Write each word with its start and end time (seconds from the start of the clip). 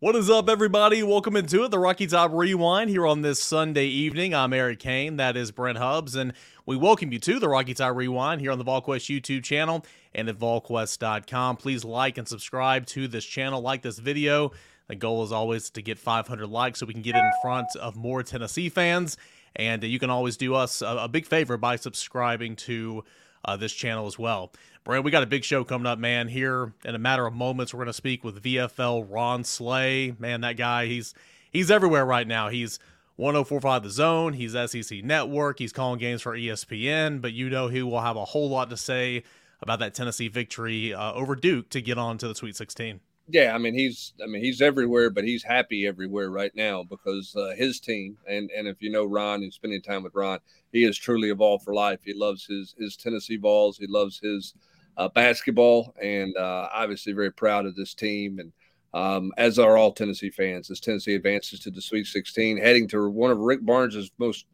What 0.00 0.14
is 0.14 0.30
up, 0.30 0.48
everybody? 0.48 1.02
Welcome 1.02 1.34
into 1.34 1.64
it, 1.64 1.72
the 1.72 1.78
Rocky 1.80 2.06
Top 2.06 2.30
Rewind 2.32 2.88
here 2.88 3.04
on 3.04 3.22
this 3.22 3.42
Sunday 3.42 3.86
evening. 3.86 4.32
I'm 4.32 4.52
Eric 4.52 4.78
Cain, 4.78 5.16
that 5.16 5.36
is 5.36 5.50
Brent 5.50 5.76
Hubbs, 5.76 6.14
and 6.14 6.34
we 6.64 6.76
welcome 6.76 7.10
you 7.10 7.18
to 7.18 7.40
the 7.40 7.48
Rocky 7.48 7.74
Top 7.74 7.96
Rewind 7.96 8.40
here 8.40 8.52
on 8.52 8.58
the 8.58 8.64
VolQuest 8.64 9.12
YouTube 9.12 9.42
channel 9.42 9.84
and 10.14 10.28
at 10.28 10.38
VolQuest.com. 10.38 11.56
Please 11.56 11.84
like 11.84 12.16
and 12.16 12.28
subscribe 12.28 12.86
to 12.86 13.08
this 13.08 13.24
channel, 13.24 13.60
like 13.60 13.82
this 13.82 13.98
video. 13.98 14.52
The 14.86 14.94
goal 14.94 15.24
is 15.24 15.32
always 15.32 15.68
to 15.70 15.82
get 15.82 15.98
500 15.98 16.46
likes 16.46 16.78
so 16.78 16.86
we 16.86 16.92
can 16.92 17.02
get 17.02 17.16
it 17.16 17.24
in 17.24 17.32
front 17.42 17.74
of 17.74 17.96
more 17.96 18.22
Tennessee 18.22 18.68
fans. 18.68 19.16
And 19.56 19.82
you 19.82 19.98
can 19.98 20.10
always 20.10 20.36
do 20.36 20.54
us 20.54 20.80
a, 20.80 20.96
a 20.96 21.08
big 21.08 21.26
favor 21.26 21.56
by 21.56 21.74
subscribing 21.74 22.54
to 22.54 23.02
uh, 23.44 23.56
this 23.56 23.72
channel 23.72 24.06
as 24.06 24.18
well. 24.18 24.52
Brad, 24.84 25.04
we 25.04 25.10
got 25.10 25.22
a 25.22 25.26
big 25.26 25.44
show 25.44 25.64
coming 25.64 25.86
up, 25.86 25.98
man. 25.98 26.28
Here 26.28 26.72
in 26.84 26.94
a 26.94 26.98
matter 26.98 27.26
of 27.26 27.34
moments, 27.34 27.74
we're 27.74 27.78
going 27.78 27.88
to 27.88 27.92
speak 27.92 28.24
with 28.24 28.42
VFL 28.42 29.06
Ron 29.08 29.44
Slay. 29.44 30.14
Man, 30.18 30.40
that 30.42 30.56
guy, 30.56 30.86
he's 30.86 31.14
he's 31.50 31.70
everywhere 31.70 32.06
right 32.06 32.26
now. 32.26 32.48
He's 32.48 32.78
1045 33.16 33.82
The 33.82 33.90
Zone. 33.90 34.32
He's 34.34 34.52
SEC 34.52 35.04
Network. 35.04 35.58
He's 35.58 35.72
calling 35.72 35.98
games 35.98 36.22
for 36.22 36.36
ESPN. 36.36 37.20
But 37.20 37.32
you 37.32 37.50
know 37.50 37.68
he 37.68 37.82
will 37.82 38.00
have 38.00 38.16
a 38.16 38.24
whole 38.24 38.48
lot 38.48 38.70
to 38.70 38.76
say 38.76 39.24
about 39.60 39.80
that 39.80 39.94
Tennessee 39.94 40.28
victory 40.28 40.94
uh, 40.94 41.12
over 41.12 41.34
Duke 41.34 41.68
to 41.70 41.82
get 41.82 41.98
on 41.98 42.16
to 42.18 42.28
the 42.28 42.34
Sweet 42.34 42.56
16. 42.56 43.00
Yeah, 43.30 43.54
I 43.54 43.58
mean 43.58 43.74
he's 43.74 44.14
I 44.22 44.26
mean 44.26 44.42
he's 44.42 44.62
everywhere, 44.62 45.10
but 45.10 45.24
he's 45.24 45.42
happy 45.42 45.86
everywhere 45.86 46.30
right 46.30 46.54
now 46.54 46.82
because 46.82 47.34
uh, 47.36 47.52
his 47.56 47.78
team 47.78 48.16
and 48.26 48.50
and 48.50 48.66
if 48.66 48.80
you 48.80 48.90
know 48.90 49.04
Ron 49.04 49.42
and 49.42 49.52
spending 49.52 49.82
time 49.82 50.02
with 50.02 50.14
Ron, 50.14 50.38
he 50.72 50.84
is 50.84 50.96
truly 50.96 51.28
evolved 51.30 51.64
for 51.64 51.74
life. 51.74 52.00
He 52.04 52.14
loves 52.14 52.46
his 52.46 52.74
his 52.78 52.96
Tennessee 52.96 53.36
Vols. 53.36 53.76
He 53.76 53.86
loves 53.86 54.18
his 54.18 54.54
uh, 54.96 55.08
basketball, 55.10 55.94
and 56.02 56.34
uh, 56.38 56.68
obviously 56.72 57.12
very 57.12 57.30
proud 57.32 57.66
of 57.66 57.76
this 57.76 57.92
team. 57.92 58.38
And 58.38 58.52
um, 58.94 59.30
as 59.36 59.58
are 59.58 59.76
all 59.76 59.92
Tennessee 59.92 60.30
fans, 60.30 60.70
as 60.70 60.80
Tennessee 60.80 61.14
advances 61.14 61.60
to 61.60 61.70
the 61.70 61.82
Sweet 61.82 62.06
16, 62.06 62.56
heading 62.56 62.88
to 62.88 63.10
one 63.10 63.30
of 63.30 63.38
Rick 63.38 63.62
Barnes's 63.62 64.10
most 64.16 64.46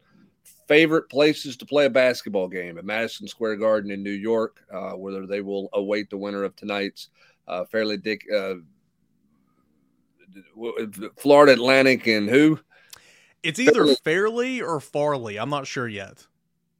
favorite 0.67 1.09
places 1.09 1.55
to 1.57 1.65
play 1.65 1.85
a 1.85 1.89
basketball 1.89 2.47
game 2.47 2.77
at 2.77 2.85
Madison 2.85 3.27
Square 3.27 3.57
Garden 3.57 3.91
in 3.91 4.03
New 4.03 4.11
York, 4.11 4.63
uh, 4.73 4.91
where 4.91 5.25
they 5.25 5.41
will 5.41 5.69
await 5.73 6.09
the 6.09 6.17
winner 6.17 6.43
of 6.43 6.55
tonight's 6.55 7.09
uh, 7.47 7.65
Fairleigh 7.65 7.97
Dick, 7.97 8.25
uh, 8.33 8.55
Florida 11.17 11.53
Atlantic, 11.53 12.07
and 12.07 12.29
who? 12.29 12.59
It's 13.43 13.59
either 13.59 13.85
Fairly 14.03 14.61
or 14.61 14.79
Farley. 14.79 15.37
I'm 15.37 15.49
not 15.49 15.67
sure 15.67 15.87
yet. 15.87 16.25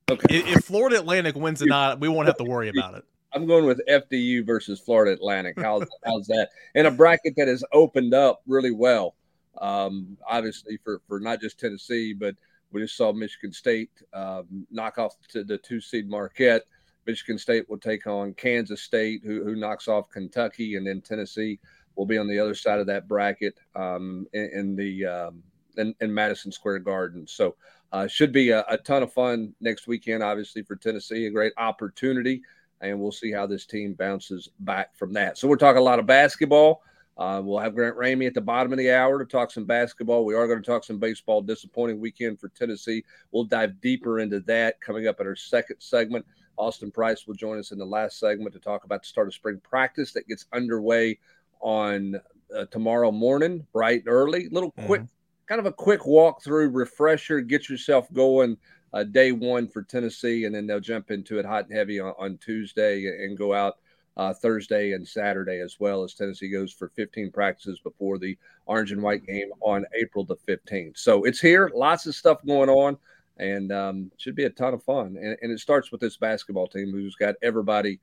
Okay. 0.10 0.38
If 0.38 0.66
Florida 0.66 1.00
Atlantic 1.00 1.36
wins 1.36 1.60
tonight, 1.60 2.00
we 2.00 2.08
won't 2.08 2.28
have 2.28 2.38
to 2.38 2.44
worry 2.44 2.70
about 2.70 2.96
it. 2.96 3.04
I'm 3.34 3.46
going 3.46 3.66
with 3.66 3.82
FDU 3.90 4.46
versus 4.46 4.80
Florida 4.80 5.12
Atlantic. 5.12 5.60
How's 5.60 5.86
how's 6.06 6.28
that? 6.28 6.50
In 6.74 6.86
a 6.86 6.92
bracket 6.92 7.34
that 7.38 7.48
has 7.48 7.64
opened 7.74 8.14
up 8.14 8.42
really 8.48 8.72
well. 8.72 9.16
Um, 9.60 10.18
obviously 10.28 10.78
for 10.84 11.02
for 11.08 11.20
not 11.20 11.42
just 11.42 11.60
Tennessee, 11.60 12.14
but 12.14 12.36
we 12.72 12.82
just 12.82 12.96
saw 12.96 13.12
Michigan 13.12 13.52
State 13.52 13.90
um, 14.14 14.66
knock 14.72 14.98
off 14.98 15.16
to 15.30 15.44
the 15.44 15.58
two 15.58 15.82
seed 15.82 16.10
Marquette. 16.10 16.64
Michigan 17.06 17.38
State 17.38 17.70
will 17.70 17.78
take 17.78 18.08
on 18.08 18.34
Kansas 18.34 18.82
State, 18.82 19.22
who, 19.24 19.44
who 19.44 19.56
knocks 19.56 19.88
off 19.88 20.10
Kentucky, 20.10 20.76
and 20.76 20.86
then 20.86 21.02
Tennessee 21.02 21.60
will 21.96 22.06
be 22.06 22.18
on 22.18 22.28
the 22.28 22.40
other 22.40 22.56
side 22.56 22.80
of 22.80 22.88
that 22.88 23.08
bracket 23.08 23.56
um, 23.76 24.28
in, 24.34 24.50
in, 24.54 24.76
the 24.76 25.06
um, 25.06 25.44
in, 25.78 25.96
in, 26.02 26.14
Madison 26.14 26.52
Square 26.52 26.80
Garden. 26.80 27.26
So 27.26 27.56
uh, 27.92 28.08
should 28.08 28.32
be 28.32 28.50
a, 28.50 28.66
a, 28.68 28.78
ton 28.78 29.04
of 29.04 29.14
fun 29.14 29.54
next 29.62 29.88
weekend. 29.88 30.22
Obviously 30.22 30.62
for 30.64 30.76
Tennessee, 30.76 31.28
a 31.28 31.32
great 31.32 31.54
opportunity 31.58 32.42
and 32.82 33.00
we'll 33.00 33.12
see 33.12 33.32
how 33.32 33.46
this 33.46 33.66
team 33.66 33.94
bounces 33.94 34.50
back 34.60 34.96
from 34.96 35.14
that. 35.14 35.38
So 35.38 35.48
we're 35.48 35.56
talking 35.58 35.80
a 35.80 35.84
lot 35.84 36.00
of 36.00 36.06
basketball. 36.06 36.82
Uh, 37.18 37.42
we'll 37.44 37.60
have 37.60 37.76
Grant 37.76 37.96
Ramey 37.96 38.28
at 38.28 38.34
the 38.34 38.42
bottom 38.42 38.74
of 38.74 38.78
the 38.78 38.92
hour 38.92 39.18
to 39.20 39.26
talk 39.26 39.50
some 39.50 39.66
basketball. 39.66 40.26
We 40.26 40.36
are 40.36 40.48
going 40.48 40.62
to 40.62 40.66
talk 40.66 40.84
some 40.84 41.00
baseball. 41.00 41.42
Disappointing 41.42 42.00
weekend 42.00 42.40
for 42.40 42.50
Tennessee. 42.50 43.06
We'll 43.32 43.46
dive 43.46 43.80
deeper 43.80 44.20
into 44.20 44.42
that 44.42 44.82
coming 44.82 45.08
up 45.08 45.22
in 45.22 45.28
our 45.28 45.36
second 45.36 45.78
segment. 45.80 46.26
Austin 46.58 46.92
Price 46.92 47.28
will 47.28 47.36
join 47.36 47.60
us 47.60 47.72
in 47.72 47.78
the 47.78 47.86
last 47.86 48.20
segment 48.20 48.54
to 48.54 48.60
talk 48.60 48.84
about 48.84 49.04
the 49.04 49.08
start 49.08 49.28
of 49.28 49.34
spring 49.34 49.60
practice 49.64 50.14
that 50.14 50.28
gets 50.28 50.46
underway 50.54 51.20
on 51.62 52.20
uh, 52.56 52.66
tomorrow 52.66 53.12
morning, 53.12 53.66
bright 53.74 54.00
and 54.02 54.10
early. 54.10 54.50
Little 54.50 54.72
quick, 54.72 55.02
mm-hmm. 55.02 55.46
kind 55.48 55.60
of 55.60 55.66
a 55.66 55.72
quick 55.72 56.02
walkthrough, 56.02 56.70
refresher, 56.74 57.42
get 57.42 57.70
yourself 57.70 58.12
going 58.14 58.58
uh, 58.94 59.04
day 59.04 59.32
one 59.32 59.68
for 59.68 59.84
Tennessee, 59.84 60.46
and 60.46 60.56
then 60.56 60.66
they'll 60.66 60.80
jump 60.80 61.12
into 61.12 61.38
it 61.38 61.46
hot 61.46 61.68
and 61.68 61.76
heavy 61.76 62.00
on, 62.00 62.14
on 62.18 62.38
Tuesday 62.38 63.06
and 63.06 63.38
go 63.38 63.54
out 63.54 63.78
uh, 64.18 64.34
Thursday 64.34 64.94
and 64.94 65.06
Saturday 65.06 65.60
as 65.60 65.78
well 65.80 66.04
as 66.04 66.14
Tennessee 66.14 66.50
goes 66.50 66.72
for 66.72 66.88
15 66.90 67.32
practices 67.32 67.80
before 67.82 68.18
the 68.18 68.38
orange 68.66 68.94
and 68.94 69.02
white 69.02 69.26
game 69.26 69.50
on 69.62 69.86
April 69.94 70.24
the 70.24 70.38
15th. 70.38 70.98
So 70.98 71.26
it's 71.26 71.42
here, 71.42 71.70
lots 71.76 72.06
of 72.06 72.16
stuff 72.16 72.40
going 72.46 72.70
on, 72.70 72.98
and 73.38 73.72
um, 73.72 74.12
should 74.18 74.36
be 74.36 74.46
a 74.46 74.50
ton 74.50 74.74
of 74.74 74.84
fun. 74.84 75.18
And, 75.20 75.38
and, 75.42 75.52
it 75.52 75.60
starts 75.60 75.92
with 75.92 76.02
this 76.02 76.18
basketball 76.18 76.68
team 76.68 76.92
who's 76.92 77.16
got 77.16 77.36
everybody 77.42 78.00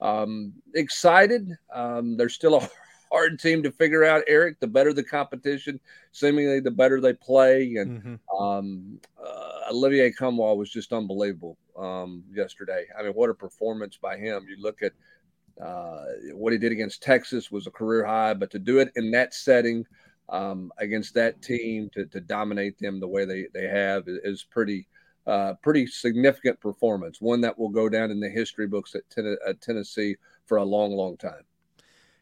um, 0.00 0.52
excited. 0.74 1.56
Um, 1.72 2.16
they're 2.16 2.28
still 2.28 2.56
a 2.56 2.68
hard 3.12 3.38
team 3.38 3.62
to 3.62 3.70
figure 3.70 4.04
out, 4.04 4.24
Eric. 4.26 4.60
The 4.60 4.66
better 4.66 4.92
the 4.92 5.02
competition, 5.02 5.80
seemingly 6.12 6.60
the 6.60 6.70
better 6.70 7.00
they 7.00 7.14
play. 7.14 7.76
And 7.76 8.02
mm-hmm. 8.02 8.36
um, 8.36 9.00
uh, 9.24 9.70
Olivier 9.70 10.12
Nkamhoua 10.12 10.56
was 10.56 10.70
just 10.70 10.92
unbelievable 10.92 11.56
um, 11.78 12.24
yesterday. 12.32 12.86
I 12.98 13.02
mean, 13.02 13.12
what 13.12 13.30
a 13.30 13.34
performance 13.34 13.96
by 13.96 14.16
him. 14.16 14.46
You 14.48 14.56
look 14.60 14.82
at 14.82 14.92
uh, 15.64 16.04
what 16.32 16.52
he 16.52 16.58
did 16.58 16.72
against 16.72 17.02
Texas 17.02 17.50
was 17.50 17.66
a 17.66 17.70
career 17.70 18.04
high, 18.04 18.34
but 18.34 18.50
to 18.50 18.58
do 18.58 18.80
it 18.80 18.92
in 18.96 19.10
that 19.12 19.32
setting 19.32 19.86
um, 20.28 20.72
against 20.78 21.14
that 21.14 21.42
team, 21.42 21.90
to, 21.94 22.06
to 22.06 22.20
dominate 22.20 22.78
them 22.78 23.00
the 23.00 23.08
way 23.08 23.24
they, 23.24 23.46
they 23.54 23.66
have 23.66 24.04
is 24.06 24.44
pretty. 24.50 24.86
Uh, 25.26 25.54
pretty 25.62 25.86
significant 25.86 26.60
performance, 26.60 27.18
one 27.18 27.40
that 27.40 27.58
will 27.58 27.70
go 27.70 27.88
down 27.88 28.10
in 28.10 28.20
the 28.20 28.28
history 28.28 28.66
books 28.66 28.94
at, 28.94 29.08
ten- 29.08 29.38
at 29.48 29.58
Tennessee 29.58 30.16
for 30.44 30.58
a 30.58 30.62
long, 30.62 30.92
long 30.92 31.16
time. 31.16 31.40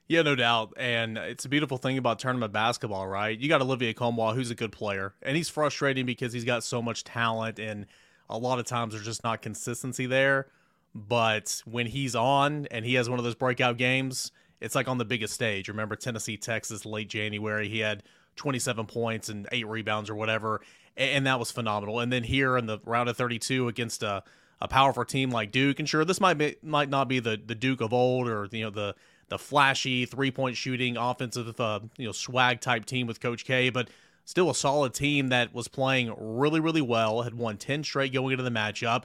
Yeah, 0.07 0.23
no 0.23 0.37
doubt. 0.37 0.75
And 0.77 1.19
it's 1.19 1.45
a 1.45 1.49
beautiful 1.49 1.79
thing 1.79 1.99
about 1.99 2.21
tournament 2.21 2.53
basketball, 2.53 3.09
right? 3.09 3.37
You 3.37 3.49
got 3.49 3.61
Olivier 3.61 3.93
Nkamhoua, 3.93 4.37
who's 4.37 4.53
a 4.53 4.55
good 4.55 4.71
player, 4.71 5.15
and 5.21 5.37
he's 5.37 5.49
frustrating 5.49 6.07
because 6.07 6.33
he's 6.33 6.45
got 6.45 6.63
so 6.63 6.81
much 6.81 7.03
talent, 7.03 7.59
and 7.59 7.87
a 8.31 8.39
lot 8.39 8.61
of 8.61 8.67
times 8.67 8.93
there's 8.93 9.05
just 9.05 9.25
not 9.25 9.43
consistency 9.43 10.07
there. 10.07 10.47
But 10.95 11.61
when 11.65 11.89
he's 11.89 12.15
on 12.15 12.67
and 12.71 12.85
he 12.85 12.95
has 12.95 13.11
one 13.11 13.19
of 13.19 13.25
those 13.25 13.35
breakout 13.35 13.79
games, 13.79 14.31
it's 14.63 14.75
like 14.75 14.89
on 14.89 14.99
the 14.99 15.05
biggest 15.05 15.35
stage. 15.35 15.69
Remember 15.69 15.97
Tennessee, 15.97 16.37
Texas, 16.37 16.87
late 16.87 17.09
January, 17.09 17.69
he 17.69 17.81
had 17.81 18.05
27 18.37 18.87
points 18.87 19.29
and 19.29 19.49
eight 19.53 19.67
rebounds 19.67 20.09
or 20.09 20.15
whatever, 20.15 20.61
and 20.97 21.27
that 21.27 21.39
was 21.39 21.51
phenomenal. 21.51 22.01
And 22.01 22.13
then 22.13 22.23
here 22.23 22.57
in 22.57 22.67
the 22.67 22.79
round 22.87 23.09
of 23.09 23.17
32 23.17 23.69
against 23.69 24.03
a, 24.03 24.23
a 24.61 24.69
powerful 24.69 25.05
team 25.05 25.31
like 25.31 25.51
Duke, 25.51 25.81
and 25.81 25.89
sure, 25.89 26.05
this 26.05 26.21
might 26.21 26.35
be, 26.35 26.57
might 26.63 26.89
not 26.89 27.09
be 27.09 27.19
the 27.19 27.41
the 27.45 27.57
Duke 27.57 27.81
of 27.81 27.93
old 27.93 28.29
or 28.29 28.49
you 28.53 28.63
know 28.63 28.71
the 28.71 28.95
the 29.29 29.39
flashy 29.39 30.07
three 30.07 30.31
point 30.31 30.57
shooting 30.57 30.97
offensive 30.97 31.59
uh, 31.61 31.81
you 31.97 32.07
know 32.07 32.13
swag 32.13 32.61
type 32.61 32.87
team 32.87 33.07
with 33.07 33.21
Coach 33.21 33.45
K, 33.45 33.69
but 33.71 33.89
still 34.25 34.49
a 34.49 34.55
solid 34.55 34.95
team 34.95 35.29
that 35.31 35.53
was 35.53 35.67
playing 35.67 36.15
really 36.17 36.61
really 36.61 36.81
well. 36.81 37.23
Had 37.23 37.35
won 37.35 37.57
ten 37.57 37.83
straight 37.83 38.13
going 38.13 38.33
into 38.33 38.45
the 38.45 38.51
matchup, 38.51 39.05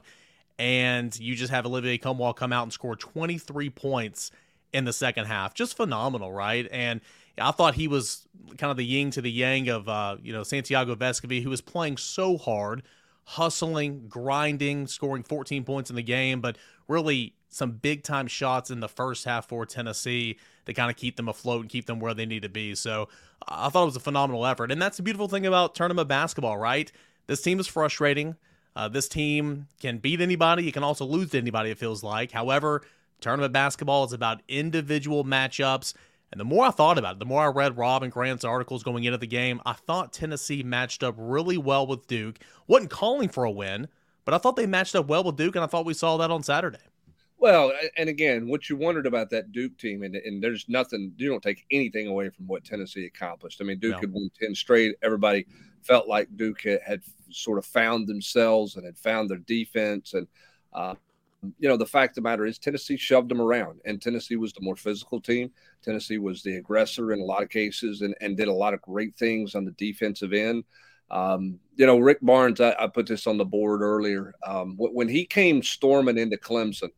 and 0.58 1.18
you 1.18 1.34
just 1.34 1.50
have 1.50 1.66
Olivier 1.66 1.98
Nkamhoua 1.98 2.36
come 2.36 2.52
out 2.52 2.62
and 2.62 2.72
score 2.72 2.94
23 2.94 3.70
points 3.70 4.30
in 4.72 4.84
the 4.84 4.92
second 4.92 5.26
half. 5.26 5.54
Just 5.54 5.76
phenomenal, 5.76 6.32
right? 6.32 6.68
And 6.70 7.00
I 7.40 7.50
thought 7.50 7.74
he 7.74 7.88
was 7.88 8.26
kind 8.56 8.70
of 8.70 8.76
the 8.76 8.84
yin 8.84 9.10
to 9.12 9.22
the 9.22 9.30
yang 9.30 9.68
of 9.68 9.88
uh, 9.88 10.16
you 10.22 10.32
know 10.32 10.42
Santiago 10.42 10.94
Vescovi, 10.94 11.42
who 11.42 11.50
was 11.50 11.60
playing 11.60 11.96
so 11.96 12.36
hard, 12.36 12.82
hustling, 13.24 14.08
grinding, 14.08 14.86
scoring 14.86 15.22
14 15.22 15.64
points 15.64 15.90
in 15.90 15.96
the 15.96 16.02
game, 16.02 16.40
but 16.40 16.56
really 16.86 17.34
some 17.48 17.72
big 17.72 18.02
time 18.02 18.26
shots 18.26 18.70
in 18.70 18.80
the 18.80 18.88
first 18.88 19.24
half 19.24 19.48
for 19.48 19.64
Tennessee 19.64 20.38
to 20.66 20.74
kind 20.74 20.90
of 20.90 20.96
keep 20.96 21.16
them 21.16 21.28
afloat 21.28 21.62
and 21.62 21.70
keep 21.70 21.86
them 21.86 21.98
where 21.98 22.14
they 22.14 22.26
need 22.26 22.42
to 22.42 22.48
be. 22.48 22.74
So 22.74 23.08
I 23.46 23.68
thought 23.70 23.82
it 23.82 23.86
was 23.86 23.96
a 23.96 24.00
phenomenal 24.00 24.44
effort. 24.44 24.70
And 24.70 24.80
that's 24.80 24.98
the 24.98 25.02
beautiful 25.02 25.28
thing 25.28 25.46
about 25.46 25.74
tournament 25.74 26.08
basketball, 26.08 26.58
right? 26.58 26.92
This 27.26 27.40
team 27.40 27.58
is 27.58 27.66
frustrating. 27.66 28.36
Uh, 28.76 28.88
this 28.88 29.08
team 29.08 29.66
can 29.80 29.98
beat 29.98 30.20
anybody. 30.20 30.64
You 30.64 30.72
can 30.72 30.84
also 30.84 31.04
lose 31.04 31.30
to 31.30 31.38
anybody, 31.38 31.70
it 31.70 31.78
feels 31.78 32.04
like. 32.04 32.32
However, 32.32 32.82
tournament 33.20 33.52
basketball 33.52 34.04
is 34.04 34.12
about 34.12 34.42
individual 34.48 35.24
matchups. 35.24 35.94
And 36.30 36.40
the 36.40 36.44
more 36.44 36.66
I 36.66 36.70
thought 36.70 36.98
about 36.98 37.14
it, 37.14 37.18
the 37.20 37.24
more 37.24 37.42
I 37.42 37.46
read 37.46 37.78
Rob 37.78 38.02
and 38.02 38.12
Grant's 38.12 38.44
articles 38.44 38.82
going 38.82 39.04
into 39.04 39.18
the 39.18 39.26
game, 39.26 39.60
I 39.64 39.72
thought 39.72 40.12
Tennessee 40.12 40.62
matched 40.62 41.02
up 41.02 41.14
really 41.16 41.56
well 41.56 41.86
with 41.86 42.06
Duke. 42.06 42.38
Wasn't 42.66 42.90
calling 42.90 43.30
for 43.30 43.44
a 43.44 43.50
win, 43.50 43.88
but 44.24 44.34
I 44.34 44.38
thought 44.38 44.56
they 44.56 44.66
matched 44.66 44.94
up 44.94 45.06
well 45.06 45.24
with 45.24 45.36
Duke, 45.36 45.56
and 45.56 45.64
I 45.64 45.68
thought 45.68 45.86
we 45.86 45.94
saw 45.94 46.18
that 46.18 46.30
on 46.30 46.42
Saturday. 46.42 46.78
Well, 47.38 47.72
and 47.96 48.08
again, 48.08 48.48
what 48.48 48.68
you 48.68 48.76
wondered 48.76 49.06
about 49.06 49.30
that 49.30 49.52
Duke 49.52 49.78
team, 49.78 50.02
and, 50.02 50.16
and 50.16 50.42
there's 50.42 50.68
nothing, 50.68 51.12
you 51.16 51.28
don't 51.28 51.42
take 51.42 51.64
anything 51.70 52.08
away 52.08 52.28
from 52.30 52.46
what 52.46 52.64
Tennessee 52.64 53.06
accomplished. 53.06 53.60
I 53.60 53.64
mean, 53.64 53.78
Duke 53.78 53.92
no. 53.92 54.00
had 54.00 54.12
won 54.12 54.30
10 54.40 54.54
straight. 54.54 54.96
Everybody 55.02 55.46
felt 55.82 56.08
like 56.08 56.36
Duke 56.36 56.62
had, 56.62 56.80
had, 56.84 57.02
sort 57.30 57.58
of 57.58 57.66
found 57.66 58.06
themselves 58.06 58.76
and 58.76 58.86
had 58.86 58.98
found 58.98 59.28
their 59.28 59.38
defense. 59.38 60.14
And, 60.14 60.26
uh, 60.72 60.94
you 61.58 61.68
know, 61.68 61.76
the 61.76 61.86
fact 61.86 62.12
of 62.12 62.14
the 62.16 62.28
matter 62.28 62.46
is 62.46 62.58
Tennessee 62.58 62.96
shoved 62.96 63.28
them 63.28 63.40
around, 63.40 63.80
and 63.84 64.00
Tennessee 64.00 64.36
was 64.36 64.52
the 64.52 64.60
more 64.60 64.76
physical 64.76 65.20
team. 65.20 65.50
Tennessee 65.82 66.18
was 66.18 66.42
the 66.42 66.56
aggressor 66.56 67.12
in 67.12 67.20
a 67.20 67.24
lot 67.24 67.42
of 67.42 67.48
cases 67.48 68.02
and, 68.02 68.14
and 68.20 68.36
did 68.36 68.48
a 68.48 68.52
lot 68.52 68.74
of 68.74 68.82
great 68.82 69.16
things 69.16 69.54
on 69.54 69.64
the 69.64 69.70
defensive 69.72 70.32
end. 70.32 70.64
Um, 71.10 71.58
you 71.76 71.86
know, 71.86 71.98
Rick 71.98 72.18
Barnes, 72.20 72.60
I, 72.60 72.74
I, 72.78 72.86
put 72.86 73.06
this 73.06 73.26
on 73.26 73.38
the 73.38 73.44
board 73.44 73.80
earlier. 73.80 74.34
Um, 74.46 74.76
when 74.76 75.08
he 75.08 75.24
came 75.24 75.62
storming 75.62 76.18
into 76.18 76.36
Clemson, 76.36 76.90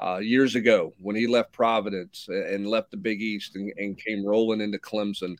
uh, 0.00 0.18
years 0.18 0.54
ago 0.54 0.94
when 1.00 1.14
he 1.14 1.26
left 1.26 1.52
Providence 1.52 2.26
and 2.28 2.66
left 2.66 2.90
the 2.90 2.96
Big 2.96 3.20
East 3.20 3.54
and, 3.56 3.72
and, 3.76 3.98
came 3.98 4.24
rolling 4.24 4.60
into 4.60 4.78
Clemson. 4.78 5.36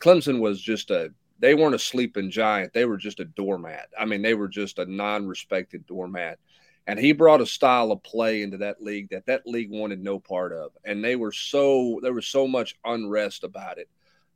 Clemson 0.00 0.40
was 0.40 0.60
just 0.60 0.90
a 0.90 1.10
they 1.38 1.54
weren't 1.54 1.74
a 1.74 1.78
sleeping 1.78 2.30
giant. 2.30 2.72
They 2.72 2.84
were 2.84 2.98
just 2.98 3.20
a 3.20 3.24
doormat. 3.24 3.88
I 3.98 4.04
mean, 4.04 4.20
they 4.20 4.34
were 4.34 4.48
just 4.48 4.78
a 4.78 4.84
non-respected 4.84 5.86
doormat. 5.86 6.38
And 6.90 6.98
he 6.98 7.12
brought 7.12 7.40
a 7.40 7.46
style 7.46 7.92
of 7.92 8.02
play 8.02 8.42
into 8.42 8.56
that 8.56 8.82
league 8.82 9.10
that 9.10 9.26
that 9.26 9.46
league 9.46 9.70
wanted 9.70 10.02
no 10.02 10.18
part 10.18 10.52
of. 10.52 10.72
And 10.84 11.04
they 11.04 11.14
were 11.14 11.30
so 11.30 12.00
there 12.02 12.12
was 12.12 12.26
so 12.26 12.48
much 12.48 12.74
unrest 12.84 13.44
about 13.44 13.78
it. 13.78 13.88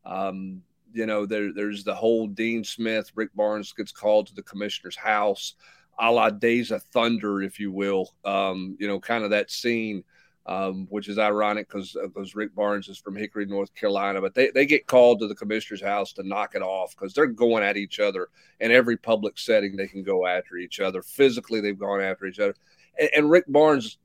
Um, 0.04 0.62
you 0.92 1.06
know, 1.06 1.26
there, 1.26 1.52
there's 1.52 1.82
the 1.82 1.96
whole 1.96 2.28
Dean 2.28 2.62
Smith, 2.62 3.10
Rick 3.16 3.30
Barnes 3.34 3.72
gets 3.72 3.90
called 3.90 4.28
to 4.28 4.34
the 4.36 4.42
commissioner's 4.44 4.94
house 4.94 5.54
a 5.98 6.12
la 6.12 6.30
Days 6.30 6.70
of 6.70 6.84
Thunder, 6.84 7.42
if 7.42 7.58
you 7.58 7.72
will. 7.72 8.14
Um, 8.24 8.76
you 8.78 8.86
know, 8.86 9.00
kind 9.00 9.24
of 9.24 9.30
that 9.30 9.50
scene, 9.50 10.04
um, 10.46 10.86
which 10.90 11.08
is 11.08 11.18
ironic 11.18 11.68
because 11.68 11.96
because 12.02 12.34
Rick 12.34 12.54
Barnes 12.54 12.88
is 12.88 12.98
from 12.98 13.16
Hickory, 13.16 13.46
North 13.46 13.74
Carolina, 13.74 14.20
but 14.20 14.34
they, 14.34 14.50
they 14.50 14.66
get 14.66 14.86
called 14.86 15.20
to 15.20 15.28
the 15.28 15.34
commissioner's 15.34 15.82
house 15.82 16.12
to 16.14 16.22
knock 16.22 16.54
it 16.54 16.62
off 16.62 16.94
because 16.94 17.14
they're 17.14 17.26
going 17.26 17.64
at 17.64 17.76
each 17.76 17.98
other 17.98 18.28
in 18.60 18.70
every 18.70 18.96
public 18.96 19.38
setting. 19.38 19.74
They 19.74 19.88
can 19.88 20.02
go 20.02 20.26
after 20.26 20.56
each 20.56 20.80
other. 20.80 21.02
Physically, 21.02 21.60
they've 21.60 21.78
gone 21.78 22.02
after 22.02 22.26
each 22.26 22.40
other. 22.40 22.54
And, 22.98 23.10
and 23.16 23.30
Rick 23.30 23.44
Barnes 23.48 23.98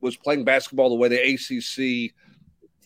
was 0.00 0.16
playing 0.16 0.44
basketball 0.44 0.90
the 0.90 0.94
way 0.94 1.08
the 1.08 1.34
ACC 1.34 2.14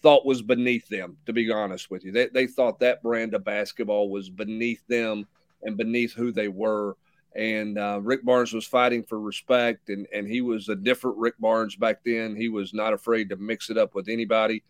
thought 0.01 0.25
was 0.25 0.41
beneath 0.41 0.89
them. 0.89 1.19
To 1.27 1.35
be 1.35 1.51
honest 1.51 1.91
with 1.91 2.05
you, 2.05 2.13
they 2.13 2.29
they 2.29 2.47
thought 2.47 2.81
that 2.81 3.03
brand 3.03 3.35
of 3.35 3.45
basketball 3.45 4.09
was 4.09 4.31
beneath 4.31 4.87
them 4.87 5.27
and 5.63 5.77
beneath 5.77 6.15
who 6.15 6.33
they 6.33 6.49
were 6.49 6.97
and 7.35 7.79
uh, 7.79 8.01
Rick 8.03 8.25
Barnes 8.25 8.53
was 8.53 8.67
fighting 8.67 9.03
for 9.03 9.21
respect, 9.21 9.89
and 9.89 10.07
and 10.13 10.29
he 10.29 10.41
was 10.41 10.69
a 10.69 10.77
different 10.77 11.17
Rick 11.19 11.35
Barnes 11.39 11.77
back 11.77 12.01
then. 12.05 12.37
He 12.37 12.49
was 12.49 12.73
not 12.73 12.93
afraid 12.93 13.29
to 13.31 13.37
mix 13.37 13.71
it 13.71 13.79
up 13.79 13.95
with 13.95 14.09
anybody, 14.09 14.63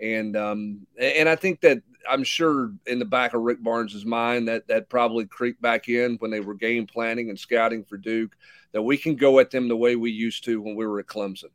and 0.00 0.36
um, 0.36 0.86
and 0.98 1.28
I 1.28 1.36
think 1.36 1.60
that 1.62 1.82
I'm 2.08 2.22
sure 2.22 2.72
in 2.86 2.98
the 2.98 3.04
back 3.04 3.34
of 3.34 3.42
Rick 3.42 3.62
Barnes's 3.62 4.04
mind 4.06 4.48
that 4.48 4.68
that 4.68 4.88
probably 4.88 5.26
creeped 5.26 5.60
back 5.60 5.88
in 5.88 6.16
when 6.16 6.30
they 6.30 6.40
were 6.40 6.54
game 6.54 6.86
planning 6.86 7.30
and 7.30 7.38
scouting 7.38 7.84
for 7.84 7.96
Duke 7.96 8.36
that 8.72 8.82
we 8.82 8.96
can 8.96 9.16
go 9.16 9.38
at 9.40 9.50
them 9.50 9.68
the 9.68 9.76
way 9.76 9.96
we 9.96 10.10
used 10.10 10.44
to 10.44 10.60
when 10.60 10.76
we 10.76 10.86
were 10.86 11.00
at 11.00 11.06
Clemson, 11.06 11.50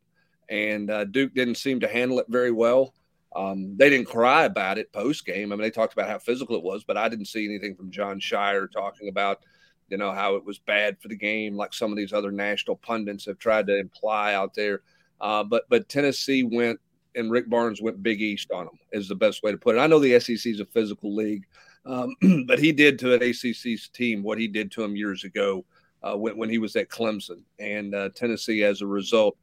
and 0.48 0.90
uh, 0.90 1.04
Duke 1.04 1.34
didn't 1.34 1.56
seem 1.56 1.80
to 1.80 1.88
handle 1.88 2.18
it 2.18 2.26
very 2.28 2.52
well. 2.52 2.92
Um, 3.34 3.76
they 3.76 3.88
didn't 3.88 4.08
cry 4.08 4.44
about 4.44 4.76
it 4.76 4.92
post 4.92 5.24
game. 5.24 5.52
I 5.52 5.56
mean, 5.56 5.62
they 5.62 5.70
talked 5.70 5.92
about 5.92 6.08
how 6.08 6.18
physical 6.18 6.56
it 6.56 6.64
was, 6.64 6.84
but 6.84 6.96
I 6.96 7.08
didn't 7.08 7.26
see 7.26 7.44
anything 7.46 7.76
from 7.76 7.90
Jon 7.90 8.18
Scheyer 8.18 8.70
talking 8.70 9.08
about 9.08 9.44
you 9.90 9.98
know, 9.98 10.12
how 10.12 10.36
it 10.36 10.44
was 10.44 10.58
bad 10.58 10.96
for 11.00 11.08
the 11.08 11.16
game, 11.16 11.56
like 11.56 11.74
some 11.74 11.90
of 11.90 11.96
these 11.96 12.12
other 12.12 12.30
national 12.30 12.76
pundits 12.76 13.26
have 13.26 13.38
tried 13.38 13.66
to 13.66 13.78
imply 13.78 14.34
out 14.34 14.54
there. 14.54 14.82
Uh, 15.20 15.44
but 15.44 15.64
but 15.68 15.88
Tennessee 15.88 16.44
went 16.44 16.80
and 17.14 17.30
Rick 17.30 17.50
Barnes 17.50 17.82
went 17.82 18.02
Big 18.02 18.22
East 18.22 18.50
on 18.52 18.66
them 18.66 18.78
is 18.92 19.08
the 19.08 19.14
best 19.14 19.42
way 19.42 19.50
to 19.50 19.58
put 19.58 19.76
it. 19.76 19.80
I 19.80 19.86
know 19.86 19.98
the 19.98 20.18
SEC 20.20 20.46
is 20.46 20.60
a 20.60 20.64
physical 20.66 21.14
league, 21.14 21.44
um, 21.84 22.14
but 22.46 22.58
he 22.58 22.72
did 22.72 22.98
to 23.00 23.14
an 23.14 23.22
ACC's 23.22 23.88
team 23.88 24.22
what 24.22 24.38
he 24.38 24.48
did 24.48 24.70
to 24.72 24.84
him 24.84 24.96
years 24.96 25.24
ago 25.24 25.64
uh, 26.02 26.16
when, 26.16 26.36
when 26.36 26.48
he 26.48 26.58
was 26.58 26.76
at 26.76 26.88
Clemson. 26.88 27.42
And 27.58 27.94
uh, 27.94 28.10
Tennessee, 28.14 28.62
as 28.64 28.80
a 28.80 28.86
result, 28.86 29.36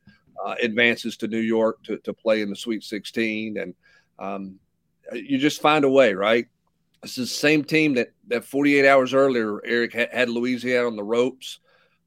uh, 0.45 0.55
advances 0.61 1.17
to 1.17 1.27
New 1.27 1.39
York 1.39 1.83
to, 1.83 1.97
to 1.97 2.13
play 2.13 2.41
in 2.41 2.49
the 2.49 2.55
Sweet 2.55 2.83
16. 2.83 3.57
And 3.57 3.73
um, 4.19 4.59
you 5.13 5.37
just 5.37 5.61
find 5.61 5.83
a 5.85 5.89
way, 5.89 6.13
right? 6.13 6.47
This 7.01 7.17
is 7.17 7.29
the 7.29 7.35
same 7.35 7.63
team 7.63 7.93
that 7.95 8.11
that 8.27 8.43
48 8.43 8.87
hours 8.87 9.13
earlier, 9.13 9.63
Eric 9.65 9.93
had, 9.93 10.09
had 10.11 10.29
Louisiana 10.29 10.87
on 10.87 10.95
the 10.95 11.03
ropes, 11.03 11.59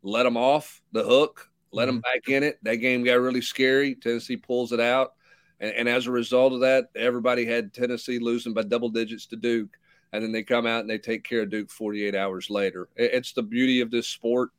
let 0.03 0.25
them 0.25 0.37
off 0.37 0.83
the 0.93 1.05
hook, 1.05 1.49
let 1.73 1.87
them 1.87 1.97
mm-hmm. 1.97 2.19
back 2.19 2.29
in 2.29 2.43
it. 2.43 2.59
That 2.63 2.77
game 2.77 3.05
got 3.05 3.21
really 3.21 3.41
scary. 3.41 3.95
Tennessee 3.95 4.37
pulls 4.37 4.73
it 4.73 4.81
out, 4.81 5.15
and, 5.61 5.73
and 5.73 5.89
as 5.89 6.07
a 6.07 6.11
result 6.11 6.53
of 6.53 6.61
that, 6.61 6.87
everybody 6.97 7.47
had 7.47 7.73
Tennessee 7.73 8.19
losing 8.19 8.53
by 8.53 8.63
double 8.63 8.89
digits 8.89 9.27
to 9.27 9.37
Duke, 9.37 9.77
and 10.13 10.23
then 10.23 10.33
they 10.33 10.43
come 10.43 10.67
out 10.67 10.81
and 10.81 10.91
they 10.91 10.99
take 10.99 11.25
care 11.25 11.43
of 11.43 11.51
Duke 11.51 11.71
48 11.71 12.15
hours 12.15 12.51
later. 12.51 12.89
It, 12.97 13.15
it's 13.15 13.33
the 13.33 13.43
beauty 13.43 13.81
of 13.81 13.91
this 13.91 14.09
sport. 14.09 14.51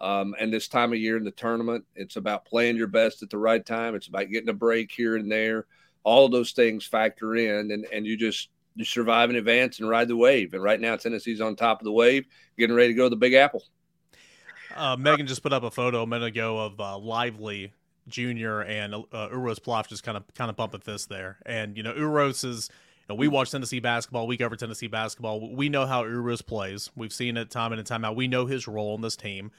Um, 0.00 0.34
and 0.38 0.52
this 0.52 0.68
time 0.68 0.92
of 0.92 0.98
year 1.00 1.16
in 1.16 1.24
the 1.24 1.32
tournament, 1.32 1.84
it's 1.96 2.16
about 2.16 2.44
playing 2.44 2.76
your 2.76 2.86
best 2.86 3.22
at 3.22 3.30
the 3.30 3.38
right 3.38 3.64
time. 3.64 3.96
It's 3.96 4.06
about 4.06 4.30
getting 4.30 4.48
a 4.48 4.52
break 4.54 4.92
here 4.92 5.16
and 5.16 5.30
there. 5.30 5.66
All 6.04 6.24
of 6.24 6.30
those 6.30 6.52
things 6.52 6.86
factor 6.86 7.34
in, 7.34 7.72
and, 7.72 7.84
and 7.92 8.06
you 8.06 8.16
just 8.16 8.48
to 8.78 8.84
survive 8.84 9.30
in 9.30 9.36
advance 9.36 9.80
and 9.80 9.88
ride 9.88 10.08
the 10.08 10.16
wave. 10.16 10.54
And 10.54 10.62
right 10.62 10.80
now, 10.80 10.96
Tennessee's 10.96 11.40
on 11.40 11.56
top 11.56 11.80
of 11.80 11.84
the 11.84 11.92
wave, 11.92 12.26
getting 12.58 12.74
ready 12.74 12.88
to 12.88 12.94
go 12.94 13.04
to 13.04 13.10
the 13.10 13.16
Big 13.16 13.34
Apple. 13.34 13.64
Uh, 14.74 14.96
Megan 14.96 15.26
just 15.26 15.42
put 15.42 15.52
up 15.52 15.62
a 15.62 15.70
photo 15.70 16.02
a 16.02 16.06
minute 16.06 16.26
ago 16.26 16.58
of 16.58 16.78
uh, 16.78 16.96
Lively 16.98 17.72
Jr. 18.08 18.60
and 18.60 18.94
uh, 18.94 19.28
Uros 19.30 19.58
Plavsic 19.58 19.88
just 19.88 20.04
kind 20.04 20.16
of 20.16 20.22
kind 20.34 20.50
of 20.50 20.56
bumping 20.56 20.80
fist 20.80 21.08
there. 21.08 21.38
And 21.44 21.76
you 21.76 21.82
know, 21.82 21.92
Uros 21.94 22.44
is. 22.44 22.70
You 23.08 23.14
know, 23.14 23.18
we 23.20 23.28
watch 23.28 23.50
Tennessee 23.50 23.80
basketball. 23.80 24.26
We 24.26 24.36
cover 24.36 24.54
Tennessee 24.54 24.86
basketball. 24.86 25.54
We 25.54 25.70
know 25.70 25.86
how 25.86 26.04
Uros 26.04 26.42
plays. 26.42 26.90
We've 26.94 27.12
seen 27.12 27.38
it 27.38 27.50
time 27.50 27.72
in 27.72 27.78
and 27.78 27.88
time 27.88 28.04
out. 28.04 28.16
We 28.16 28.28
know 28.28 28.44
his 28.44 28.68
role 28.68 28.94
in 28.96 29.00
this 29.00 29.16
team. 29.16 29.50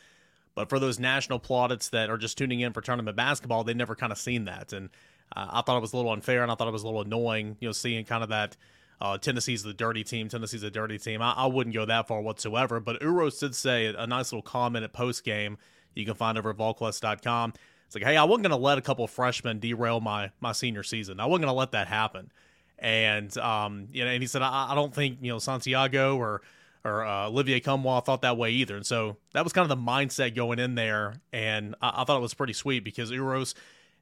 But 0.53 0.69
for 0.69 0.77
those 0.77 0.99
national 0.99 1.39
plaudits 1.39 1.89
that 1.89 2.11
are 2.11 2.17
just 2.17 2.38
tuning 2.38 2.59
in 2.59 2.73
for 2.73 2.81
tournament 2.81 3.17
basketball, 3.17 3.63
they 3.63 3.73
never 3.73 3.95
kind 3.95 4.11
of 4.11 4.17
seen 4.17 4.45
that. 4.45 4.71
And 4.71 4.89
uh, 5.35 5.47
I 5.51 5.61
thought 5.61 5.77
it 5.77 5.81
was 5.81 5.93
a 5.93 5.95
little 5.95 6.11
unfair, 6.11 6.43
and 6.43 6.51
I 6.51 6.55
thought 6.55 6.67
it 6.67 6.71
was 6.71 6.83
a 6.83 6.85
little 6.85 7.01
annoying. 7.01 7.57
You 7.59 7.69
know, 7.69 7.71
seeing 7.71 8.05
kind 8.05 8.23
of 8.23 8.29
that 8.29 8.55
uh, 9.01 9.17
Tennessee's 9.17 9.63
the 9.63 9.73
dirty 9.73 10.03
team. 10.03 10.27
Tennessee's 10.27 10.63
a 10.63 10.71
dirty 10.71 10.97
team. 10.97 11.21
I, 11.21 11.31
I, 11.31 11.45
wouldn't 11.45 11.73
go 11.73 11.85
that 11.85 12.07
far 12.07 12.21
whatsoever. 12.21 12.79
But 12.79 13.01
Uros 13.01 13.39
did 13.39 13.55
say 13.55 13.85
a 13.85 14.05
nice 14.05 14.31
little 14.31 14.41
comment 14.41 14.83
at 14.83 14.91
post 14.91 15.23
game. 15.23 15.57
You 15.95 16.05
can 16.05 16.15
find 16.15 16.37
over 16.37 16.49
at 16.49 16.57
volquest.com. 16.57 17.53
It's 17.85 17.95
like, 17.95 18.03
hey, 18.03 18.17
I 18.17 18.23
wasn't 18.23 18.43
going 18.43 18.57
to 18.59 18.63
let 18.63 18.77
a 18.77 18.81
couple 18.81 19.07
freshmen 19.07 19.59
derail 19.59 19.99
my 19.99 20.31
my 20.41 20.51
senior 20.51 20.83
season. 20.83 21.19
I 21.19 21.25
wasn't 21.25 21.45
going 21.45 21.53
to 21.53 21.57
let 21.57 21.71
that 21.71 21.87
happen. 21.87 22.31
And 22.77 23.35
um, 23.37 23.87
you 23.91 24.03
know, 24.03 24.11
and 24.11 24.21
he 24.21 24.27
said, 24.27 24.41
I, 24.41 24.67
I 24.71 24.75
don't 24.75 24.93
think 24.93 25.19
you 25.21 25.31
know 25.31 25.39
Santiago 25.39 26.17
or 26.17 26.41
or 26.85 27.03
uh, 27.05 27.27
Olivier 27.27 27.59
Nkamhoua 27.59 28.05
thought 28.05 28.21
that 28.21 28.37
way 28.37 28.51
either. 28.51 28.75
And 28.75 28.85
so 28.85 29.17
that 29.33 29.43
was 29.43 29.53
kind 29.53 29.69
of 29.69 29.69
the 29.69 29.83
mindset 29.83 30.35
going 30.35 30.59
in 30.59 30.75
there. 30.75 31.15
And 31.33 31.75
I, 31.81 32.01
I 32.01 32.03
thought 32.03 32.17
it 32.17 32.21
was 32.21 32.33
pretty 32.33 32.53
sweet 32.53 32.83
because 32.83 33.11
Uros, 33.11 33.53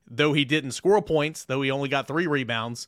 though 0.07 0.33
he 0.33 0.45
didn't 0.45 0.71
score 0.71 1.01
points, 1.01 1.45
though 1.45 1.61
he 1.61 1.71
only 1.71 1.89
got 1.89 2.07
three 2.07 2.27
rebounds, 2.27 2.87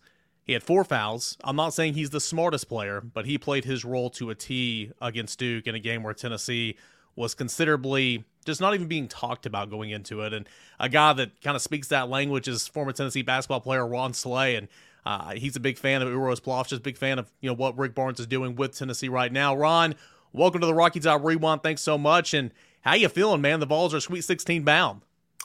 he 0.50 0.54
had 0.54 0.64
four 0.64 0.84
fouls. 0.84 1.38
I'm 1.44 1.56
not 1.56 1.76
saying 1.76 1.94
he's 1.94 2.10
the 2.10 2.20
smartest 2.20 2.68
player, 2.68 3.02
but 3.02 3.28
he 3.28 3.38
played 3.38 3.66
his 3.66 3.86
role 3.86 4.10
to 4.10 4.32
a 4.32 4.36
T 4.36 4.92
against 5.00 5.38
Duke 5.38 5.68
in 5.68 5.76
a 5.76 5.80
game 5.80 6.02
where 6.02 6.16
Tennessee 6.16 6.76
was 7.16 7.36
considerably 7.36 8.24
just 8.46 8.60
not 8.60 8.74
even 8.74 8.88
being 8.88 9.08
talked 9.08 9.46
about 9.46 9.70
going 9.70 9.92
into 9.92 10.22
it. 10.22 10.34
And 10.34 10.50
a 10.80 10.90
guy 10.90 11.14
that 11.14 11.40
kind 11.44 11.56
of 11.56 11.62
speaks 11.62 11.90
that 11.90 12.10
language 12.10 12.48
is 12.48 12.68
former 12.68 12.92
Tennessee 12.92 13.22
basketball 13.22 13.62
player 13.62 13.86
Ron 13.86 14.12
Slay, 14.12 14.56
and 14.56 14.68
uh, 15.06 15.34
he's 15.34 15.56
a 15.56 15.60
big 15.60 15.78
fan 15.78 16.02
of 16.02 16.08
Uros 16.08 16.42
Plavsic, 16.42 16.70
just 16.70 16.80
a 16.80 16.84
big 16.84 16.98
fan 16.98 17.20
of 17.20 17.32
you 17.42 17.50
know 17.52 17.56
what 17.56 17.78
Rick 17.78 17.94
Barnes 17.94 18.20
is 18.20 18.26
doing 18.26 18.56
with 18.56 18.76
Tennessee 18.76 19.08
right 19.08 19.32
now. 19.32 19.56
Ron, 19.56 19.94
welcome 20.34 20.62
to 20.62 20.66
the 20.66 20.74
Rocky 20.74 21.00
Top 21.00 21.24
Rewind. 21.24 21.62
Thanks 21.62 21.82
so 21.82 21.96
much. 21.96 22.34
And 22.34 22.50
how 22.82 22.96
you 22.96 23.08
feeling, 23.10 23.42
man? 23.42 23.60
The 23.60 23.68
Vols 23.68 23.94
are 23.94 24.00
Sweet 24.00 24.22
16 24.22 24.64
bound. 24.64 25.02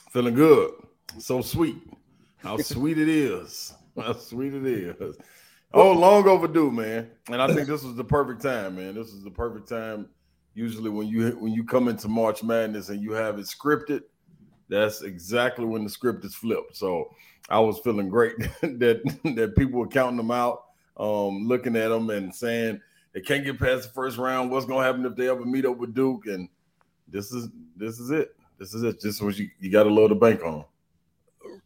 Feeling 0.09 0.33
good. 0.33 0.71
So 1.19 1.43
sweet. 1.43 1.77
How 2.37 2.57
sweet 2.57 2.97
it 2.97 3.07
is. 3.07 3.75
How 4.01 4.13
sweet 4.13 4.53
it 4.53 4.65
is. 4.65 5.17
Oh, 5.73 5.91
long 5.91 6.27
overdue, 6.27 6.71
man. 6.71 7.09
And 7.29 7.41
I 7.41 7.47
think 7.47 7.67
this 7.67 7.83
was 7.83 7.95
the 7.95 8.03
perfect 8.03 8.41
time, 8.41 8.75
man. 8.77 8.95
This 8.95 9.09
is 9.09 9.23
the 9.23 9.31
perfect 9.31 9.67
time. 9.67 10.07
Usually, 10.53 10.89
when 10.89 11.07
you 11.07 11.31
when 11.31 11.53
you 11.53 11.65
come 11.65 11.87
into 11.87 12.07
March 12.07 12.43
Madness 12.43 12.89
and 12.89 13.01
you 13.01 13.11
have 13.11 13.39
it 13.39 13.45
scripted, 13.45 14.01
that's 14.69 15.01
exactly 15.01 15.65
when 15.65 15.83
the 15.83 15.89
script 15.89 16.23
is 16.23 16.33
flipped. 16.33 16.77
So 16.77 17.13
I 17.49 17.59
was 17.59 17.79
feeling 17.79 18.09
great 18.09 18.37
that 18.61 19.01
that 19.35 19.55
people 19.57 19.79
were 19.79 19.87
counting 19.87 20.17
them 20.17 20.31
out, 20.31 20.63
um, 20.97 21.47
looking 21.47 21.75
at 21.75 21.89
them 21.89 22.09
and 22.09 22.33
saying 22.33 22.79
they 23.13 23.21
can't 23.21 23.43
get 23.43 23.59
past 23.59 23.87
the 23.87 23.93
first 23.93 24.17
round. 24.17 24.49
What's 24.49 24.65
gonna 24.65 24.85
happen 24.85 25.05
if 25.05 25.15
they 25.15 25.29
ever 25.29 25.45
meet 25.45 25.65
up 25.65 25.77
with 25.77 25.93
Duke? 25.93 26.27
And 26.27 26.47
this 27.07 27.31
is 27.33 27.49
this 27.75 27.99
is 27.99 28.11
it. 28.11 28.35
This 28.57 28.73
is 28.73 28.83
it. 28.83 29.01
This 29.01 29.15
is 29.15 29.21
what 29.21 29.37
you, 29.37 29.49
you 29.59 29.69
got 29.69 29.83
to 29.83 29.89
load 29.89 30.11
the 30.11 30.15
bank 30.15 30.41
on. 30.43 30.63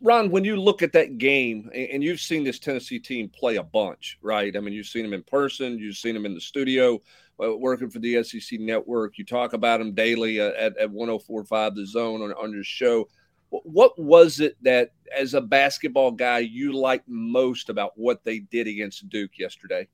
Ron, 0.01 0.31
when 0.31 0.45
you 0.45 0.55
look 0.55 0.81
at 0.81 0.93
that 0.93 1.17
game, 1.17 1.69
and 1.73 2.01
you've 2.01 2.21
seen 2.21 2.43
this 2.43 2.59
Tennessee 2.59 2.99
team 2.99 3.27
play 3.27 3.57
a 3.57 3.63
bunch, 3.63 4.17
right? 4.21 4.55
I 4.55 4.59
mean, 4.59 4.73
you've 4.73 4.87
seen 4.87 5.03
them 5.03 5.13
in 5.13 5.23
person, 5.23 5.77
you've 5.77 5.97
seen 5.97 6.13
them 6.13 6.25
in 6.25 6.33
the 6.33 6.41
studio, 6.41 7.01
uh, 7.43 7.55
working 7.55 7.89
for 7.89 7.99
the 7.99 8.23
SEC 8.23 8.59
network. 8.59 9.17
You 9.17 9.25
talk 9.25 9.53
about 9.53 9.79
them 9.79 9.93
daily 9.93 10.39
at, 10.39 10.77
at 10.77 10.89
1045 10.89 11.75
The 11.75 11.85
Zone 11.85 12.21
on, 12.21 12.31
on 12.33 12.53
your 12.53 12.63
show. 12.63 13.09
What 13.49 13.97
was 13.99 14.39
it 14.39 14.55
that, 14.61 14.91
as 15.15 15.33
a 15.33 15.41
basketball 15.41 16.11
guy, 16.11 16.39
you 16.39 16.71
liked 16.71 17.09
most 17.09 17.69
about 17.69 17.91
what 17.95 18.23
they 18.23 18.39
did 18.39 18.67
against 18.67 19.09
Duke 19.09 19.37
yesterday? 19.37 19.87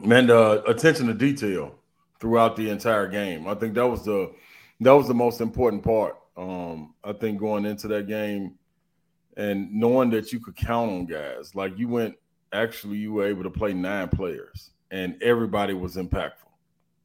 Man, 0.00 0.28
the 0.28 0.62
attention 0.66 1.08
to 1.08 1.14
detail 1.14 1.74
throughout 2.20 2.56
the 2.56 2.70
entire 2.70 3.08
game. 3.08 3.48
I 3.48 3.54
think 3.54 3.74
that 3.74 3.86
was 3.86 4.04
the 4.04 4.32
that 4.80 4.92
was 4.92 5.08
the 5.08 5.14
most 5.14 5.40
important 5.40 5.82
part. 5.82 6.16
Um, 6.36 6.94
I 7.02 7.12
think 7.12 7.40
going 7.40 7.64
into 7.64 7.88
that 7.88 8.06
game 8.06 8.54
and 9.36 9.72
knowing 9.72 10.10
that 10.10 10.32
you 10.32 10.40
could 10.40 10.56
count 10.56 10.90
on 10.90 11.06
guys, 11.06 11.54
like 11.54 11.78
you 11.78 11.88
went 11.88 12.16
actually 12.52 12.96
you 12.96 13.12
were 13.12 13.26
able 13.26 13.42
to 13.42 13.50
play 13.50 13.74
nine 13.74 14.08
players 14.08 14.70
and 14.90 15.20
everybody 15.22 15.74
was 15.74 15.96
impactful. 15.96 16.50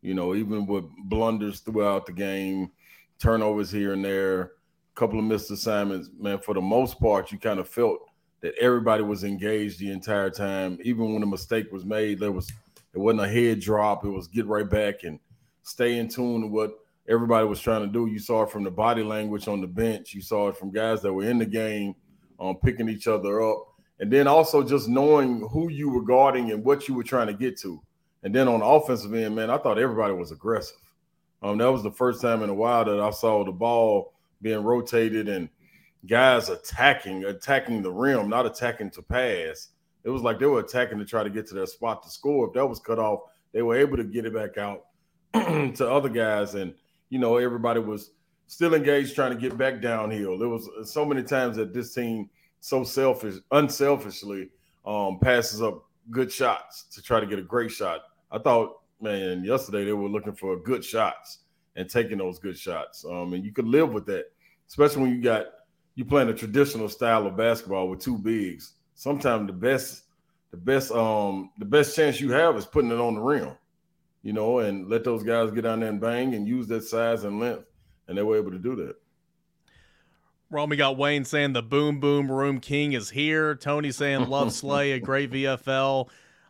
You 0.01 0.13
know, 0.13 0.33
even 0.33 0.65
with 0.65 0.85
blunders 1.05 1.59
throughout 1.59 2.05
the 2.05 2.11
game, 2.11 2.71
turnovers 3.19 3.69
here 3.69 3.93
and 3.93 4.03
there, 4.03 4.41
a 4.41 4.49
couple 4.95 5.19
of 5.19 5.25
missed 5.25 5.51
assignments, 5.51 6.09
man, 6.17 6.39
for 6.39 6.53
the 6.53 6.61
most 6.61 6.99
part, 6.99 7.31
you 7.31 7.37
kind 7.37 7.59
of 7.59 7.67
felt 7.67 7.99
that 8.41 8.55
everybody 8.59 9.03
was 9.03 9.23
engaged 9.23 9.79
the 9.79 9.91
entire 9.91 10.29
time. 10.29 10.77
Even 10.83 11.13
when 11.13 11.23
a 11.23 11.27
mistake 11.27 11.71
was 11.71 11.85
made, 11.85 12.19
there 12.19 12.31
was 12.31 12.51
it 12.93 12.97
wasn't 12.97 13.21
a 13.21 13.29
head 13.29 13.59
drop, 13.59 14.03
it 14.03 14.09
was 14.09 14.27
get 14.27 14.47
right 14.47 14.69
back 14.69 15.03
and 15.03 15.19
stay 15.63 15.97
in 15.97 16.07
tune 16.07 16.41
to 16.41 16.47
what 16.47 16.79
everybody 17.07 17.45
was 17.45 17.61
trying 17.61 17.81
to 17.81 17.87
do. 17.87 18.07
You 18.07 18.19
saw 18.19 18.43
it 18.43 18.49
from 18.49 18.63
the 18.63 18.71
body 18.71 19.03
language 19.03 19.47
on 19.47 19.61
the 19.61 19.67
bench. 19.67 20.13
You 20.13 20.21
saw 20.21 20.49
it 20.49 20.57
from 20.57 20.71
guys 20.71 21.01
that 21.01 21.13
were 21.13 21.23
in 21.23 21.37
the 21.37 21.45
game, 21.45 21.95
um, 22.41 22.57
picking 22.57 22.89
each 22.89 23.07
other 23.07 23.41
up, 23.41 23.67
and 23.99 24.11
then 24.11 24.27
also 24.27 24.63
just 24.63 24.89
knowing 24.89 25.47
who 25.51 25.69
you 25.69 25.89
were 25.89 26.01
guarding 26.01 26.51
and 26.51 26.65
what 26.65 26.87
you 26.87 26.95
were 26.95 27.03
trying 27.03 27.27
to 27.27 27.33
get 27.33 27.57
to. 27.59 27.81
And 28.23 28.33
then 28.33 28.47
on 28.47 28.59
the 28.59 28.65
offensive 28.65 29.13
end, 29.13 29.35
man, 29.35 29.49
I 29.49 29.57
thought 29.57 29.77
everybody 29.77 30.13
was 30.13 30.31
aggressive. 30.31 30.77
Um, 31.43 31.57
that 31.59 31.71
was 31.71 31.83
the 31.83 31.91
first 31.91 32.21
time 32.21 32.43
in 32.43 32.49
a 32.49 32.53
while 32.53 32.85
that 32.85 32.99
I 32.99 33.11
saw 33.11 33.43
the 33.43 33.51
ball 33.51 34.13
being 34.41 34.63
rotated 34.63 35.29
and 35.29 35.49
guys 36.07 36.49
attacking, 36.49 37.25
attacking 37.25 37.81
the 37.81 37.91
rim, 37.91 38.29
not 38.29 38.45
attacking 38.45 38.91
to 38.91 39.01
pass. 39.01 39.69
It 40.03 40.09
was 40.09 40.23
like 40.23 40.39
they 40.39 40.45
were 40.47 40.59
attacking 40.59 40.97
to 40.99 41.05
try 41.05 41.23
to 41.23 41.29
get 41.29 41.47
to 41.47 41.53
their 41.53 41.67
spot 41.67 42.03
to 42.03 42.09
score. 42.09 42.47
If 42.47 42.53
that 42.53 42.65
was 42.65 42.79
cut 42.79 42.99
off, 42.99 43.21
they 43.53 43.61
were 43.61 43.77
able 43.77 43.97
to 43.97 44.03
get 44.03 44.25
it 44.25 44.33
back 44.33 44.57
out 44.57 44.85
to 45.75 45.89
other 45.89 46.09
guys. 46.09 46.55
And 46.55 46.73
you 47.09 47.19
know, 47.19 47.37
everybody 47.37 47.79
was 47.79 48.11
still 48.51 48.73
engaged 48.73 49.15
trying 49.15 49.31
to 49.31 49.37
get 49.37 49.57
back 49.57 49.81
downhill. 49.81 50.37
There 50.37 50.49
was 50.49 50.67
so 50.83 51.05
many 51.05 51.23
times 51.23 51.55
that 51.55 51.73
this 51.73 51.93
team 51.93 52.29
so 52.59 52.83
selfish, 52.83 53.35
unselfishly 53.51 54.49
um, 54.85 55.19
passes 55.19 55.61
up 55.61 55.85
good 56.09 56.29
shots 56.29 56.83
to 56.93 57.01
try 57.01 57.21
to 57.21 57.25
get 57.25 57.39
a 57.39 57.43
great 57.43 57.71
shot. 57.71 58.01
I 58.29 58.39
thought, 58.39 58.81
man, 58.99 59.45
yesterday 59.45 59.85
they 59.85 59.93
were 59.93 60.09
looking 60.09 60.35
for 60.35 60.57
good 60.57 60.83
shots 60.83 61.39
and 61.77 61.89
taking 61.89 62.17
those 62.17 62.39
good 62.39 62.57
shots. 62.57 63.05
Um, 63.05 63.33
and 63.33 63.45
you 63.45 63.53
could 63.53 63.67
live 63.67 63.93
with 63.93 64.05
that, 64.07 64.25
especially 64.67 65.03
when 65.03 65.15
you 65.15 65.21
got 65.21 65.45
you 65.95 66.03
playing 66.03 66.27
a 66.27 66.33
traditional 66.33 66.89
style 66.89 67.25
of 67.25 67.37
basketball 67.37 67.87
with 67.87 68.01
two 68.01 68.17
bigs. 68.17 68.73
Sometimes 68.95 69.47
the 69.47 69.53
best, 69.53 70.03
the 70.51 70.57
best, 70.57 70.91
um, 70.91 71.51
the 71.57 71.63
best 71.63 71.95
chance 71.95 72.19
you 72.19 72.33
have 72.33 72.57
is 72.57 72.65
putting 72.65 72.91
it 72.91 72.99
on 72.99 73.15
the 73.15 73.21
rim 73.21 73.55
you 74.23 74.33
know, 74.33 74.59
and 74.59 74.87
let 74.87 75.03
those 75.03 75.23
guys 75.23 75.49
get 75.51 75.61
down 75.61 75.79
there 75.79 75.89
and 75.89 75.99
bang 75.99 76.35
and 76.35 76.47
use 76.47 76.67
that 76.67 76.83
size 76.83 77.23
and 77.23 77.39
length. 77.39 77.65
And 78.11 78.17
they 78.17 78.23
were 78.23 78.35
able 78.35 78.51
to 78.51 78.59
do 78.59 78.75
that. 78.75 78.95
We 80.49 80.75
got 80.75 80.97
Wayne 80.97 81.23
saying 81.23 81.53
the 81.53 81.63
boom 81.63 82.01
boom 82.01 82.29
room 82.29 82.59
king 82.59 82.91
is 82.91 83.11
here. 83.11 83.55
Tony 83.55 83.89
saying 83.89 84.27
love 84.27 84.51
Slay, 84.61 84.91
a 84.91 84.99
great 84.99 85.31
VFL. 85.31 86.09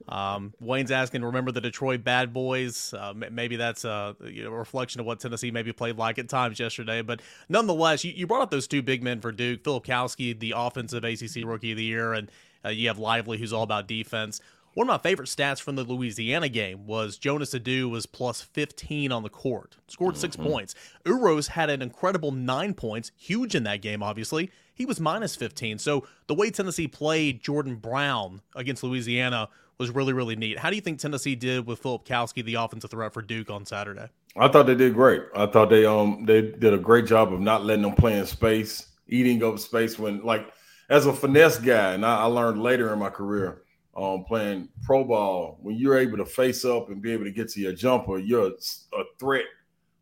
Um, 0.09 0.55
Wayne's 0.59 0.89
asking, 0.89 1.23
remember 1.23 1.51
the 1.51 1.61
Detroit 1.61 2.03
Bad 2.03 2.33
Boys? 2.33 2.95
Uh, 2.95 3.13
maybe 3.13 3.57
that's 3.57 3.85
a 3.85 4.15
you 4.23 4.43
know, 4.43 4.49
reflection 4.49 5.01
of 5.01 5.05
what 5.05 5.19
Tennessee 5.19 5.51
maybe 5.51 5.71
played 5.71 5.97
like 5.99 6.17
at 6.17 6.29
times 6.29 6.59
yesterday. 6.59 7.03
But 7.03 7.21
nonetheless, 7.47 8.03
you, 8.03 8.11
you 8.11 8.25
brought 8.25 8.41
up 8.41 8.49
those 8.49 8.67
two 8.67 8.81
big 8.81 9.03
men 9.03 9.21
for 9.21 9.31
Duke, 9.31 9.61
Filipowski, 9.61 10.37
the 10.39 10.55
offensive 10.57 11.03
ACC 11.03 11.45
Rookie 11.45 11.73
of 11.73 11.77
the 11.77 11.83
Year, 11.83 12.13
and 12.13 12.31
uh, 12.65 12.69
you 12.69 12.87
have 12.87 12.97
Lively, 12.97 13.37
who's 13.37 13.53
all 13.53 13.61
about 13.61 13.87
defense. 13.87 14.41
One 14.73 14.87
of 14.87 14.93
my 14.93 15.09
favorite 15.09 15.27
stats 15.27 15.61
from 15.61 15.75
the 15.75 15.83
Louisiana 15.83 16.47
game 16.47 16.87
was 16.87 17.17
Jonas 17.17 17.53
Aidoo 17.53 17.89
was 17.89 18.05
plus 18.05 18.41
15 18.41 19.11
on 19.11 19.21
the 19.21 19.29
court, 19.29 19.75
scored 19.87 20.15
6 20.15 20.37
mm-hmm. 20.37 20.47
points. 20.47 20.75
Uros 21.05 21.47
had 21.47 21.69
an 21.69 21.81
incredible 21.81 22.31
nine 22.31 22.73
points, 22.73 23.11
huge 23.17 23.53
in 23.53 23.63
that 23.63 23.81
game, 23.81 24.01
obviously. 24.01 24.49
He 24.73 24.85
was 24.85 24.97
minus 24.97 25.35
15. 25.35 25.77
So 25.77 26.07
the 26.27 26.35
way 26.35 26.51
Tennessee 26.51 26.87
played 26.87 27.43
Jordan 27.43 27.75
Brown 27.75 28.41
against 28.55 28.81
Louisiana 28.81 29.49
was 29.77 29.89
really, 29.89 30.13
really 30.13 30.37
neat. 30.37 30.57
How 30.57 30.69
do 30.69 30.77
you 30.77 30.81
think 30.81 30.99
Tennessee 30.99 31.35
did 31.35 31.67
with 31.67 31.83
Filipowski, 31.83 32.45
the 32.45 32.55
offensive 32.55 32.91
threat 32.91 33.11
for 33.13 33.21
Duke 33.21 33.49
on 33.49 33.65
Saturday? 33.65 34.07
I 34.37 34.47
thought 34.47 34.67
they 34.67 34.75
did 34.75 34.93
great. 34.93 35.23
I 35.35 35.47
thought 35.47 35.69
they 35.69 35.85
um 35.85 36.23
they 36.25 36.41
did 36.43 36.73
a 36.73 36.77
great 36.77 37.05
job 37.05 37.33
of 37.33 37.41
not 37.41 37.65
letting 37.65 37.81
them 37.81 37.95
play 37.95 38.17
in 38.17 38.25
space, 38.25 38.87
eating 39.09 39.43
up 39.43 39.59
space 39.59 39.99
when 39.99 40.23
like 40.23 40.49
as 40.89 41.07
a 41.07 41.11
finesse 41.13 41.57
guy, 41.57 41.93
and 41.93 42.05
I, 42.05 42.21
I 42.21 42.25
learned 42.25 42.63
later 42.63 42.93
in 42.93 42.99
my 42.99 43.09
career 43.09 43.63
um, 43.95 44.23
playing 44.23 44.69
pro 44.83 45.03
ball, 45.03 45.57
when 45.61 45.75
you're 45.75 45.97
able 45.97 46.17
to 46.17 46.25
face 46.25 46.63
up 46.63 46.89
and 46.89 47.01
be 47.01 47.11
able 47.11 47.25
to 47.25 47.31
get 47.31 47.49
to 47.49 47.59
your 47.59 47.73
jumper, 47.73 48.17
you're 48.17 48.47
a, 48.47 49.03
threat 49.19 49.45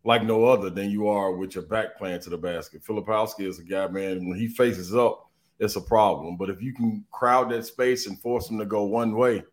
like 0.04 0.24
no 0.24 0.46
other 0.46 0.70
than 0.70 0.90
you 0.90 1.08
are 1.08 1.34
with 1.34 1.56
your 1.56 1.66
back 1.66 1.98
playing 1.98 2.22
to 2.22 2.30
the 2.30 2.38
basket. 2.38 2.84
Filipowski 2.84 3.48
is 3.48 3.60
a 3.60 3.64
guy, 3.64 3.88
man, 3.88 4.28
when 4.28 4.38
he 4.38 4.48
faces 4.48 4.96
up, 4.96 5.30
it's 5.60 5.76
a 5.76 5.82
problem. 5.82 6.38
But 6.38 6.50
if 6.50 6.62
you 6.62 6.74
can 6.74 7.04
crowd 7.12 7.52
that 7.52 7.66
space 7.66 8.08
and 8.08 8.20
force 8.20 8.50
him 8.50 8.60
to 8.60 8.66
go 8.66 8.84
one 8.84 9.16
way, 9.16 9.44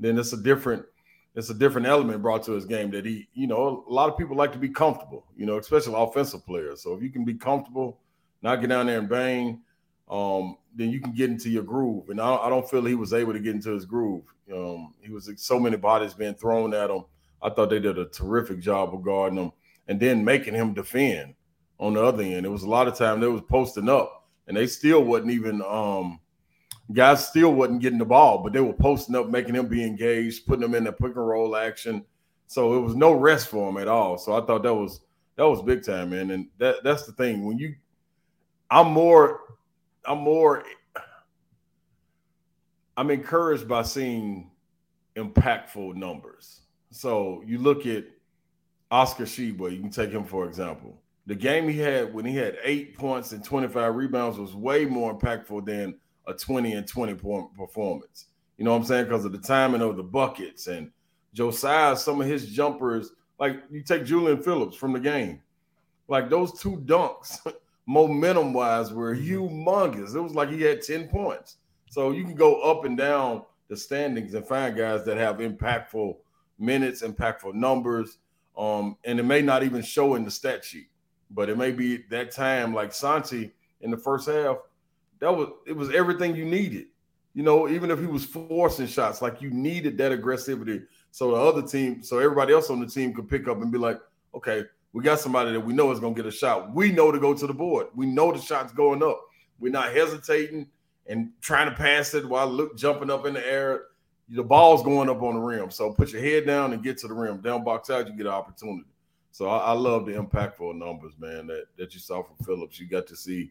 then 0.00 0.18
it's 0.18 0.32
a 0.32 0.42
different 0.42 0.84
it's 1.34 1.48
a 1.48 1.54
different 1.54 1.86
element 1.86 2.20
brought 2.20 2.42
to 2.42 2.52
his 2.52 2.66
game 2.66 2.90
that 2.90 3.06
he, 3.06 3.26
you 3.32 3.46
know, 3.46 3.84
a 3.88 3.92
lot 3.92 4.10
of 4.10 4.18
people 4.18 4.36
like 4.36 4.52
to 4.52 4.58
be 4.58 4.68
comfortable, 4.68 5.24
you 5.34 5.46
know, 5.46 5.56
especially 5.56 5.94
offensive 5.96 6.44
players. 6.44 6.82
So 6.82 6.94
if 6.94 7.02
you 7.02 7.08
can 7.08 7.24
be 7.24 7.34
comfortable, 7.34 7.98
not 8.42 8.60
get 8.60 8.68
down 8.68 8.86
there 8.86 8.98
and 8.98 9.08
bang, 9.08 9.62
um, 10.10 10.58
then 10.74 10.90
you 10.90 11.00
can 11.00 11.12
get 11.12 11.30
into 11.30 11.50
your 11.50 11.62
groove. 11.62 12.08
And 12.08 12.20
I, 12.20 12.36
I, 12.36 12.48
don't 12.48 12.68
feel 12.68 12.84
he 12.84 12.94
was 12.94 13.12
able 13.12 13.32
to 13.32 13.40
get 13.40 13.54
into 13.54 13.70
his 13.70 13.84
groove. 13.84 14.24
Um, 14.52 14.94
he 15.00 15.10
was 15.10 15.30
so 15.36 15.58
many 15.58 15.76
bodies 15.76 16.14
being 16.14 16.34
thrown 16.34 16.74
at 16.74 16.90
him. 16.90 17.04
I 17.42 17.50
thought 17.50 17.70
they 17.70 17.80
did 17.80 17.98
a 17.98 18.06
terrific 18.06 18.60
job 18.60 18.94
of 18.94 19.02
guarding 19.02 19.38
him 19.38 19.52
and 19.88 19.98
then 20.00 20.24
making 20.24 20.54
him 20.54 20.74
defend 20.74 21.34
on 21.78 21.94
the 21.94 22.02
other 22.02 22.22
end. 22.22 22.46
It 22.46 22.50
was 22.50 22.62
a 22.62 22.68
lot 22.68 22.88
of 22.88 22.96
time 22.96 23.20
they 23.20 23.26
was 23.26 23.42
posting 23.42 23.88
up 23.88 24.28
and 24.46 24.56
they 24.56 24.66
still 24.66 25.02
wasn't 25.04 25.32
even 25.32 25.62
um, 25.62 26.20
guys 26.92 27.26
still 27.26 27.52
wasn't 27.52 27.82
getting 27.82 27.98
the 27.98 28.04
ball, 28.04 28.42
but 28.42 28.52
they 28.52 28.60
were 28.60 28.72
posting 28.72 29.16
up, 29.16 29.28
making 29.28 29.54
him 29.54 29.68
be 29.68 29.84
engaged, 29.84 30.46
putting 30.46 30.64
him 30.64 30.74
in 30.74 30.84
the 30.84 30.92
pick 30.92 31.16
and 31.16 31.28
roll 31.28 31.56
action. 31.56 32.04
So 32.46 32.74
it 32.74 32.80
was 32.80 32.94
no 32.94 33.12
rest 33.12 33.48
for 33.48 33.68
him 33.68 33.78
at 33.78 33.88
all. 33.88 34.18
So 34.18 34.34
I 34.34 34.44
thought 34.44 34.62
that 34.62 34.74
was 34.74 35.00
that 35.36 35.48
was 35.48 35.62
big 35.62 35.84
time, 35.84 36.10
man. 36.10 36.30
And 36.30 36.48
that 36.58 36.84
that's 36.84 37.06
the 37.06 37.12
thing. 37.12 37.44
When 37.46 37.58
you 37.58 37.74
I'm 38.70 38.88
more 38.88 39.40
I'm 40.04 40.18
more 40.18 40.64
I'm 42.96 43.10
encouraged 43.10 43.68
by 43.68 43.82
seeing 43.82 44.50
impactful 45.16 45.94
numbers. 45.94 46.60
So 46.90 47.42
you 47.46 47.58
look 47.58 47.86
at 47.86 48.04
Oscar 48.90 49.24
Tshiebwe, 49.24 49.72
you 49.72 49.80
can 49.80 49.90
take 49.90 50.10
him 50.10 50.24
for 50.24 50.46
example. 50.46 50.98
The 51.26 51.34
game 51.34 51.68
he 51.68 51.78
had 51.78 52.12
when 52.12 52.24
he 52.24 52.36
had 52.36 52.58
eight 52.64 52.96
points 52.96 53.32
and 53.32 53.44
25 53.44 53.94
rebounds 53.94 54.38
was 54.38 54.54
way 54.54 54.84
more 54.84 55.16
impactful 55.16 55.64
than 55.64 55.98
a 56.26 56.34
20 56.34 56.72
and 56.72 56.86
20 56.86 57.14
point 57.14 57.54
performance. 57.54 58.26
You 58.58 58.64
know 58.64 58.72
what 58.72 58.78
I'm 58.78 58.84
saying? 58.84 59.04
Because 59.04 59.24
of 59.24 59.32
the 59.32 59.38
timing 59.38 59.82
of 59.82 59.96
the 59.96 60.02
buckets 60.02 60.66
and 60.66 60.90
Josiah, 61.32 61.96
some 61.96 62.20
of 62.20 62.26
his 62.26 62.46
jumpers, 62.48 63.12
like 63.38 63.62
you 63.70 63.82
take 63.82 64.04
Julian 64.04 64.42
Phillips 64.42 64.76
from 64.76 64.92
the 64.92 65.00
game, 65.00 65.40
like 66.08 66.28
those 66.28 66.60
two 66.60 66.76
dunks 66.84 67.38
momentum 67.86 68.52
wise 68.52 68.92
were 68.92 69.14
humongous. 69.14 70.14
It 70.14 70.20
was 70.20 70.34
like 70.34 70.50
he 70.50 70.62
had 70.62 70.82
10 70.82 71.08
points. 71.08 71.56
So 71.90 72.12
you 72.12 72.24
can 72.24 72.34
go 72.34 72.60
up 72.62 72.84
and 72.84 72.96
down 72.96 73.42
the 73.68 73.76
standings 73.76 74.34
and 74.34 74.46
find 74.46 74.76
guys 74.76 75.04
that 75.04 75.16
have 75.16 75.38
impactful 75.38 76.16
minutes, 76.58 77.02
impactful 77.02 77.54
numbers. 77.54 78.18
Um, 78.56 78.96
and 79.04 79.18
it 79.18 79.24
may 79.24 79.42
not 79.42 79.62
even 79.62 79.82
show 79.82 80.14
in 80.14 80.24
the 80.24 80.30
stat 80.30 80.64
sheet, 80.64 80.88
but 81.30 81.48
it 81.48 81.58
may 81.58 81.70
be 81.70 82.04
that 82.10 82.30
time 82.30 82.74
like 82.74 82.92
Santi 82.92 83.52
in 83.80 83.90
the 83.90 83.96
first 83.96 84.28
half. 84.28 84.58
That 85.20 85.34
was 85.34 85.48
it 85.66 85.76
was 85.76 85.90
everything 85.94 86.34
you 86.36 86.44
needed. 86.44 86.86
You 87.34 87.42
know, 87.42 87.68
even 87.68 87.90
if 87.90 87.98
he 87.98 88.06
was 88.06 88.24
forcing 88.24 88.86
shots, 88.86 89.22
like 89.22 89.40
you 89.40 89.50
needed 89.50 89.96
that 89.98 90.12
aggressivity 90.12 90.84
so 91.12 91.32
the 91.32 91.36
other 91.36 91.62
team, 91.62 92.02
so 92.02 92.18
everybody 92.18 92.54
else 92.54 92.70
on 92.70 92.80
the 92.80 92.86
team 92.86 93.12
could 93.12 93.28
pick 93.28 93.46
up 93.46 93.60
and 93.60 93.70
be 93.70 93.76
like, 93.76 94.00
okay, 94.34 94.64
We 94.92 95.02
got 95.02 95.20
somebody 95.20 95.52
that 95.52 95.60
we 95.60 95.72
know 95.72 95.90
is 95.90 96.00
going 96.00 96.14
to 96.14 96.22
get 96.22 96.28
a 96.28 96.36
shot. 96.36 96.74
We 96.74 96.92
know 96.92 97.10
to 97.10 97.18
go 97.18 97.34
to 97.34 97.46
the 97.46 97.54
board. 97.54 97.86
We 97.94 98.06
know 98.06 98.32
the 98.32 98.40
shot's 98.40 98.72
going 98.72 99.02
up. 99.02 99.22
We're 99.58 99.72
not 99.72 99.92
hesitating 99.92 100.68
and 101.06 101.30
trying 101.40 101.70
to 101.70 101.74
pass 101.74 102.14
it 102.14 102.28
while 102.28 102.46
look 102.46 102.76
jumping 102.76 103.10
up 103.10 103.26
in 103.26 103.34
the 103.34 103.46
air. 103.46 103.84
The 104.28 104.42
ball's 104.42 104.82
going 104.82 105.08
up 105.08 105.22
on 105.22 105.34
the 105.34 105.40
rim. 105.40 105.70
So 105.70 105.92
put 105.92 106.12
your 106.12 106.22
head 106.22 106.46
down 106.46 106.72
and 106.72 106.82
get 106.82 106.98
to 106.98 107.08
the 107.08 107.14
rim. 107.14 107.40
Down 107.40 107.64
box 107.64 107.90
out, 107.90 108.06
you 108.06 108.16
get 108.16 108.26
an 108.26 108.32
opportunity. 108.32 108.88
So 109.30 109.48
I, 109.48 109.58
I 109.58 109.72
love 109.72 110.04
the 110.04 110.12
impactful 110.12 110.76
numbers, 110.76 111.14
man, 111.18 111.46
that, 111.46 111.64
that 111.78 111.94
you 111.94 112.00
saw 112.00 112.22
from 112.22 112.36
Phillips. 112.44 112.78
You 112.78 112.86
got 112.86 113.06
to 113.06 113.16
see 113.16 113.50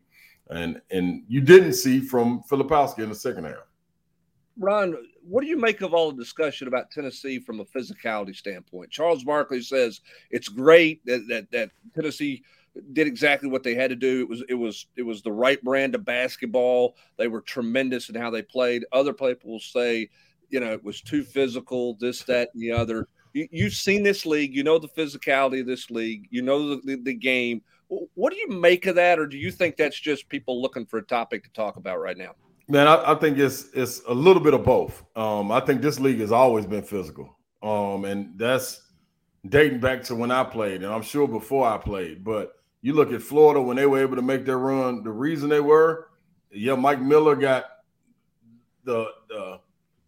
and 0.52 0.82
and 0.92 1.24
you 1.28 1.42
didn't 1.42 1.74
see 1.74 2.00
from 2.00 2.44
Filipowski 2.50 3.00
in 3.00 3.10
the 3.10 3.16
second 3.16 3.46
half. 3.46 3.68
Ron, 4.58 4.96
what 5.32 5.42
do 5.42 5.48
you 5.48 5.58
make 5.58 5.80
of 5.80 5.94
all 5.94 6.12
the 6.12 6.22
discussion 6.22 6.68
about 6.68 6.92
Tennessee 6.92 7.40
from 7.40 7.62
a 7.62 7.66
physicality 7.66 8.36
standpoint? 8.36 8.92
Charles 8.92 9.24
Barkley 9.24 9.62
says 9.62 10.02
it's 10.30 10.50
great 10.50 11.06
that 11.06 11.26
that, 11.30 11.50
that 11.52 11.72
Tennessee 11.96 12.44
did 12.92 13.08
exactly 13.08 13.50
what 13.50 13.64
they 13.64 13.74
had 13.74 13.92
to 13.92 13.96
do. 13.96 14.22
It 14.22 14.30
was 14.30 14.44
it 14.50 14.56
was 14.56 14.88
it 14.98 15.04
was 15.04 15.22
the 15.22 15.32
right 15.32 15.64
brand 15.64 15.96
of 15.96 16.04
basketball. 16.04 16.98
They 17.18 17.30
were 17.30 17.40
tremendous 17.40 18.10
in 18.10 18.16
how 18.16 18.30
they 18.30 18.42
played. 18.42 18.84
Other 18.92 19.14
people 19.14 19.52
will 19.52 19.60
say, 19.60 20.10
you 20.50 20.60
know, 20.60 20.74
it 20.74 20.84
was 20.84 21.00
too 21.00 21.24
physical, 21.24 21.96
this, 21.96 22.24
that, 22.24 22.50
and 22.54 22.62
the 22.62 22.74
other. 22.74 23.08
You, 23.34 23.64
have 23.64 23.74
seen 23.74 24.04
this 24.04 24.26
league. 24.26 24.54
You 24.54 24.64
know 24.64 24.80
the 24.80 24.90
physicality 24.90 25.62
of 25.62 25.66
this 25.66 25.90
league. 25.90 26.28
You 26.32 26.42
know 26.42 26.76
the, 26.76 26.82
the, 26.84 27.02
the 27.02 27.14
game. 27.14 27.62
What 27.88 28.34
do 28.34 28.38
you 28.38 28.50
make 28.50 28.86
of 28.86 28.96
that, 28.96 29.18
or 29.18 29.28
do 29.28 29.38
you 29.38 29.52
think 29.52 29.78
that's 29.78 30.00
just 30.00 30.28
people 30.28 30.62
looking 30.62 30.86
for 30.86 30.98
a 30.98 31.06
topic 31.06 31.46
to 31.46 31.52
talk 31.52 31.78
about 31.78 32.02
right 32.02 32.18
now? 32.18 32.36
Man, 32.72 32.88
I, 32.88 33.12
I, 33.12 33.16
think 33.16 33.38
it's 33.38 33.66
it's 33.74 34.02
a 34.08 34.14
little 34.14 34.42
bit 34.42 34.54
of 34.54 34.64
both. 34.64 35.04
Um, 35.18 35.52
I 35.52 35.60
think 35.60 35.82
this 35.82 36.00
league 36.00 36.22
has 36.22 36.32
always 36.32 36.66
been 36.66 36.84
physical, 36.84 37.38
um, 37.62 38.06
and 38.06 38.40
that's 38.40 38.82
dating 39.50 39.82
back 39.82 40.04
to 40.04 40.16
when 40.16 40.32
I 40.32 40.46
played, 40.46 40.82
and 40.82 40.94
I'm 40.94 41.02
sure 41.02 41.28
before 41.28 41.68
I 41.68 41.78
played. 41.78 42.24
But 42.24 42.54
you 42.82 42.94
look 42.94 43.12
at 43.12 43.22
Florida 43.22 43.62
when 43.62 43.76
they 43.76 43.86
were 43.86 44.00
able 44.00 44.16
to 44.16 44.22
make 44.22 44.46
their 44.46 44.58
run. 44.58 45.04
The 45.04 45.12
reason 45.12 45.50
they 45.50 45.60
were, 45.60 46.08
yeah, 46.50 46.76
Mike 46.76 47.02
Miller 47.02 47.36
got 47.36 47.66
the 48.86 49.08
the, 49.28 49.60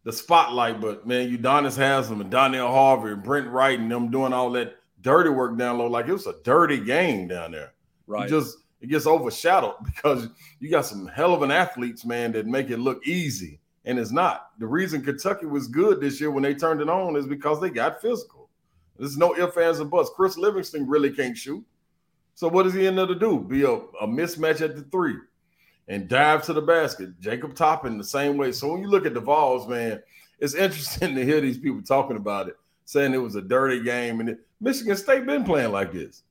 the 0.05 0.13
spotlight, 0.13 0.79
but 0.79 1.05
man, 1.05 1.37
Udonis 1.37 1.75
Haslem 1.75 2.21
and 2.21 2.31
Donnell 2.31 2.71
Harvey 2.71 3.11
and 3.11 3.21
Brent 3.21 3.49
Wright 3.49 3.77
and 3.77 3.91
them 3.91 4.09
doing 4.09 4.31
all 4.31 4.51
that 4.51 4.77
dirty 5.01 5.31
work 5.31 5.57
down 5.57 5.79
low, 5.79 5.87
like 5.87 6.07
it 6.07 6.13
was 6.13 6.27
a 6.27 6.35
dirty 6.45 6.79
game 6.79 7.27
down 7.27 7.51
there. 7.51 7.73
Right. 8.07 8.23
You 8.29 8.37
just 8.37 8.57
it 8.83 8.89
gets 8.89 9.07
overshadowed 9.07 9.75
because 9.85 10.27
you 10.59 10.69
got 10.69 10.85
some 10.85 11.07
hell 11.07 11.33
of 11.33 11.41
an 11.41 11.51
athletes, 11.51 12.05
man, 12.05 12.33
that 12.33 12.45
make 12.45 12.69
it 12.69 12.77
look 12.77 13.05
easy. 13.07 13.59
And 13.85 13.97
it's 13.97 14.11
not. 14.11 14.49
The 14.59 14.67
reason 14.67 15.03
Kentucky 15.03 15.45
was 15.45 15.67
good 15.67 15.99
this 15.99 16.19
year 16.21 16.31
when 16.31 16.43
they 16.43 16.53
turned 16.53 16.81
it 16.81 16.89
on 16.89 17.15
is 17.15 17.25
because 17.25 17.59
they 17.59 17.69
got 17.69 18.01
physical. 18.01 18.49
There's 18.97 19.17
no 19.17 19.35
ifs, 19.35 19.57
ands, 19.57 19.79
and 19.79 19.89
buts. 19.89 20.11
Chris 20.15 20.37
Livingston 20.37 20.87
really 20.87 21.11
can't 21.11 21.35
shoot. 21.35 21.65
So 22.35 22.47
what 22.47 22.63
does 22.63 22.73
he 22.73 22.85
end 22.85 22.99
up 22.99 23.09
to 23.09 23.15
do? 23.15 23.39
Be 23.39 23.63
a, 23.63 23.71
a 23.71 24.07
mismatch 24.07 24.61
at 24.61 24.75
the 24.75 24.83
three 24.83 25.15
and 25.87 26.07
dive 26.07 26.43
to 26.43 26.53
the 26.53 26.61
basket. 26.61 27.19
Jacob 27.19 27.55
Toppin 27.55 27.97
the 27.97 28.03
same 28.03 28.37
way. 28.37 28.51
So 28.51 28.71
when 28.71 28.81
you 28.81 28.87
look 28.87 29.05
at 29.05 29.13
the 29.13 29.19
Vols, 29.19 29.67
man, 29.67 30.01
it's 30.39 30.53
interesting 30.55 31.15
to 31.15 31.25
hear 31.25 31.41
these 31.41 31.57
people 31.57 31.81
talking 31.81 32.17
about 32.17 32.47
it, 32.47 32.57
saying 32.85 33.13
it 33.13 33.17
was 33.17 33.35
a 33.35 33.41
dirty 33.41 33.81
game. 33.81 34.19
And 34.19 34.29
it, 34.29 34.39
Michigan 34.61 34.95
State 34.95 35.25
been 35.25 35.43
playing 35.43 35.71
like 35.71 35.91
this. 35.91 36.23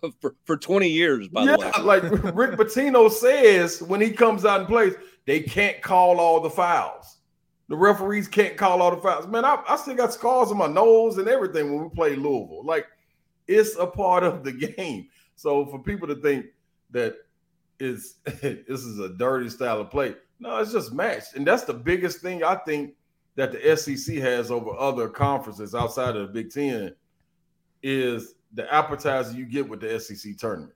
for, 0.20 0.34
for 0.44 0.56
20 0.56 0.88
years, 0.88 1.28
by 1.28 1.44
yeah, 1.44 1.56
the 1.56 1.58
way. 1.58 1.70
like 1.82 2.02
Rick 2.34 2.52
Pitino 2.52 3.10
says 3.10 3.82
when 3.82 4.00
he 4.00 4.10
comes 4.10 4.44
out 4.44 4.60
and 4.60 4.68
plays, 4.68 4.94
they 5.26 5.40
can't 5.40 5.80
call 5.82 6.20
all 6.20 6.40
the 6.40 6.50
fouls. 6.50 7.18
The 7.68 7.76
referees 7.76 8.28
can't 8.28 8.56
call 8.56 8.80
all 8.80 8.90
the 8.90 9.02
fouls. 9.02 9.26
Man, 9.26 9.44
I, 9.44 9.62
I 9.68 9.76
still 9.76 9.94
got 9.94 10.12
scars 10.12 10.50
on 10.50 10.56
my 10.56 10.66
nose 10.66 11.18
and 11.18 11.28
everything 11.28 11.72
when 11.72 11.84
we 11.84 11.90
play 11.90 12.16
Louisville. 12.16 12.64
Like, 12.64 12.86
it's 13.46 13.76
a 13.76 13.86
part 13.86 14.24
of 14.24 14.44
the 14.44 14.52
game. 14.76 15.08
So 15.36 15.66
for 15.66 15.78
people 15.78 16.08
to 16.08 16.16
think 16.16 16.46
that 16.90 17.16
is 17.78 18.16
this 18.24 18.84
is 18.84 18.98
a 18.98 19.10
dirty 19.10 19.50
style 19.50 19.80
of 19.80 19.90
play, 19.90 20.14
no, 20.40 20.58
it's 20.58 20.72
just 20.72 20.92
matched. 20.92 21.34
And 21.34 21.46
that's 21.46 21.64
the 21.64 21.74
biggest 21.74 22.20
thing 22.20 22.42
I 22.42 22.56
think 22.56 22.94
that 23.36 23.52
the 23.52 23.76
SEC 23.76 24.16
has 24.16 24.50
over 24.50 24.70
other 24.76 25.08
conferences 25.08 25.74
outside 25.74 26.16
of 26.16 26.26
the 26.26 26.32
Big 26.32 26.50
Ten 26.50 26.94
is 27.82 28.34
the 28.54 28.72
appetizer 28.72 29.36
you 29.36 29.44
get 29.44 29.68
with 29.68 29.80
the 29.80 29.98
SEC 30.00 30.36
tournament. 30.36 30.72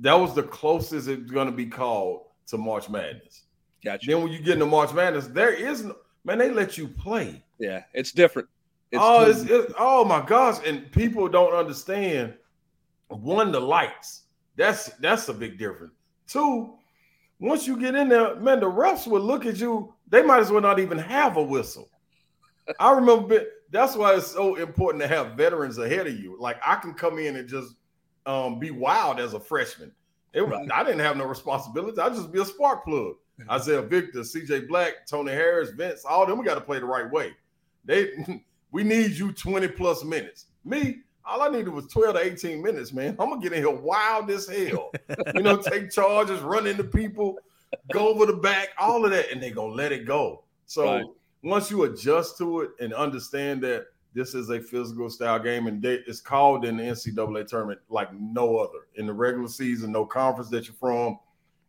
That 0.00 0.14
was 0.14 0.34
the 0.34 0.42
closest 0.42 1.08
it's 1.08 1.30
going 1.30 1.46
to 1.46 1.52
be 1.52 1.66
called 1.66 2.22
to 2.48 2.58
March 2.58 2.88
Madness. 2.88 3.44
Gotcha. 3.84 4.06
Then 4.06 4.22
when 4.22 4.32
you 4.32 4.38
get 4.38 4.54
into 4.54 4.66
March 4.66 4.92
Madness, 4.92 5.26
there 5.28 5.52
is 5.52 5.84
no 5.84 5.96
man. 6.24 6.38
They 6.38 6.50
let 6.50 6.76
you 6.76 6.88
play. 6.88 7.42
Yeah, 7.58 7.82
it's 7.94 8.12
different. 8.12 8.48
It's 8.90 9.02
oh, 9.02 9.24
totally 9.24 9.42
it's, 9.42 9.50
it's, 9.70 9.74
oh 9.78 10.04
my 10.04 10.24
gosh! 10.24 10.58
And 10.66 10.90
people 10.92 11.28
don't 11.28 11.54
understand. 11.54 12.34
One, 13.08 13.52
the 13.52 13.60
lights. 13.60 14.22
That's 14.56 14.88
that's 15.00 15.28
a 15.28 15.34
big 15.34 15.58
difference. 15.58 15.92
Two, 16.26 16.74
once 17.38 17.66
you 17.66 17.78
get 17.78 17.94
in 17.94 18.08
there, 18.08 18.34
man, 18.36 18.60
the 18.60 18.66
refs 18.66 19.06
will 19.06 19.20
look 19.20 19.46
at 19.46 19.58
you. 19.58 19.94
They 20.08 20.22
might 20.22 20.40
as 20.40 20.50
well 20.50 20.62
not 20.62 20.78
even 20.78 20.98
have 20.98 21.36
a 21.36 21.42
whistle. 21.42 21.88
I 22.80 22.92
remember 22.92 23.42
that's 23.70 23.96
why 23.96 24.14
it's 24.14 24.28
so 24.28 24.56
important 24.56 25.02
to 25.02 25.08
have 25.08 25.32
veterans 25.32 25.78
ahead 25.78 26.06
of 26.06 26.18
you. 26.18 26.36
Like 26.38 26.58
I 26.64 26.76
can 26.76 26.94
come 26.94 27.18
in 27.18 27.36
and 27.36 27.48
just 27.48 27.74
um, 28.24 28.58
be 28.58 28.70
wild 28.70 29.20
as 29.20 29.34
a 29.34 29.40
freshman. 29.40 29.92
It, 30.32 30.42
right. 30.42 30.68
I 30.72 30.84
didn't 30.84 31.00
have 31.00 31.16
no 31.16 31.24
responsibility. 31.24 31.98
I 32.00 32.08
just 32.08 32.32
be 32.32 32.40
a 32.40 32.44
spark 32.44 32.84
plug. 32.84 33.14
Isiah 33.54 33.82
Victor, 33.82 34.20
CJ 34.20 34.68
Black, 34.68 35.06
Tony 35.06 35.32
Harris, 35.32 35.70
Vince, 35.70 36.04
all 36.04 36.24
them 36.26 36.38
we 36.38 36.44
got 36.44 36.54
to 36.54 36.60
play 36.60 36.78
the 36.78 36.86
right 36.86 37.10
way. 37.10 37.32
They 37.84 38.10
we 38.70 38.82
need 38.82 39.12
you 39.12 39.32
20 39.32 39.68
plus 39.68 40.04
minutes. 40.04 40.46
Me, 40.64 40.98
all 41.24 41.42
I 41.42 41.48
needed 41.48 41.68
was 41.68 41.86
12 41.88 42.14
to 42.14 42.22
18 42.22 42.62
minutes, 42.62 42.92
man. 42.92 43.16
I'm 43.18 43.30
gonna 43.30 43.40
get 43.40 43.52
in 43.52 43.58
here 43.58 43.70
wild 43.70 44.30
as 44.30 44.48
hell. 44.48 44.90
you 45.34 45.42
know, 45.42 45.56
take 45.62 45.90
charges, 45.90 46.40
run 46.40 46.66
into 46.66 46.84
people, 46.84 47.38
go 47.92 48.08
over 48.08 48.26
the 48.26 48.36
back, 48.36 48.70
all 48.78 49.04
of 49.04 49.10
that, 49.10 49.30
and 49.30 49.42
they 49.42 49.50
gonna 49.50 49.74
let 49.74 49.92
it 49.92 50.06
go. 50.06 50.44
So 50.66 50.84
right 50.84 51.04
once 51.46 51.70
you 51.70 51.84
adjust 51.84 52.36
to 52.38 52.62
it 52.62 52.70
and 52.80 52.92
understand 52.92 53.62
that 53.62 53.86
this 54.12 54.34
is 54.34 54.50
a 54.50 54.60
physical 54.60 55.08
style 55.08 55.38
game 55.38 55.68
and 55.68 55.80
they, 55.80 56.02
it's 56.06 56.20
called 56.20 56.64
in 56.64 56.76
the 56.76 56.82
NCAA 56.82 57.46
tournament 57.46 57.78
like 57.88 58.12
no 58.12 58.56
other. 58.56 58.88
In 58.96 59.06
the 59.06 59.12
regular 59.12 59.46
season, 59.46 59.92
no 59.92 60.04
conference 60.04 60.50
that 60.50 60.66
you're 60.66 60.74
from, 60.74 61.20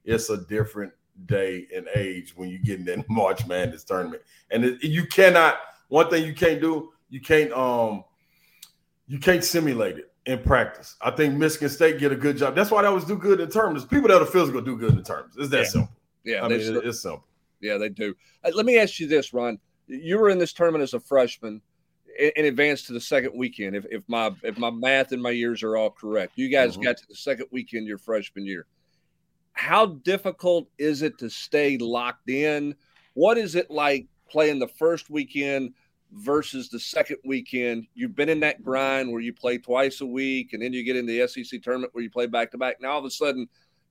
it's 0.04 0.32
a 0.32 0.38
different 0.38 0.92
day 1.28 1.68
and 1.76 1.88
age 1.96 2.36
when 2.36 2.50
you 2.50 2.58
get 2.58 2.80
in 2.80 2.86
that 2.86 3.06
March 3.10 3.46
Madness 3.46 3.84
tournament. 3.84 4.24
And 4.50 4.66
it, 4.66 4.84
you 4.84 5.06
cannot. 5.06 5.60
One 5.90 6.10
thing 6.10 6.26
you 6.26 6.34
can't 6.34 6.60
do, 6.60 6.92
you 7.10 7.22
can't 7.22 7.52
um, 7.54 8.04
you 9.08 9.20
can't 9.20 9.44
simulate 9.44 9.98
it 9.98 10.12
in 10.26 10.40
practice. 10.40 10.96
I 11.02 11.12
think 11.12 11.36
Michigan 11.36 11.70
State 11.70 12.00
get 12.00 12.12
a 12.12 12.16
good 12.16 12.38
job. 12.38 12.56
That's 12.56 12.72
why 12.72 12.82
they 12.82 12.88
always 12.88 13.06
do 13.06 13.16
good 13.16 13.40
in 13.40 13.50
terms. 13.50 13.86
People 13.86 14.10
that 14.10 14.22
are 14.22 14.26
physical 14.26 14.60
do 14.60 14.76
good 14.76 14.98
in 14.98 15.04
terms. 15.04 15.36
It's 15.38 15.50
that 15.50 15.64
yeah. 15.64 15.70
simple. 15.70 15.96
Yeah, 16.24 16.44
I 16.44 16.48
mean, 16.50 16.60
it, 16.60 16.86
it's 16.86 17.02
simple. 17.02 17.24
Yeah, 17.62 17.78
they 17.78 17.90
do. 17.90 18.16
Let 18.54 18.66
me 18.66 18.80
ask 18.80 19.00
you 19.00 19.08
this, 19.08 19.34
Ron 19.34 19.60
you 19.88 20.18
were 20.20 20.30
in 20.30 20.38
this 20.38 20.54
tournament 20.54 20.84
as 20.84 20.94
a 20.94 21.00
freshman 21.00 21.62
in, 22.18 22.46
advance 22.46 22.84
to 22.84 22.94
the 22.94 23.02
second 23.02 23.34
weekend. 23.36 23.76
If, 23.76 23.86
if 23.90 24.04
my 24.08 24.32
if 24.44 24.58
my 24.58 24.70
math 24.70 25.12
and 25.12 25.22
my 25.22 25.32
years 25.32 25.64
are 25.64 25.78
all 25.78 25.92
correct, 25.92 26.34
you 26.36 26.50
guys 26.50 26.74
mm-hmm. 26.74 26.84
got 26.84 26.98
to 26.98 27.08
the 27.08 27.16
second 27.16 27.48
weekend 27.52 27.88
your 27.88 27.98
freshman 27.98 28.46
year. 28.46 28.66
How 29.54 29.88
difficult 29.88 30.70
is 30.78 31.02
it 31.02 31.18
to 31.20 31.30
stay 31.30 31.78
locked 31.78 32.30
in? 32.30 32.76
What 33.14 33.38
is 33.38 33.56
it 33.56 33.72
like 33.72 34.08
playing 34.30 34.60
the 34.60 34.68
first 34.68 35.10
weekend 35.10 35.74
versus 36.14 36.70
the 36.70 36.80
second 36.80 37.18
weekend? 37.26 37.88
You've 37.96 38.16
been 38.16 38.30
in 38.30 38.40
that 38.42 38.64
grind 38.64 39.12
where 39.12 39.22
you 39.22 39.34
play 39.34 39.58
twice 39.58 40.02
a 40.02 40.06
week, 40.06 40.54
and 40.54 40.62
then 40.62 40.74
you 40.74 40.84
get 40.84 40.96
in 40.96 41.08
the 41.08 41.28
SEC 41.28 41.62
tournament 41.64 41.94
where 41.94 42.04
you 42.04 42.12
play 42.12 42.28
back 42.28 42.52
to 42.52 42.58
back. 42.58 42.78
Now 42.82 42.92
all 42.92 43.00
of 43.00 43.06
a 43.06 43.12
sudden 43.12 43.48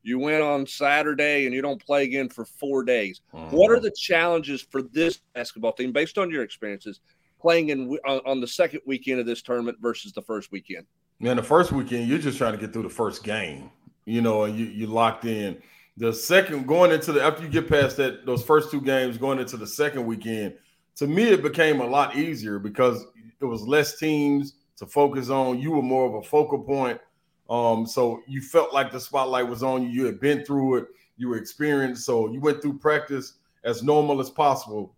you 0.07 0.21
win 0.21 0.41
on 0.41 0.67
Saturday 0.67 1.47
and 1.47 1.55
you 1.55 1.61
don't 1.61 1.85
play 1.85 2.05
again 2.05 2.29
for 2.29 2.45
four 2.45 2.85
days. 2.85 3.23
What 3.33 3.71
are 3.71 3.77
uh-huh. 3.77 3.83
the 3.83 3.91
challenges 3.91 4.63
for 4.63 4.81
this 4.81 5.21
basketball 5.35 5.73
team 5.73 5.91
based 5.91 6.17
on 6.17 6.31
your 6.31 6.45
experiences 6.45 7.01
playing 7.41 7.71
in 7.71 7.99
on, 8.07 8.21
on, 8.25 8.41
the 8.41 8.47
second 8.47 8.81
weekend 8.87 9.19
of 9.19 9.27
this 9.27 9.43
tournament 9.43 9.79
versus 9.81 10.13
the 10.13 10.23
first 10.23 10.53
weekend? 10.53 10.87
Man, 11.19 11.37
the 11.37 11.43
first 11.43 11.73
weekend 11.73 12.09
you're 12.09 12.19
just 12.19 12.39
trying 12.39 12.53
to 12.53 12.59
get 12.59 12.73
through 12.73 12.85
the 12.85 12.89
first 12.89 13.25
game, 13.25 13.71
you 14.05 14.23
know, 14.23 14.45
and 14.45 14.57
you 14.57 14.67
you 14.67 14.87
locked 14.87 15.25
in. 15.25 15.61
The 15.97 16.13
second 16.13 16.69
going 16.69 16.93
into 16.93 17.11
the 17.11 17.23
after 17.23 17.43
you 17.43 17.49
get 17.49 17.69
past 17.69 17.97
that 17.97 18.27
those 18.27 18.45
first 18.45 18.71
two 18.71 18.81
games 18.81 19.19
going 19.19 19.41
into 19.41 19.57
the 19.57 19.67
second 19.67 20.07
weekend, 20.07 20.55
to 20.97 21.09
me 21.09 21.25
it 21.25 21.43
became 21.43 21.81
a 21.81 21.87
lot 21.87 22.15
easier 22.15 22.61
because 22.61 23.05
it 23.41 23.45
was 23.45 23.63
less 23.63 23.99
teams 23.99 24.55
to 24.77 24.87
focus 24.87 25.31
on. 25.31 25.59
You 25.59 25.73
were 25.73 25.83
more 25.83 26.07
of 26.07 26.15
a 26.15 26.23
focal 26.23 26.61
point 26.61 27.01
um, 27.49 27.87
so 27.87 28.23
you 28.27 28.41
felt 28.41 28.75
like 28.75 28.91
the 28.91 29.01
spotlight 29.01 29.47
was 29.47 29.63
on 29.63 29.83
you. 29.83 29.89
You 29.89 30.07
had 30.07 30.21
been 30.21 30.45
through 30.45 30.77
it, 30.77 30.87
you 31.17 31.29
were 31.29 31.37
experienced. 31.37 32.05
So 32.05 32.31
you 32.31 32.41
went 32.41 32.61
through 32.61 32.79
practice 32.79 33.35
as 33.65 33.83
normal 33.83 34.21
as 34.21 34.31
possible 34.31 34.95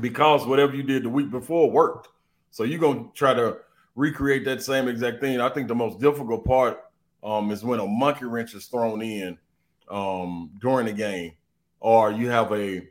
because 0.00 0.46
whatever 0.46 0.74
you 0.74 0.82
did 0.82 1.04
the 1.04 1.08
week 1.08 1.30
before 1.30 1.70
worked. 1.70 2.08
So 2.50 2.64
you're 2.64 2.80
gonna 2.80 3.06
try 3.14 3.34
to 3.34 3.58
recreate 3.94 4.44
that 4.44 4.62
same 4.62 4.88
exact 4.88 5.20
thing. 5.20 5.40
I 5.40 5.48
think 5.48 5.68
the 5.68 5.74
most 5.74 6.00
difficult 6.00 6.44
part 6.44 6.84
um, 7.22 7.50
is 7.50 7.64
when 7.64 7.80
a 7.80 7.86
monkey 7.86 8.24
wrench 8.24 8.54
is 8.54 8.66
thrown 8.66 9.02
in 9.02 9.38
um, 9.90 10.50
during 10.60 10.86
the 10.86 10.92
game, 10.92 11.32
or 11.80 12.12
you 12.12 12.28
have 12.28 12.52
a 12.52 12.86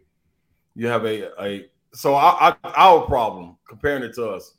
you 0.75 0.87
have 0.87 1.05
a 1.05 1.41
a 1.43 1.65
so 1.93 2.15
I, 2.15 2.55
I, 2.63 2.69
our 2.75 3.01
problem 3.05 3.57
comparing 3.67 4.03
it 4.03 4.13
to 4.15 4.29
us, 4.29 4.55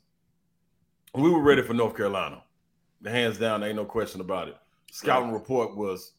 we 1.13 1.29
were 1.29 1.41
ready 1.41 1.61
for 1.61 1.73
North 1.73 1.95
Carolina 1.95 2.41
hands 3.05 3.37
down, 3.37 3.63
ain't 3.63 3.75
no 3.75 3.85
question 3.85 4.21
about 4.21 4.47
it. 4.47 4.57
Scouting 4.91 5.31
report 5.31 5.75
was 5.75 6.13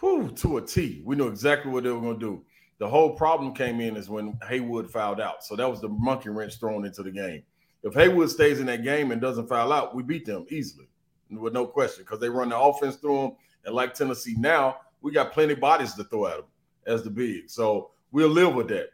whew, 0.00 0.30
to 0.32 0.58
a 0.58 0.62
T. 0.62 1.02
We 1.04 1.16
knew 1.16 1.28
exactly 1.28 1.70
what 1.70 1.84
they 1.84 1.90
were 1.90 2.00
going 2.00 2.18
to 2.18 2.26
do. 2.26 2.44
The 2.78 2.88
whole 2.88 3.14
problem 3.14 3.54
came 3.54 3.80
in 3.80 3.96
is 3.96 4.10
when 4.10 4.38
Haywood 4.48 4.90
fouled 4.90 5.20
out. 5.20 5.44
So 5.44 5.54
that 5.54 5.70
was 5.70 5.80
the 5.80 5.88
monkey 5.88 6.30
wrench 6.30 6.58
thrown 6.58 6.84
into 6.84 7.02
the 7.02 7.12
game. 7.12 7.44
If 7.84 7.94
Haywood 7.94 8.30
stays 8.30 8.60
in 8.60 8.66
that 8.66 8.82
game 8.82 9.12
and 9.12 9.20
doesn't 9.20 9.48
foul 9.48 9.72
out, 9.72 9.94
we 9.94 10.02
beat 10.02 10.26
them 10.26 10.46
easily, 10.50 10.88
with 11.30 11.52
no 11.52 11.66
question, 11.66 12.04
because 12.04 12.20
they 12.20 12.28
run 12.28 12.48
the 12.48 12.58
offense 12.58 12.96
through 12.96 13.20
them. 13.20 13.32
And 13.64 13.74
like 13.74 13.94
Tennessee 13.94 14.34
now, 14.36 14.78
we 15.00 15.12
got 15.12 15.32
plenty 15.32 15.54
bodies 15.54 15.94
to 15.94 16.04
throw 16.04 16.26
at 16.26 16.36
them 16.38 16.46
as 16.86 17.02
the 17.04 17.10
big. 17.10 17.48
So 17.48 17.90
we'll 18.10 18.28
live 18.28 18.54
with 18.54 18.68
that. 18.68 18.88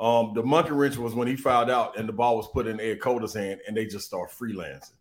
Um, 0.00 0.32
the 0.34 0.42
monkey 0.42 0.72
wrench 0.72 0.96
was 0.96 1.14
when 1.14 1.28
he 1.28 1.36
fouled 1.36 1.70
out 1.70 1.98
and 1.98 2.08
the 2.08 2.12
ball 2.12 2.36
was 2.36 2.48
put 2.48 2.66
in 2.66 2.80
Ed 2.80 3.00
Cota's 3.00 3.34
hand 3.34 3.60
and 3.68 3.76
they 3.76 3.86
just 3.86 4.06
start 4.06 4.30
freelancing. 4.30 4.92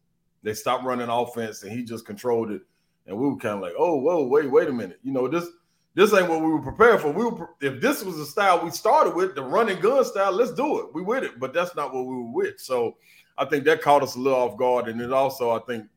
They 0.44 0.54
stopped 0.54 0.86
running 0.86 1.10
offense 1.10 1.64
and 1.64 1.72
he 1.72 1.84
just 1.84 2.06
controlled 2.06 2.52
it. 2.52 2.62
And 3.08 3.18
we 3.18 3.28
were 3.28 3.38
kind 3.38 3.56
of 3.56 3.62
like, 3.62 3.74
oh, 3.78 3.96
whoa, 3.96 4.26
wait, 4.28 4.50
wait 4.50 4.70
a 4.70 4.74
minute. 4.74 5.00
You 5.04 5.12
know, 5.12 5.28
this 5.28 5.48
this 5.96 6.14
ain't 6.14 6.30
what 6.30 6.42
we 6.42 6.48
were 6.48 6.62
prepared 6.62 7.02
for. 7.02 7.12
We 7.12 7.26
were 7.26 7.50
if 7.62 7.82
this 7.82 8.04
was 8.04 8.18
the 8.18 8.26
style 8.26 8.64
we 8.64 8.70
started 8.72 9.16
with, 9.16 9.36
the 9.36 9.42
running 9.42 9.80
gun 9.80 10.06
style, 10.06 10.32
let's 10.32 10.54
do 10.54 10.80
it. 10.80 10.94
We 10.94 11.02
with 11.02 11.24
it, 11.24 11.40
but 11.40 11.54
that's 11.54 11.76
not 11.76 11.94
what 11.94 12.06
we 12.06 12.16
were 12.16 12.32
with. 12.32 12.60
So 12.60 12.98
I 13.38 13.46
think 13.46 13.66
that 13.66 13.82
caught 13.82 14.04
us 14.04 14.16
a 14.16 14.20
little 14.20 14.40
off 14.40 14.58
guard. 14.58 14.88
And 14.88 15.02
it 15.02 15.12
also, 15.12 15.52
I 15.52 15.60
think, 15.60 15.88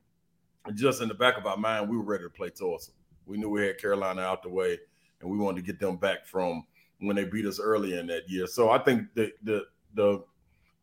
just 0.75 1.03
in 1.03 1.09
the 1.09 1.15
back 1.15 1.37
of 1.37 1.47
our 1.47 1.57
mind, 1.57 1.89
we 1.89 1.97
were 1.97 2.05
ready 2.05 2.25
to 2.25 2.31
play 2.31 2.51
Tulsa. 2.51 2.93
We 3.27 3.37
knew 3.37 3.51
we 3.51 3.67
had 3.67 3.79
Carolina 3.79 4.23
out 4.23 4.43
the 4.43 4.49
way, 4.49 4.79
and 5.21 5.31
we 5.31 5.39
wanted 5.39 5.65
to 5.65 5.67
get 5.67 5.79
them 5.79 5.97
back 5.97 6.27
from 6.27 6.65
when 7.01 7.17
they 7.17 7.25
beat 7.25 7.47
us 7.47 7.61
early 7.61 7.99
in 7.99 8.07
that 8.07 8.29
year. 8.29 8.47
So 8.47 8.71
I 8.71 8.79
think 8.79 9.09
the 9.15 9.33
the 9.43 9.67
the 9.95 10.25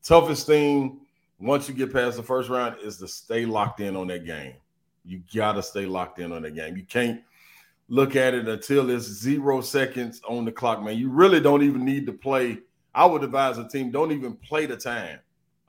toughest 0.04 0.45
thing 0.45 1.02
once 1.39 1.69
you 1.69 1.73
get 1.73 1.93
past 1.93 2.17
the 2.17 2.23
first 2.23 2.49
round 2.49 2.75
is 2.82 2.97
to 2.97 3.08
stay 3.08 3.45
locked 3.45 3.80
in 3.80 3.95
on 3.95 4.08
that 4.08 4.25
game. 4.25 4.54
You 5.06 5.21
gotta 5.34 5.63
stay 5.63 5.86
locked 5.86 6.19
in 6.19 6.32
on 6.32 6.41
that 6.43 6.56
game. 6.56 6.75
You 6.75 6.84
can't 6.84 7.21
look 7.88 8.15
at 8.15 8.34
it 8.34 8.47
until 8.47 8.89
it's 8.89 9.06
zero 9.06 9.62
seconds 9.62 10.21
on 10.28 10.45
the 10.45 10.52
clock, 10.52 10.84
man. 10.84 10.97
You 10.97 11.10
really 11.10 11.39
don't 11.39 11.63
even 11.63 11.86
need 11.86 12.06
to 12.06 12.13
play. 12.13 12.60
I 12.93 13.06
would 13.06 13.23
advise 13.23 13.58
a 13.58 13.67
team 13.67 13.91
don't 13.91 14.12
even 14.12 14.36
play 14.36 14.65
the 14.65 14.78
time. 14.78 15.19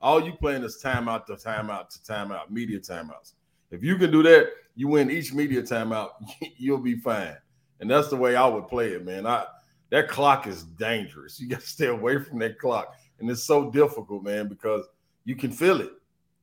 All 0.03 0.23
you 0.23 0.33
playing 0.33 0.65
is 0.65 0.81
timeout 0.83 1.27
to 1.27 1.35
timeout 1.35 1.89
to 1.91 1.99
timeout, 2.01 2.51
media 2.51 2.81
timeouts. 2.81 3.35
If 3.71 3.85
you 3.85 3.97
can 3.97 4.11
do 4.11 4.23
that, 4.25 4.51
you 4.75 4.89
win 4.89 5.11
each 5.11 5.33
media 5.33 5.63
timeout, 5.63 6.11
you'll 6.57 6.79
be 6.79 6.97
fine. 6.97 7.37
And 7.81 7.91
that's 7.91 8.09
the 8.09 8.17
way 8.17 8.35
I 8.35 8.47
would 8.47 8.67
play 8.67 8.89
it, 8.89 9.05
man. 9.05 9.27
I 9.27 9.47
that 9.91 10.09
clock 10.09 10.47
is 10.47 10.65
dangerous. 10.65 11.41
You 11.41 11.49
got 11.49 11.61
to 11.61 11.67
stay 11.67 11.87
away 11.87 12.19
from 12.23 12.39
that 12.39 12.59
clock. 12.59 12.95
And 13.19 13.29
it's 13.29 13.45
so 13.45 13.71
difficult, 13.71 14.23
man, 14.23 14.49
because 14.49 14.87
you 15.25 15.37
can 15.37 15.51
feel 15.51 15.81
it. 15.81 15.93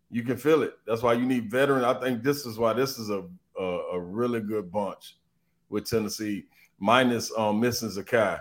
You 0.09 0.23
can 0.23 0.37
feel 0.37 0.63
it. 0.63 0.73
That's 0.85 1.01
why 1.01 1.13
you 1.13 1.25
need 1.25 1.51
veteran. 1.51 1.83
I 1.83 1.93
think 1.99 2.23
this 2.23 2.45
is 2.45 2.57
why 2.57 2.73
this 2.73 2.97
is 2.97 3.09
a 3.09 3.23
a, 3.57 3.63
a 3.93 3.99
really 3.99 4.39
good 4.39 4.71
bunch 4.71 5.17
with 5.69 5.89
Tennessee, 5.89 6.45
minus 6.79 7.31
um, 7.37 7.59
missing 7.59 7.89
Zakai 7.89 8.39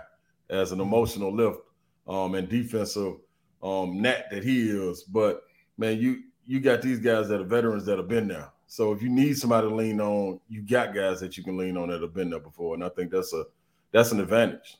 as 0.49 0.71
an 0.71 0.79
emotional 0.79 1.33
lift 1.33 1.59
um, 2.07 2.35
and 2.35 2.47
defensive 2.47 3.15
um, 3.61 4.01
net 4.01 4.27
that 4.31 4.43
he 4.43 4.69
is. 4.69 5.03
But 5.03 5.43
man, 5.77 5.99
you 5.99 6.23
you 6.45 6.59
got 6.59 6.81
these 6.81 6.99
guys 6.99 7.27
that 7.27 7.41
are 7.41 7.45
veterans 7.45 7.85
that 7.85 7.97
have 7.97 8.07
been 8.07 8.27
there. 8.27 8.49
So 8.67 8.91
if 8.91 9.01
you 9.01 9.09
need 9.09 9.37
somebody 9.37 9.67
to 9.67 9.75
lean 9.75 9.99
on, 10.01 10.39
you 10.49 10.61
got 10.61 10.93
guys 10.93 11.19
that 11.19 11.37
you 11.37 11.43
can 11.43 11.57
lean 11.57 11.77
on 11.77 11.89
that 11.89 12.01
have 12.01 12.13
been 12.13 12.29
there 12.29 12.39
before, 12.39 12.75
and 12.75 12.83
I 12.83 12.89
think 12.89 13.11
that's 13.11 13.33
a 13.33 13.45
that's 13.91 14.11
an 14.11 14.19
advantage. 14.19 14.77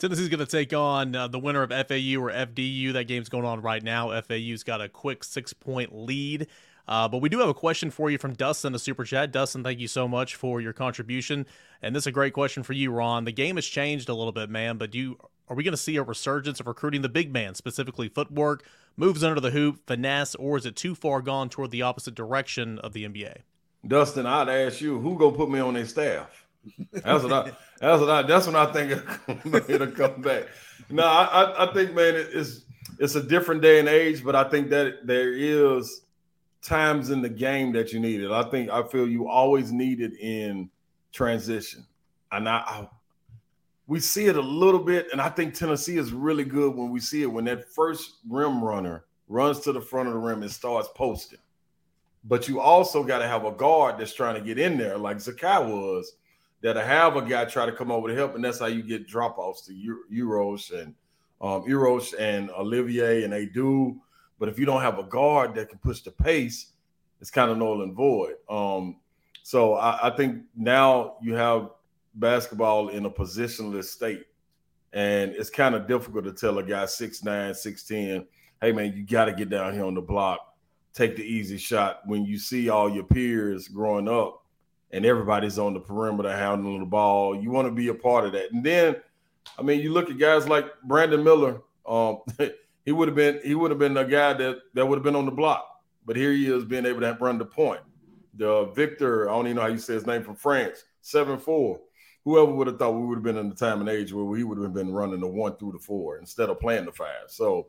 Tennessee's 0.00 0.30
going 0.30 0.40
to 0.40 0.46
take 0.46 0.72
on 0.72 1.14
uh, 1.14 1.28
the 1.28 1.38
winner 1.38 1.62
of 1.62 1.68
FAU 1.68 2.18
or 2.18 2.32
FDU. 2.32 2.94
That 2.94 3.04
game's 3.04 3.28
going 3.28 3.44
on 3.44 3.60
right 3.60 3.82
now. 3.82 4.18
FAU's 4.22 4.62
got 4.62 4.80
a 4.80 4.88
quick 4.88 5.22
six 5.22 5.52
point 5.52 5.94
lead. 5.94 6.46
Uh, 6.88 7.06
but 7.06 7.18
we 7.18 7.28
do 7.28 7.38
have 7.38 7.50
a 7.50 7.54
question 7.54 7.90
for 7.90 8.10
you 8.10 8.16
from 8.16 8.32
Dustin, 8.32 8.74
a 8.74 8.78
super 8.78 9.04
chat. 9.04 9.30
Dustin, 9.30 9.62
thank 9.62 9.78
you 9.78 9.86
so 9.86 10.08
much 10.08 10.36
for 10.36 10.58
your 10.58 10.72
contribution. 10.72 11.44
And 11.82 11.94
this 11.94 12.04
is 12.04 12.06
a 12.08 12.12
great 12.12 12.32
question 12.32 12.62
for 12.62 12.72
you, 12.72 12.90
Ron. 12.90 13.26
The 13.26 13.32
game 13.32 13.56
has 13.56 13.66
changed 13.66 14.08
a 14.08 14.14
little 14.14 14.32
bit, 14.32 14.48
man, 14.48 14.78
but 14.78 14.90
do 14.90 14.98
you, 14.98 15.18
are 15.48 15.54
we 15.54 15.62
going 15.62 15.72
to 15.72 15.76
see 15.76 15.96
a 15.96 16.02
resurgence 16.02 16.60
of 16.60 16.66
recruiting 16.66 17.02
the 17.02 17.10
big 17.10 17.30
man, 17.30 17.54
specifically 17.54 18.08
footwork, 18.08 18.64
moves 18.96 19.22
under 19.22 19.38
the 19.38 19.50
hoop, 19.50 19.86
finesse, 19.86 20.34
or 20.34 20.56
is 20.56 20.64
it 20.64 20.76
too 20.76 20.94
far 20.94 21.20
gone 21.20 21.50
toward 21.50 21.70
the 21.72 21.82
opposite 21.82 22.14
direction 22.14 22.78
of 22.78 22.94
the 22.94 23.04
NBA? 23.04 23.42
Dustin, 23.86 24.24
I'd 24.24 24.48
ask 24.48 24.80
you, 24.80 24.98
who 24.98 25.18
gonna 25.18 25.36
put 25.36 25.50
me 25.50 25.60
on 25.60 25.74
their 25.74 25.86
staff? 25.86 26.46
That's 26.92 27.22
what 27.22 27.32
I. 27.32 27.52
That's 27.80 28.00
what 28.00 28.10
I. 28.10 28.22
That's 28.22 28.46
when 28.46 28.56
I 28.56 28.66
think 28.66 29.68
it'll 29.68 29.90
come 29.92 30.20
back. 30.20 30.44
No, 30.88 31.04
I, 31.04 31.68
I 31.68 31.72
think, 31.72 31.94
man, 31.94 32.14
it's 32.16 32.62
it's 32.98 33.14
a 33.14 33.22
different 33.22 33.62
day 33.62 33.78
and 33.78 33.88
age, 33.88 34.24
but 34.24 34.34
I 34.34 34.44
think 34.44 34.70
that 34.70 35.06
there 35.06 35.32
is 35.32 36.02
times 36.62 37.10
in 37.10 37.22
the 37.22 37.28
game 37.28 37.72
that 37.72 37.92
you 37.92 38.00
need 38.00 38.20
it. 38.20 38.30
I 38.30 38.42
think 38.44 38.70
I 38.70 38.82
feel 38.82 39.08
you 39.08 39.28
always 39.28 39.72
need 39.72 40.00
it 40.00 40.12
in 40.20 40.70
transition, 41.12 41.86
and 42.32 42.48
I, 42.48 42.58
I 42.58 42.88
we 43.86 43.98
see 43.98 44.26
it 44.26 44.36
a 44.36 44.40
little 44.40 44.78
bit, 44.78 45.08
and 45.10 45.20
I 45.20 45.28
think 45.28 45.54
Tennessee 45.54 45.96
is 45.96 46.12
really 46.12 46.44
good 46.44 46.76
when 46.76 46.90
we 46.90 47.00
see 47.00 47.22
it 47.22 47.26
when 47.26 47.44
that 47.46 47.72
first 47.72 48.18
rim 48.28 48.62
runner 48.62 49.04
runs 49.26 49.60
to 49.60 49.72
the 49.72 49.80
front 49.80 50.08
of 50.08 50.14
the 50.14 50.20
rim 50.20 50.42
and 50.42 50.50
starts 50.50 50.88
posting. 50.94 51.40
But 52.24 52.48
you 52.48 52.60
also 52.60 53.02
got 53.02 53.18
to 53.18 53.26
have 53.26 53.44
a 53.44 53.50
guard 53.50 53.98
that's 53.98 54.12
trying 54.12 54.34
to 54.34 54.40
get 54.40 54.58
in 54.58 54.76
there, 54.76 54.98
like 54.98 55.16
Zakai 55.16 55.66
was, 55.66 56.12
that'll 56.62 56.82
have 56.82 57.16
a 57.16 57.22
guy 57.22 57.44
try 57.44 57.66
to 57.66 57.72
come 57.72 57.90
over 57.90 58.08
to 58.08 58.14
help, 58.14 58.34
and 58.34 58.44
that's 58.44 58.58
how 58.58 58.66
you 58.66 58.82
get 58.82 59.06
drop 59.06 59.38
offs 59.38 59.66
to 59.66 59.96
Uros 60.12 60.70
and 60.70 60.94
um, 61.40 61.64
Uros 61.66 62.12
and 62.14 62.50
Olivier, 62.50 63.24
and 63.24 63.32
they 63.32 63.46
do. 63.46 64.00
But 64.38 64.48
if 64.48 64.58
you 64.58 64.66
don't 64.66 64.82
have 64.82 64.98
a 64.98 65.04
guard 65.04 65.54
that 65.54 65.68
can 65.68 65.78
push 65.78 66.00
the 66.00 66.10
pace, 66.10 66.72
it's 67.20 67.30
kind 67.30 67.50
of 67.50 67.58
null 67.58 67.82
and 67.82 67.94
void. 67.94 68.36
Um, 68.48 68.96
so 69.42 69.74
I, 69.74 70.08
I 70.08 70.16
think 70.16 70.42
now 70.56 71.16
you 71.22 71.34
have 71.34 71.70
basketball 72.14 72.88
in 72.88 73.06
a 73.06 73.10
positionless 73.10 73.84
state. 73.84 74.26
And 74.92 75.32
it's 75.32 75.50
kind 75.50 75.74
of 75.74 75.86
difficult 75.86 76.24
to 76.24 76.32
tell 76.32 76.58
a 76.58 76.62
guy 76.62 76.84
6'9, 76.84 77.22
6'10, 77.24 78.26
hey 78.60 78.72
man, 78.72 78.92
you 78.96 79.04
got 79.04 79.26
to 79.26 79.32
get 79.32 79.48
down 79.48 79.72
here 79.72 79.84
on 79.84 79.94
the 79.94 80.00
block, 80.00 80.54
take 80.92 81.16
the 81.16 81.22
easy 81.22 81.56
shot. 81.56 82.00
When 82.06 82.24
you 82.24 82.38
see 82.38 82.68
all 82.68 82.90
your 82.90 83.04
peers 83.04 83.68
growing 83.68 84.08
up 84.08 84.39
and 84.92 85.06
everybody's 85.06 85.58
on 85.58 85.74
the 85.74 85.80
perimeter 85.80 86.30
handling 86.30 86.80
the 86.80 86.86
ball, 86.86 87.40
you 87.40 87.50
want 87.50 87.68
to 87.68 87.72
be 87.72 87.88
a 87.88 87.94
part 87.94 88.26
of 88.26 88.32
that. 88.32 88.52
And 88.52 88.64
then, 88.64 88.96
I 89.58 89.62
mean, 89.62 89.80
you 89.80 89.92
look 89.92 90.10
at 90.10 90.18
guys 90.18 90.48
like 90.48 90.66
Brandon 90.84 91.22
Miller. 91.22 91.62
Um, 91.86 92.18
he 92.84 92.92
would 92.92 93.08
have 93.08 93.14
been 93.14 93.40
he 93.44 93.54
would 93.54 93.70
have 93.70 93.78
been 93.78 93.96
a 93.96 94.04
guy 94.04 94.32
that 94.34 94.58
that 94.74 94.86
would 94.86 94.96
have 94.96 95.04
been 95.04 95.16
on 95.16 95.26
the 95.26 95.32
block, 95.32 95.66
but 96.04 96.16
here 96.16 96.32
he 96.32 96.46
is 96.46 96.64
being 96.64 96.86
able 96.86 97.00
to 97.00 97.16
run 97.20 97.38
the 97.38 97.44
point. 97.44 97.80
The 98.34 98.66
Victor, 98.66 99.28
I 99.28 99.32
don't 99.32 99.46
even 99.46 99.56
know 99.56 99.62
how 99.62 99.68
you 99.68 99.78
say 99.78 99.94
his 99.94 100.06
name 100.06 100.22
from 100.22 100.36
France, 100.36 100.84
seven 101.02 101.38
four 101.38 101.80
whoever 102.24 102.52
would 102.52 102.66
have 102.66 102.78
thought 102.78 102.92
we 102.92 103.06
would 103.06 103.16
have 103.16 103.24
been 103.24 103.38
in 103.38 103.48
the 103.48 103.54
time 103.54 103.80
and 103.80 103.88
age 103.88 104.12
where 104.12 104.24
we 104.24 104.44
would 104.44 104.58
have 104.58 104.74
been 104.74 104.92
running 104.92 105.20
the 105.20 105.26
one 105.26 105.56
through 105.56 105.72
the 105.72 105.78
four 105.78 106.18
instead 106.18 106.50
of 106.50 106.60
playing 106.60 106.84
the 106.84 106.92
five. 106.92 107.28
So 107.28 107.68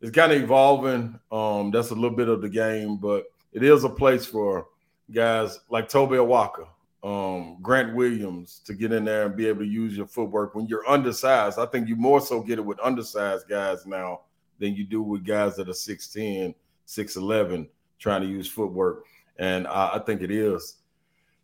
it's 0.00 0.10
kind 0.10 0.32
of 0.32 0.42
evolving. 0.42 1.18
Um, 1.32 1.70
that's 1.70 1.90
a 1.90 1.94
little 1.94 2.16
bit 2.16 2.28
of 2.28 2.42
the 2.42 2.48
game, 2.48 2.96
but 2.96 3.24
it 3.52 3.62
is 3.62 3.84
a 3.84 3.88
place 3.88 4.26
for 4.26 4.66
guys 5.12 5.58
like 5.68 5.88
Tobe 5.88 6.12
Awaka, 6.12 6.66
um, 7.02 7.58
Grant 7.60 7.94
Williams 7.94 8.60
to 8.64 8.74
get 8.74 8.92
in 8.92 9.04
there 9.04 9.26
and 9.26 9.36
be 9.36 9.46
able 9.46 9.60
to 9.60 9.66
use 9.66 9.96
your 9.96 10.06
footwork 10.06 10.54
when 10.54 10.66
you're 10.66 10.88
undersized. 10.88 11.58
I 11.58 11.66
think 11.66 11.88
you 11.88 11.96
more 11.96 12.20
so 12.20 12.40
get 12.40 12.58
it 12.58 12.64
with 12.64 12.80
undersized 12.80 13.48
guys 13.48 13.86
now 13.86 14.20
than 14.58 14.74
you 14.74 14.84
do 14.84 15.02
with 15.02 15.24
guys 15.24 15.56
that 15.56 15.68
are 15.68 15.72
6'10, 15.72 16.54
6'11 16.86 17.68
trying 17.98 18.22
to 18.22 18.28
use 18.28 18.48
footwork. 18.48 19.04
And 19.38 19.66
I, 19.66 19.96
I 19.96 19.98
think 19.98 20.22
it 20.22 20.30
is 20.30 20.76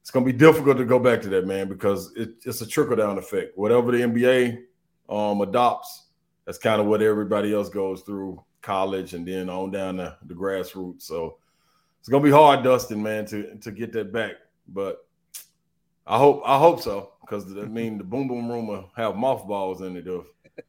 it's 0.00 0.10
going 0.10 0.24
to 0.24 0.32
be 0.32 0.38
difficult 0.38 0.78
to 0.78 0.84
go 0.84 0.98
back 0.98 1.20
to 1.22 1.28
that, 1.28 1.46
man, 1.46 1.68
because 1.68 2.14
it, 2.16 2.30
it's 2.44 2.62
a 2.62 2.66
trickle 2.66 2.96
down 2.96 3.18
effect. 3.18 3.56
Whatever 3.56 3.92
the 3.92 3.98
NBA 3.98 4.62
um, 5.08 5.40
adopts, 5.42 6.06
that's 6.46 6.58
kind 6.58 6.80
of 6.80 6.86
what 6.86 7.02
everybody 7.02 7.54
else 7.54 7.68
goes 7.68 8.00
through 8.02 8.42
college 8.62 9.14
and 9.14 9.26
then 9.26 9.48
on 9.48 9.70
down 9.70 9.98
the, 9.98 10.16
the 10.26 10.34
grassroots. 10.34 11.02
So 11.02 11.36
it's 12.00 12.08
going 12.08 12.22
to 12.22 12.26
be 12.28 12.32
hard, 12.32 12.64
Dustin, 12.64 13.02
man, 13.02 13.26
to 13.26 13.56
to 13.56 13.70
get 13.70 13.92
that 13.92 14.12
back. 14.12 14.32
But 14.66 15.06
I 16.06 16.18
hope 16.18 16.42
I 16.44 16.58
hope 16.58 16.80
so 16.80 17.12
because 17.20 17.44
I 17.56 17.66
mean 17.66 17.98
the 17.98 18.04
boom 18.04 18.26
boom 18.26 18.50
room 18.50 18.66
will 18.66 18.90
have 18.96 19.16
mothballs 19.16 19.82
in 19.82 19.96
it 19.96 20.06
if 20.06 20.24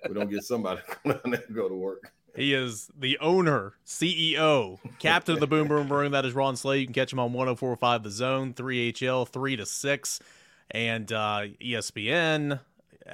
we 0.08 0.14
don't 0.14 0.30
get 0.30 0.44
somebody 0.44 0.82
to 0.88 0.96
come 0.96 1.12
down 1.14 1.32
there 1.32 1.44
and 1.48 1.56
go 1.56 1.68
to 1.68 1.76
work. 1.76 2.12
He 2.36 2.54
is 2.54 2.90
the 2.98 3.18
owner, 3.20 3.74
CEO, 3.86 4.80
captain 5.00 5.34
of 5.34 5.42
the 5.42 5.48
Boom 5.48 5.68
Boom 5.68 5.90
Room. 5.90 6.14
That 6.14 6.26
is 6.26 6.34
Ron 6.34 6.56
Slay. 6.56 6.80
You 6.80 6.86
can 6.86 6.94
catch 6.94 7.12
him 7.12 7.20
on 7.20 7.34
1045 7.34 8.04
The 8.04 8.10
Zone, 8.10 8.54
3HL, 8.54 9.28
3 9.28 9.56
to 9.58 9.66
6, 9.66 10.20
and 10.72 11.12
uh, 11.12 11.42
ESPN, 11.62 12.62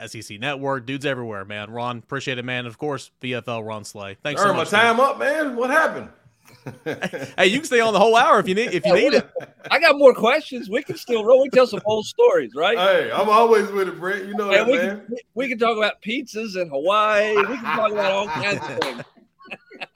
SEC 0.06 0.40
Network. 0.40 0.86
Dudes 0.86 1.04
everywhere, 1.04 1.46
man. 1.46 1.72
Ron, 1.72 1.98
appreciate 1.98 2.38
it, 2.38 2.46
man. 2.46 2.60
And 2.60 2.68
of 2.68 2.78
course, 2.78 3.10
VFL 3.22 3.66
Ron 3.66 3.84
Slay. 3.84 4.18
Thanks 4.22 4.40
Earn 4.40 4.50
so 4.50 4.54
much. 4.54 4.72
my 4.72 4.84
time 4.84 4.98
man. 4.98 5.06
up, 5.08 5.18
man. 5.18 5.56
What 5.56 5.72
happened? 5.72 6.10
hey, 7.38 7.48
you 7.48 7.60
can 7.60 7.66
stay 7.66 7.80
on 7.80 7.94
the 7.94 8.00
whole 8.00 8.16
hour 8.16 8.40
if 8.40 8.48
you 8.48 8.56
need 8.56 8.74
if 8.74 8.86
you 8.86 8.94
need 8.94 9.14
it. 9.14 9.30
I 9.70 9.80
got 9.80 9.98
more 9.98 10.14
questions. 10.14 10.70
We 10.70 10.84
can 10.84 10.98
still 10.98 11.24
roll. 11.24 11.42
We 11.42 11.50
tell 11.50 11.68
some 11.68 11.82
old 11.86 12.06
stories, 12.06 12.54
right? 12.56 12.78
Hey, 12.78 13.12
I'm 13.12 13.30
always 13.30 13.70
with 13.72 13.88
it, 13.88 14.00
Brent. 14.00 14.26
You 14.26 14.36
know 14.36 14.50
that, 14.50 14.66
we 14.66 14.78
man. 14.78 15.06
Can, 15.08 15.18
we 15.34 15.48
can 15.48 15.58
talk 15.58 15.78
about 15.78 16.02
pizzas 16.02 16.60
in 16.60 16.70
Hawaii. 16.70 17.36
We 17.36 17.44
can 17.44 17.64
talk 17.64 17.92
about 17.92 18.12
all 18.12 18.28
kinds 18.28 18.62
of 18.62 18.80
things. 18.80 19.04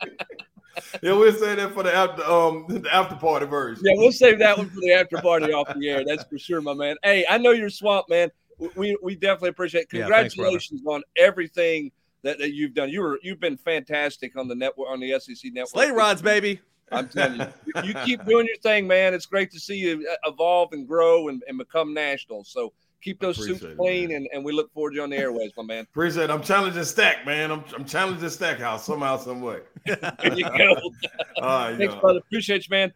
yeah, 1.02 1.14
we'll 1.14 1.34
save 1.34 1.58
that 1.58 1.74
for 1.74 1.84
the 1.84 1.94
after 1.94 2.24
um 2.24 2.66
the 2.68 2.94
after 2.94 3.16
party 3.16 3.46
version. 3.46 3.84
Yeah, 3.86 3.94
we'll 3.98 4.12
save 4.12 4.40
that 4.40 4.58
one 4.58 4.70
for 4.70 4.80
the 4.82 4.94
after 4.94 5.18
party 5.18 5.52
off 5.52 5.74
the 5.74 5.90
air. 5.90 6.04
That's 6.06 6.24
for 6.26 6.38
sure, 6.38 6.62
my 6.62 6.74
man. 6.74 6.96
Hey, 7.04 7.26
I 7.30 7.38
know 7.38 7.52
you're 7.52 7.70
swamped, 7.70 8.10
man. 8.10 8.30
We 8.76 8.98
we 9.02 9.16
definitely 9.16 9.50
appreciate. 9.50 9.82
It. 9.84 9.90
Congratulations 9.90 10.82
yeah, 10.86 10.92
thanks, 10.92 11.06
on 11.06 11.24
everything 11.24 11.92
that, 12.24 12.40
that 12.40 12.54
you've 12.54 12.74
done. 12.74 12.90
You 12.90 13.02
were 13.02 13.20
you've 13.24 13.40
been 13.40 13.58
fantastic 13.58 14.38
on 14.38 14.48
the 14.48 14.56
network 14.56 14.90
on 14.90 15.00
the 15.00 15.20
SEC 15.20 15.52
network. 15.54 15.70
Slate 15.70 15.94
rods, 15.94 16.22
baby. 16.22 16.60
I'm 16.92 17.08
telling 17.08 17.40
you, 17.40 17.84
you 17.84 17.94
keep 18.06 18.26
doing 18.26 18.46
your 18.46 18.58
thing, 18.58 18.86
man. 18.86 19.14
It's 19.14 19.26
great 19.26 19.50
to 19.52 19.60
see 19.60 19.76
you 19.76 20.08
uh, 20.12 20.30
evolve 20.30 20.74
and 20.74 20.86
grow 20.86 21.30
and, 21.30 21.42
and 21.48 21.58
become 21.58 21.94
national. 21.94 22.44
So 22.44 22.74
keep 23.02 23.20
those 23.20 23.38
suits 23.38 23.66
clean, 23.78 24.14
and, 24.14 24.28
and 24.34 24.44
we 24.44 24.52
look 24.52 24.72
forward 24.74 24.92
to 24.92 24.96
you 24.98 25.04
on 25.04 25.10
the 25.10 25.18
airways, 25.18 25.52
my 25.56 25.64
man. 25.64 25.84
Appreciate 25.84 26.26
it. 26.26 26.30
I'm 26.30 26.44
challenging 26.44 26.84
Stack, 26.84 27.26
man. 27.26 27.52
I'm, 27.52 27.64
I'm 27.76 27.86
challenging 27.86 28.30
Stackhouse 28.30 28.86
somehow, 28.86 29.18
some 29.18 29.42
way. 29.42 29.60
there 29.86 29.98
you 30.36 30.44
go. 30.44 30.76
All 31.42 31.70
right, 31.70 31.78
Thanks, 31.78 31.96
brother. 31.96 32.20
Appreciate 32.20 32.68
you, 32.68 32.72
man. 32.72 32.94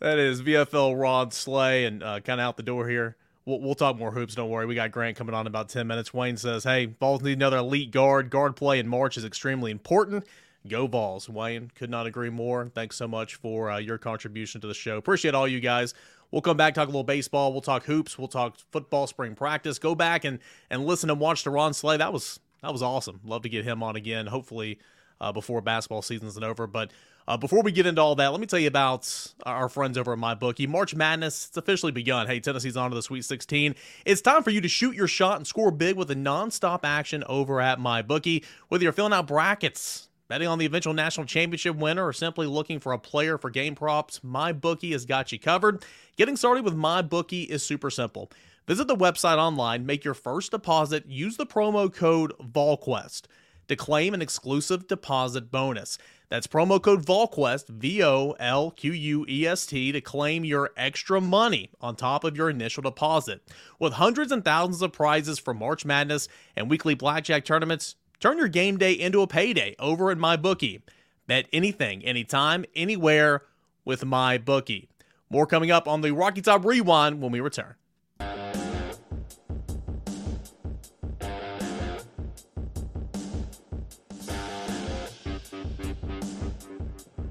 That 0.00 0.18
is 0.18 0.42
VFL 0.42 0.98
Ron 0.98 1.30
Slay, 1.30 1.84
and 1.84 2.02
uh, 2.02 2.20
kind 2.20 2.40
of 2.40 2.44
out 2.44 2.56
the 2.56 2.62
door 2.62 2.88
here. 2.88 3.16
We'll, 3.46 3.60
we'll 3.60 3.74
talk 3.74 3.98
more 3.98 4.10
hoops. 4.10 4.34
Don't 4.34 4.50
worry. 4.50 4.66
We 4.66 4.74
got 4.74 4.90
Grant 4.90 5.16
coming 5.16 5.34
on 5.34 5.42
in 5.42 5.46
about 5.48 5.68
10 5.68 5.86
minutes. 5.86 6.14
Wayne 6.14 6.36
says, 6.36 6.64
Hey, 6.64 6.86
Vols 6.86 7.22
need 7.22 7.34
another 7.34 7.58
elite 7.58 7.90
guard. 7.90 8.30
Guard 8.30 8.56
play 8.56 8.78
in 8.78 8.88
March 8.88 9.16
is 9.16 9.24
extremely 9.24 9.70
important. 9.70 10.24
Go 10.66 10.86
Vols. 10.86 11.28
Wayne, 11.28 11.70
could 11.74 11.90
not 11.90 12.06
agree 12.06 12.30
more. 12.30 12.70
Thanks 12.74 12.96
so 12.96 13.06
much 13.06 13.34
for 13.34 13.70
uh, 13.70 13.78
your 13.78 13.98
contribution 13.98 14.60
to 14.62 14.66
the 14.66 14.74
show. 14.74 14.96
Appreciate 14.96 15.34
all 15.34 15.46
you 15.46 15.60
guys. 15.60 15.92
We'll 16.30 16.42
come 16.42 16.56
back, 16.56 16.74
talk 16.74 16.86
a 16.88 16.90
little 16.90 17.04
baseball. 17.04 17.52
We'll 17.52 17.60
talk 17.60 17.84
hoops. 17.84 18.18
We'll 18.18 18.28
talk 18.28 18.56
football, 18.72 19.06
spring 19.06 19.34
practice. 19.34 19.78
Go 19.78 19.94
back 19.94 20.24
and, 20.24 20.38
and 20.70 20.84
listen 20.86 21.10
and 21.10 21.20
watch 21.20 21.44
the 21.44 21.50
Ron 21.50 21.74
Slay. 21.74 21.96
That 21.98 22.12
was 22.12 22.40
that 22.62 22.72
was 22.72 22.82
awesome. 22.82 23.20
Love 23.24 23.42
to 23.42 23.50
get 23.50 23.64
him 23.64 23.82
on 23.82 23.94
again, 23.94 24.26
hopefully 24.26 24.78
uh, 25.20 25.32
before 25.32 25.60
basketball 25.60 26.00
season's 26.00 26.38
over. 26.38 26.66
But 26.66 26.90
uh, 27.26 27.36
before 27.36 27.62
we 27.62 27.72
get 27.72 27.86
into 27.86 28.02
all 28.02 28.14
that, 28.16 28.28
let 28.28 28.40
me 28.40 28.46
tell 28.46 28.58
you 28.58 28.68
about 28.68 29.32
our 29.46 29.68
friends 29.68 29.96
over 29.96 30.12
at 30.12 30.18
MyBookie. 30.18 30.68
March 30.68 30.94
Madness, 30.94 31.48
it's 31.48 31.56
officially 31.56 31.92
begun. 31.92 32.26
Hey, 32.26 32.38
Tennessee's 32.38 32.76
on 32.76 32.90
to 32.90 32.94
the 32.94 33.02
Sweet 33.02 33.24
16. 33.24 33.74
It's 34.04 34.20
time 34.20 34.42
for 34.42 34.50
you 34.50 34.60
to 34.60 34.68
shoot 34.68 34.94
your 34.94 35.08
shot 35.08 35.36
and 35.36 35.46
score 35.46 35.70
big 35.70 35.96
with 35.96 36.10
a 36.10 36.14
nonstop 36.14 36.80
action 36.84 37.24
over 37.26 37.60
at 37.60 37.78
MyBookie. 37.78 38.44
Whether 38.68 38.84
you're 38.84 38.92
filling 38.92 39.14
out 39.14 39.26
brackets, 39.26 40.08
betting 40.28 40.48
on 40.48 40.58
the 40.58 40.66
eventual 40.66 40.92
national 40.92 41.26
championship 41.26 41.76
winner, 41.76 42.06
or 42.06 42.12
simply 42.12 42.46
looking 42.46 42.78
for 42.78 42.92
a 42.92 42.98
player 42.98 43.38
for 43.38 43.48
game 43.48 43.74
props, 43.74 44.20
MyBookie 44.20 44.92
has 44.92 45.06
got 45.06 45.32
you 45.32 45.38
covered. 45.38 45.82
Getting 46.16 46.36
started 46.36 46.64
with 46.64 46.76
MyBookie 46.76 47.46
is 47.46 47.62
super 47.62 47.90
simple. 47.90 48.30
Visit 48.66 48.86
the 48.86 48.96
website 48.96 49.36
online, 49.36 49.86
make 49.86 50.04
your 50.04 50.14
first 50.14 50.50
deposit, 50.50 51.06
use 51.06 51.36
the 51.36 51.46
promo 51.46 51.92
code 51.92 52.32
VolQuest 52.38 53.22
to 53.68 53.76
claim 53.76 54.14
an 54.14 54.22
exclusive 54.22 54.86
deposit 54.86 55.50
bonus. 55.50 55.98
That's 56.30 56.46
promo 56.46 56.82
code 56.82 57.04
VolQuest, 57.04 57.68
V 57.68 58.02
O 58.02 58.34
L 58.40 58.70
Q 58.70 58.92
U 58.92 59.26
E 59.28 59.46
S 59.46 59.66
T, 59.66 59.92
to 59.92 60.00
claim 60.00 60.44
your 60.44 60.70
extra 60.76 61.20
money 61.20 61.70
on 61.80 61.94
top 61.94 62.24
of 62.24 62.36
your 62.36 62.50
initial 62.50 62.82
deposit. 62.82 63.42
With 63.78 63.94
hundreds 63.94 64.32
and 64.32 64.44
thousands 64.44 64.82
of 64.82 64.92
prizes 64.92 65.38
for 65.38 65.54
March 65.54 65.84
Madness 65.84 66.28
and 66.56 66.68
weekly 66.68 66.94
blackjack 66.94 67.44
tournaments, 67.44 67.96
turn 68.20 68.38
your 68.38 68.48
game 68.48 68.78
day 68.78 68.92
into 68.92 69.22
a 69.22 69.26
payday 69.26 69.76
over 69.78 70.10
at 70.10 70.18
MyBookie. 70.18 70.82
Bet 71.26 71.46
anything, 71.52 72.04
anytime, 72.04 72.64
anywhere 72.74 73.42
with 73.84 74.02
MyBookie. 74.02 74.88
More 75.30 75.46
coming 75.46 75.70
up 75.70 75.86
on 75.86 76.00
the 76.00 76.12
Rocky 76.12 76.42
Top 76.42 76.64
Rewind 76.64 77.20
when 77.20 77.32
we 77.32 77.40
return. 77.40 77.74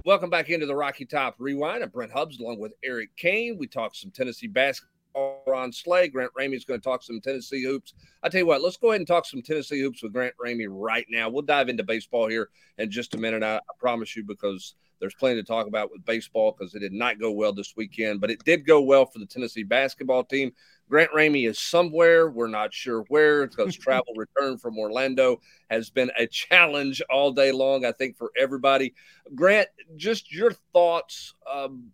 Welcome 0.05 0.29
back 0.29 0.49
into 0.49 0.65
the 0.65 0.75
Rocky 0.75 1.05
Top 1.05 1.35
Rewind. 1.39 1.81
I'm 1.81 1.87
Brent 1.87 2.11
Hubbs 2.11 2.37
along 2.37 2.59
with 2.59 2.73
Eric 2.83 3.15
Cain. 3.15 3.57
We 3.57 3.67
talked 3.67 3.95
some 3.95 4.11
Tennessee 4.11 4.47
basketball 4.47 5.41
on 5.47 5.71
Slay. 5.71 6.09
Grant 6.09 6.33
Ramey's 6.37 6.65
going 6.65 6.81
to 6.81 6.83
talk 6.83 7.01
some 7.03 7.21
Tennessee 7.21 7.63
hoops. 7.63 7.93
I 8.21 8.27
tell 8.27 8.39
you 8.39 8.45
what, 8.45 8.61
let's 8.61 8.75
go 8.75 8.89
ahead 8.89 8.99
and 8.99 9.07
talk 9.07 9.25
some 9.25 9.41
Tennessee 9.41 9.79
hoops 9.79 10.03
with 10.03 10.11
Grant 10.11 10.33
Ramey 10.43 10.67
right 10.69 11.05
now. 11.09 11.29
We'll 11.29 11.41
dive 11.41 11.69
into 11.69 11.85
baseball 11.85 12.27
here 12.27 12.49
in 12.77 12.91
just 12.91 13.15
a 13.15 13.17
minute. 13.17 13.43
I, 13.43 13.55
I 13.55 13.73
promise 13.79 14.13
you, 14.13 14.25
because 14.25 14.75
there's 15.03 15.13
plenty 15.13 15.35
to 15.35 15.43
talk 15.45 15.67
about 15.67 15.91
with 15.91 16.05
baseball 16.05 16.55
because 16.57 16.73
it 16.75 16.79
did 16.79 16.93
not 16.93 17.19
go 17.19 17.29
well 17.29 17.51
this 17.51 17.73
weekend, 17.75 18.21
but 18.21 18.31
it 18.31 18.41
did 18.45 18.65
go 18.65 18.79
well 18.79 19.05
for 19.05 19.19
the 19.19 19.25
Tennessee 19.25 19.63
basketball 19.63 20.23
team. 20.23 20.53
Grant 20.89 21.11
Ramey 21.11 21.45
is 21.45 21.59
somewhere. 21.59 22.29
We're 22.29 22.47
not 22.47 22.73
sure 22.73 23.01
where 23.09 23.45
because 23.45 23.75
travel 23.75 24.13
return 24.15 24.57
from 24.57 24.79
Orlando 24.79 25.41
has 25.69 25.89
been 25.89 26.09
a 26.17 26.25
challenge 26.25 27.01
all 27.09 27.33
day 27.33 27.51
long, 27.51 27.83
I 27.83 27.91
think, 27.91 28.15
for 28.15 28.31
everybody. 28.39 28.93
Grant, 29.35 29.67
just 29.97 30.31
your 30.31 30.53
thoughts 30.71 31.33
um, 31.53 31.91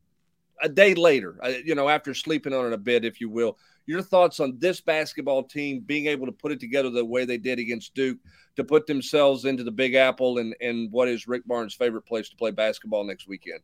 a 0.62 0.70
day 0.70 0.94
later, 0.94 1.40
uh, 1.42 1.54
you 1.66 1.74
know, 1.74 1.90
after 1.90 2.14
sleeping 2.14 2.54
on 2.54 2.68
it 2.68 2.74
a 2.74 2.78
bit, 2.78 3.06
if 3.06 3.20
you 3.20 3.28
will. 3.28 3.58
Your 3.88 4.04
thoughts 4.04 4.40
on 4.40 4.60
this 4.60 4.82
basketball 4.82 5.46
team 5.46 5.80
being 5.80 6.06
able 6.06 6.28
to 6.28 6.32
put 6.32 6.52
it 6.52 6.60
together 6.60 6.92
the 6.92 7.04
way 7.04 7.26
they 7.26 7.40
did 7.40 7.58
against 7.58 7.96
Duke 7.96 8.20
to 8.60 8.64
put 8.64 8.88
themselves 8.88 9.46
into 9.46 9.64
the 9.64 9.72
Big 9.72 9.96
Apple 9.96 10.38
and, 10.38 10.56
and 10.62 10.92
what 10.92 11.08
is 11.08 11.28
Rick 11.28 11.48
Barnes' 11.48 11.74
favorite 11.74 12.06
place 12.06 12.30
to 12.30 12.36
play 12.36 12.52
basketball 12.52 13.04
next 13.04 13.28
weekend? 13.28 13.62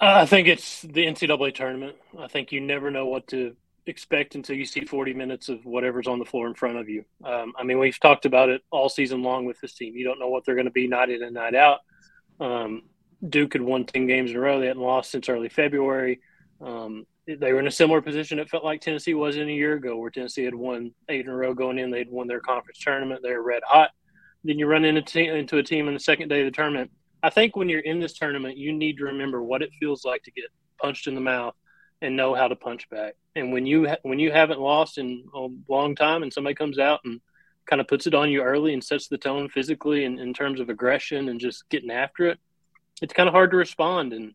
I 0.00 0.26
think 0.26 0.48
it's 0.48 0.82
the 0.82 1.06
NCAA 1.06 1.54
tournament. 1.54 1.96
I 2.18 2.28
think 2.28 2.52
you 2.52 2.60
never 2.60 2.90
know 2.90 3.06
what 3.06 3.26
to 3.28 3.56
expect 3.86 4.34
until 4.34 4.56
you 4.56 4.64
see 4.64 4.84
40 4.84 5.14
minutes 5.14 5.48
of 5.48 5.64
whatever's 5.64 6.06
on 6.06 6.18
the 6.18 6.24
floor 6.24 6.46
in 6.46 6.54
front 6.54 6.78
of 6.78 6.88
you. 6.88 7.04
Um, 7.24 7.52
I 7.58 7.64
mean, 7.64 7.78
we've 7.78 7.98
talked 7.98 8.26
about 8.26 8.48
it 8.48 8.62
all 8.70 8.88
season 8.88 9.22
long 9.22 9.44
with 9.44 9.60
this 9.60 9.74
team. 9.74 9.96
You 9.96 10.04
don't 10.04 10.18
know 10.18 10.28
what 10.28 10.44
they're 10.44 10.54
going 10.54 10.66
to 10.66 10.70
be 10.70 10.86
night 10.86 11.10
in 11.10 11.22
and 11.22 11.34
night 11.34 11.54
out. 11.54 11.80
Um, 12.38 12.82
Duke 13.28 13.54
had 13.54 13.62
won 13.62 13.84
10 13.84 14.06
games 14.06 14.30
in 14.30 14.36
a 14.36 14.40
row. 14.40 14.60
They 14.60 14.66
hadn't 14.66 14.82
lost 14.82 15.10
since 15.10 15.28
early 15.28 15.48
February. 15.48 16.20
Um, 16.62 17.06
they 17.26 17.52
were 17.52 17.60
in 17.60 17.66
a 17.66 17.72
similar 17.72 18.00
position 18.02 18.38
it 18.38 18.48
felt 18.48 18.64
like 18.64 18.80
Tennessee 18.80 19.14
was 19.14 19.36
in 19.36 19.48
a 19.48 19.52
year 19.52 19.74
ago, 19.74 19.96
where 19.96 20.10
Tennessee 20.10 20.44
had 20.44 20.54
won 20.54 20.92
eight 21.08 21.24
in 21.24 21.30
a 21.30 21.36
row 21.36 21.54
going 21.54 21.78
in. 21.78 21.90
They'd 21.90 22.10
won 22.10 22.26
their 22.26 22.40
conference 22.40 22.78
tournament. 22.78 23.20
They're 23.22 23.42
red 23.42 23.62
hot. 23.66 23.90
Then 24.44 24.58
you 24.58 24.66
run 24.66 24.84
into, 24.84 25.20
into 25.20 25.58
a 25.58 25.62
team 25.62 25.88
in 25.88 25.94
the 25.94 26.00
second 26.00 26.28
day 26.28 26.40
of 26.40 26.46
the 26.46 26.50
tournament. 26.50 26.90
I 27.22 27.30
think 27.30 27.54
when 27.54 27.68
you're 27.68 27.80
in 27.80 28.00
this 28.00 28.14
tournament, 28.14 28.56
you 28.56 28.72
need 28.72 28.98
to 28.98 29.04
remember 29.04 29.42
what 29.42 29.62
it 29.62 29.70
feels 29.78 30.04
like 30.04 30.24
to 30.24 30.32
get 30.32 30.46
punched 30.80 31.06
in 31.06 31.14
the 31.14 31.20
mouth 31.20 31.54
and 32.00 32.16
know 32.16 32.34
how 32.34 32.48
to 32.48 32.56
punch 32.56 32.90
back. 32.90 33.14
And 33.36 33.52
when 33.52 33.64
you 33.64 33.88
ha- 33.88 34.02
when 34.02 34.18
you 34.18 34.32
haven't 34.32 34.60
lost 34.60 34.98
in 34.98 35.24
a 35.32 35.46
long 35.68 35.94
time, 35.94 36.24
and 36.24 36.32
somebody 36.32 36.54
comes 36.54 36.80
out 36.80 37.00
and 37.04 37.20
kind 37.66 37.80
of 37.80 37.86
puts 37.86 38.08
it 38.08 38.14
on 38.14 38.30
you 38.30 38.42
early 38.42 38.74
and 38.74 38.82
sets 38.82 39.06
the 39.06 39.16
tone 39.16 39.48
physically 39.48 40.04
and 40.04 40.18
in 40.18 40.34
terms 40.34 40.58
of 40.58 40.68
aggression 40.68 41.28
and 41.28 41.40
just 41.40 41.68
getting 41.68 41.92
after 41.92 42.26
it, 42.26 42.38
it's 43.00 43.14
kind 43.14 43.28
of 43.28 43.34
hard 43.34 43.52
to 43.52 43.56
respond. 43.56 44.12
And 44.12 44.34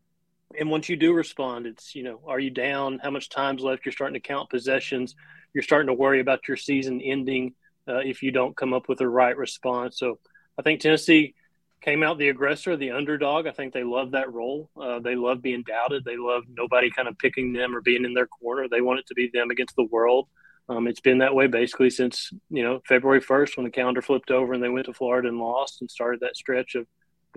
and 0.57 0.69
once 0.69 0.89
you 0.89 0.95
do 0.95 1.13
respond, 1.13 1.65
it's 1.65 1.95
you 1.95 2.03
know, 2.03 2.21
are 2.27 2.39
you 2.39 2.49
down? 2.49 2.99
How 3.01 3.11
much 3.11 3.29
time's 3.29 3.61
left? 3.61 3.85
You're 3.85 3.93
starting 3.93 4.13
to 4.13 4.27
count 4.27 4.49
possessions. 4.49 5.15
You're 5.53 5.63
starting 5.63 5.87
to 5.87 5.93
worry 5.93 6.19
about 6.19 6.47
your 6.47 6.57
season 6.57 7.01
ending 7.01 7.53
uh, 7.87 7.99
if 7.99 8.21
you 8.21 8.31
don't 8.31 8.55
come 8.55 8.73
up 8.73 8.87
with 8.87 8.99
the 8.99 9.09
right 9.09 9.35
response. 9.35 9.97
So 9.99 10.19
I 10.57 10.61
think 10.61 10.79
Tennessee 10.79 11.35
came 11.81 12.03
out 12.03 12.17
the 12.17 12.29
aggressor, 12.29 12.75
the 12.75 12.91
underdog. 12.91 13.47
I 13.47 13.51
think 13.51 13.73
they 13.73 13.83
love 13.83 14.11
that 14.11 14.31
role. 14.31 14.69
Uh, 14.79 14.99
they 14.99 15.15
love 15.15 15.41
being 15.41 15.63
doubted. 15.63 16.03
They 16.03 16.17
love 16.17 16.43
nobody 16.49 16.89
kind 16.89 17.07
of 17.07 17.17
picking 17.17 17.53
them 17.53 17.75
or 17.75 17.81
being 17.81 18.05
in 18.05 18.13
their 18.13 18.27
corner. 18.27 18.67
They 18.67 18.81
want 18.81 18.99
it 18.99 19.07
to 19.07 19.13
be 19.13 19.29
them 19.33 19.51
against 19.51 19.75
the 19.75 19.83
world. 19.83 20.27
Um, 20.69 20.87
it's 20.87 20.99
been 20.99 21.19
that 21.19 21.35
way 21.35 21.47
basically 21.47 21.89
since 21.89 22.31
you 22.49 22.61
know 22.61 22.81
February 22.85 23.21
1st 23.21 23.55
when 23.55 23.63
the 23.63 23.71
calendar 23.71 24.01
flipped 24.01 24.31
over 24.31 24.53
and 24.53 24.61
they 24.61 24.69
went 24.69 24.87
to 24.87 24.93
Florida 24.93 25.29
and 25.29 25.39
lost 25.39 25.79
and 25.79 25.89
started 25.89 26.19
that 26.21 26.35
stretch 26.35 26.75
of 26.75 26.85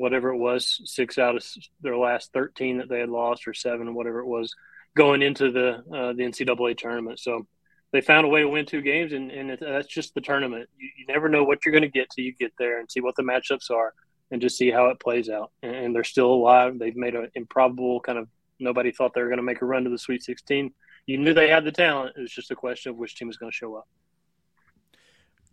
whatever 0.01 0.31
it 0.31 0.39
was 0.39 0.81
six 0.85 1.19
out 1.19 1.37
of 1.37 1.45
their 1.83 1.97
last 1.97 2.33
13 2.33 2.79
that 2.79 2.89
they 2.89 3.01
had 3.01 3.11
lost 3.11 3.47
or 3.47 3.53
seven 3.53 3.95
whatever 3.95 4.21
it 4.21 4.27
was 4.27 4.55
going 4.97 5.23
into 5.23 5.51
the 5.51 5.75
uh, 5.95 6.13
the 6.15 6.25
NCAA 6.25 6.77
tournament. 6.77 7.21
So 7.21 7.47
they 7.93 8.01
found 8.01 8.25
a 8.25 8.29
way 8.29 8.41
to 8.41 8.49
win 8.49 8.67
two 8.67 8.83
games 8.83 9.13
and, 9.13 9.31
and 9.31 9.51
it, 9.51 9.61
that's 9.61 9.87
just 9.87 10.15
the 10.15 10.21
tournament. 10.21 10.69
You, 10.79 10.89
you 10.99 11.07
never 11.07 11.29
know 11.29 11.45
what 11.45 11.65
you're 11.65 11.73
going 11.73 11.83
to 11.83 11.89
get 11.89 12.09
till 12.11 12.25
you 12.25 12.33
get 12.33 12.53
there 12.59 12.81
and 12.81 12.91
see 12.91 13.01
what 13.01 13.15
the 13.17 13.23
matchups 13.23 13.71
are 13.71 13.93
and 14.31 14.41
just 14.41 14.57
see 14.57 14.71
how 14.71 14.87
it 14.87 15.01
plays 15.01 15.29
out. 15.29 15.51
And 15.63 15.95
they're 15.95 16.05
still 16.05 16.33
alive. 16.33 16.79
They've 16.79 16.97
made 16.97 17.15
an 17.15 17.31
improbable 17.35 18.01
kind 18.01 18.19
of 18.19 18.29
nobody 18.59 18.93
thought 18.93 19.13
they 19.15 19.23
were 19.23 19.29
going 19.29 19.39
to 19.39 19.43
make 19.43 19.63
a 19.63 19.67
run 19.67 19.85
to 19.85 19.91
the 19.91 19.99
Sweet 19.99 20.23
16. 20.23 20.73
You 21.07 21.19
knew 21.19 21.35
they 21.35 21.49
had 21.49 21.65
the 21.65 21.73
talent. 21.73 22.15
It 22.17 22.21
was 22.21 22.33
just 22.33 22.51
a 22.51 22.57
question 22.57 22.91
of 22.91 22.97
which 22.97 23.17
team 23.17 23.29
was 23.29 23.37
going 23.37 23.51
to 23.51 23.57
show 23.57 23.75
up. 23.75 23.89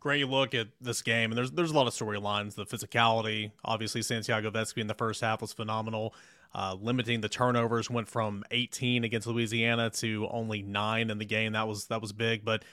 Great 0.08 0.30
look 0.30 0.56
at 0.56 0.70
this 0.80 1.02
game, 1.02 1.32
and 1.32 1.38
there's 1.38 1.52
there's 1.52 1.72
a 1.72 1.74
lot 1.74 1.86
of 1.86 1.94
storylines. 1.94 2.56
The 2.56 2.66
physicality, 2.66 3.52
obviously, 3.66 4.02
Santiago 4.02 4.50
Vescovi 4.50 4.78
in 4.78 4.88
the 4.88 4.94
first 4.94 5.20
half 5.20 5.42
was 5.42 5.52
phenomenal. 5.52 6.14
Uh, 6.56 6.78
limiting 6.82 7.20
the 7.20 7.28
turnovers 7.28 7.90
went 7.90 8.08
from 8.08 8.46
18 8.52 9.04
against 9.04 9.28
Louisiana 9.28 9.90
to 9.90 10.30
only 10.32 10.62
nine 10.62 11.10
in 11.10 11.18
the 11.18 11.26
game. 11.26 11.52
That 11.52 11.68
was 11.68 11.88
that 11.88 12.02
was 12.02 12.14
big, 12.14 12.46
but 12.46 12.64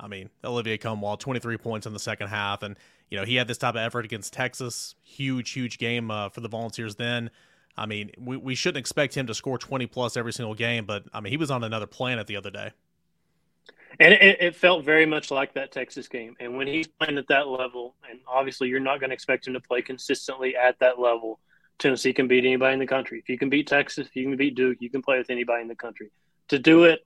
I 0.00 0.08
mean, 0.08 0.30
Olivier 0.42 0.78
Nkamhoua, 0.78 1.18
23 1.18 1.58
points 1.58 1.86
in 1.86 1.92
the 1.92 1.98
second 1.98 2.28
half, 2.28 2.62
and 2.62 2.74
you 3.10 3.18
know 3.18 3.26
he 3.26 3.34
had 3.34 3.48
this 3.48 3.58
type 3.58 3.74
of 3.74 3.82
effort 3.82 4.06
against 4.06 4.32
Texas. 4.32 4.94
Huge, 5.02 5.50
huge 5.50 5.76
game 5.76 6.10
uh, 6.10 6.30
for 6.30 6.40
the 6.40 6.48
Volunteers. 6.48 6.96
Then, 6.96 7.28
I 7.76 7.84
mean, 7.84 8.12
we 8.16 8.38
we 8.38 8.54
shouldn't 8.54 8.78
expect 8.78 9.14
him 9.14 9.26
to 9.26 9.34
score 9.34 9.58
20 9.58 9.86
plus 9.88 10.16
every 10.16 10.32
single 10.32 10.54
game, 10.54 10.86
but 10.86 11.04
I 11.12 11.20
mean, 11.20 11.32
he 11.32 11.36
was 11.36 11.50
on 11.50 11.64
another 11.64 11.86
planet 11.86 12.28
the 12.28 12.36
other 12.36 12.50
day. 12.50 12.70
And 14.00 14.14
it, 14.14 14.40
it 14.40 14.56
felt 14.56 14.84
very 14.84 15.06
much 15.06 15.30
like 15.30 15.54
that 15.54 15.72
Texas 15.72 16.08
game. 16.08 16.36
And 16.40 16.56
when 16.56 16.66
he's 16.66 16.86
playing 16.86 17.18
at 17.18 17.28
that 17.28 17.48
level, 17.48 17.94
and 18.08 18.20
obviously 18.26 18.68
you're 18.68 18.80
not 18.80 19.00
going 19.00 19.10
to 19.10 19.14
expect 19.14 19.46
him 19.46 19.54
to 19.54 19.60
play 19.60 19.82
consistently 19.82 20.56
at 20.56 20.78
that 20.80 20.98
level, 20.98 21.40
Tennessee 21.78 22.12
can 22.12 22.28
beat 22.28 22.44
anybody 22.44 22.74
in 22.74 22.80
the 22.80 22.86
country. 22.86 23.18
If 23.18 23.28
you 23.28 23.38
can 23.38 23.48
beat 23.48 23.66
Texas, 23.66 24.08
if 24.08 24.16
you 24.16 24.24
can 24.24 24.36
beat 24.36 24.54
Duke, 24.54 24.78
you 24.80 24.90
can 24.90 25.02
play 25.02 25.18
with 25.18 25.30
anybody 25.30 25.62
in 25.62 25.68
the 25.68 25.74
country. 25.74 26.10
To 26.48 26.58
do 26.58 26.84
it 26.84 27.00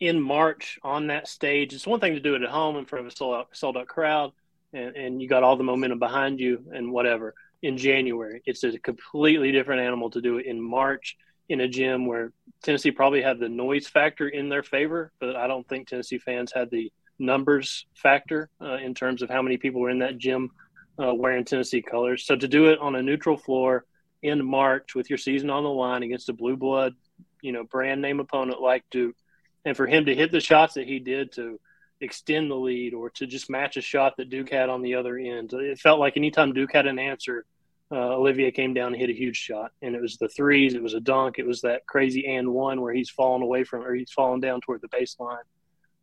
in 0.00 0.20
March 0.20 0.78
on 0.82 1.08
that 1.08 1.28
stage, 1.28 1.74
it's 1.74 1.86
one 1.86 2.00
thing 2.00 2.14
to 2.14 2.20
do 2.20 2.34
it 2.34 2.42
at 2.42 2.48
home 2.48 2.76
in 2.76 2.84
front 2.84 3.06
of 3.06 3.12
a 3.12 3.46
sold 3.52 3.76
out, 3.76 3.88
crowd 3.88 4.32
and, 4.72 4.96
and 4.96 5.22
you 5.22 5.28
got 5.28 5.42
all 5.42 5.56
the 5.56 5.64
momentum 5.64 5.98
behind 5.98 6.38
you 6.38 6.64
and 6.72 6.92
whatever. 6.92 7.34
In 7.62 7.76
January, 7.76 8.40
it's 8.46 8.62
a 8.62 8.78
completely 8.78 9.50
different 9.50 9.80
animal 9.82 10.10
to 10.10 10.20
do 10.20 10.38
it 10.38 10.46
in 10.46 10.60
March 10.60 11.16
in 11.48 11.60
a 11.60 11.68
gym 11.68 12.06
where 12.06 12.32
Tennessee 12.62 12.90
probably 12.90 13.22
had 13.22 13.38
the 13.38 13.48
noise 13.48 13.86
factor 13.86 14.28
in 14.28 14.48
their 14.48 14.62
favor, 14.62 15.12
but 15.20 15.36
I 15.36 15.46
don't 15.46 15.66
think 15.68 15.88
Tennessee 15.88 16.18
fans 16.18 16.52
had 16.54 16.70
the 16.70 16.92
numbers 17.18 17.86
factor 17.94 18.50
uh, 18.60 18.76
in 18.76 18.94
terms 18.94 19.22
of 19.22 19.30
how 19.30 19.42
many 19.42 19.56
people 19.56 19.80
were 19.80 19.90
in 19.90 20.00
that 20.00 20.18
gym 20.18 20.50
uh, 21.02 21.14
wearing 21.14 21.44
Tennessee 21.44 21.82
colors. 21.82 22.24
So 22.26 22.36
to 22.36 22.48
do 22.48 22.66
it 22.66 22.78
on 22.80 22.96
a 22.96 23.02
neutral 23.02 23.36
floor 23.36 23.84
in 24.22 24.44
March 24.44 24.94
with 24.94 25.08
your 25.08 25.18
season 25.18 25.50
on 25.50 25.62
the 25.62 25.70
line 25.70 26.02
against 26.02 26.28
a 26.28 26.32
blue 26.32 26.56
blood, 26.56 26.94
you 27.40 27.52
know, 27.52 27.64
brand 27.64 28.02
name 28.02 28.20
opponent 28.20 28.60
like 28.60 28.84
Duke, 28.90 29.16
and 29.64 29.76
for 29.76 29.86
him 29.86 30.06
to 30.06 30.14
hit 30.14 30.32
the 30.32 30.40
shots 30.40 30.74
that 30.74 30.86
he 30.86 30.98
did 30.98 31.32
to 31.32 31.60
extend 32.00 32.50
the 32.50 32.56
lead 32.56 32.94
or 32.94 33.10
to 33.10 33.26
just 33.26 33.50
match 33.50 33.76
a 33.76 33.80
shot 33.80 34.16
that 34.16 34.30
Duke 34.30 34.50
had 34.50 34.68
on 34.68 34.82
the 34.82 34.94
other 34.94 35.16
end, 35.16 35.52
it 35.52 35.78
felt 35.78 36.00
like 36.00 36.16
anytime 36.16 36.52
Duke 36.52 36.72
had 36.72 36.86
an 36.86 36.98
answer, 36.98 37.44
uh, 37.90 38.16
Olivier 38.16 38.50
came 38.50 38.74
down 38.74 38.88
and 38.88 38.96
hit 38.96 39.10
a 39.10 39.14
huge 39.14 39.36
shot, 39.36 39.72
and 39.80 39.94
it 39.94 40.02
was 40.02 40.16
the 40.18 40.28
threes, 40.28 40.74
it 40.74 40.82
was 40.82 40.94
a 40.94 41.00
dunk, 41.00 41.38
it 41.38 41.46
was 41.46 41.62
that 41.62 41.86
crazy 41.86 42.26
and 42.26 42.48
one 42.48 42.80
where 42.80 42.92
he's 42.92 43.10
falling 43.10 43.42
away 43.42 43.64
from 43.64 43.82
or 43.82 43.94
he's 43.94 44.12
falling 44.12 44.40
down 44.40 44.60
toward 44.60 44.82
the 44.82 44.88
baseline. 44.88 45.38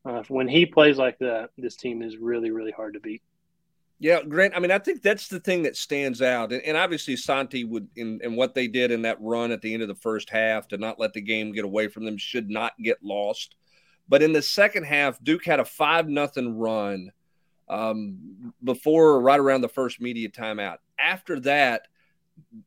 Uh, 0.04 0.24
when 0.28 0.48
he 0.48 0.66
plays 0.66 0.98
like 0.98 1.18
that, 1.20 1.50
this 1.58 1.76
team 1.76 2.02
is 2.02 2.18
really, 2.18 2.52
really 2.52 2.72
hard 2.72 2.94
to 2.94 3.00
beat. 3.00 3.22
Yeah, 4.00 4.22
Grant. 4.24 4.56
I 4.56 4.60
mean, 4.60 4.72
I 4.72 4.80
think 4.80 5.02
that's 5.02 5.30
the 5.30 5.40
thing 5.40 5.64
that 5.64 5.78
stands 5.78 6.22
out, 6.22 6.52
and, 6.52 6.62
and 6.64 6.76
obviously 6.76 7.16
Santi 7.16 7.64
would 7.64 7.88
in, 7.96 8.20
in 8.24 8.36
what 8.36 8.54
they 8.54 8.68
did 8.68 8.92
in 8.92 9.04
that 9.04 9.22
run 9.22 9.52
at 9.52 9.62
the 9.62 9.74
end 9.74 9.84
of 9.84 9.88
the 9.88 9.96
first 9.96 10.30
half 10.30 10.68
to 10.70 10.78
not 10.78 11.00
let 11.00 11.14
the 11.14 11.22
game 11.22 11.54
get 11.54 11.66
away 11.66 11.88
from 11.88 12.04
them 12.04 12.18
should 12.18 12.50
not 12.50 12.74
get 12.82 12.98
lost. 13.04 13.56
But 14.08 14.22
in 14.22 14.34
the 14.34 14.42
second 14.42 14.84
half, 14.84 15.24
Duke 15.24 15.46
had 15.46 15.60
a 15.60 15.66
five 15.66 16.10
nothing 16.10 16.58
run 16.58 17.12
um, 17.68 18.54
before 18.64 19.22
right 19.22 19.40
around 19.40 19.62
the 19.62 19.70
first 19.70 20.02
media 20.02 20.30
timeout. 20.30 20.78
After 21.00 21.40
that, 21.42 21.88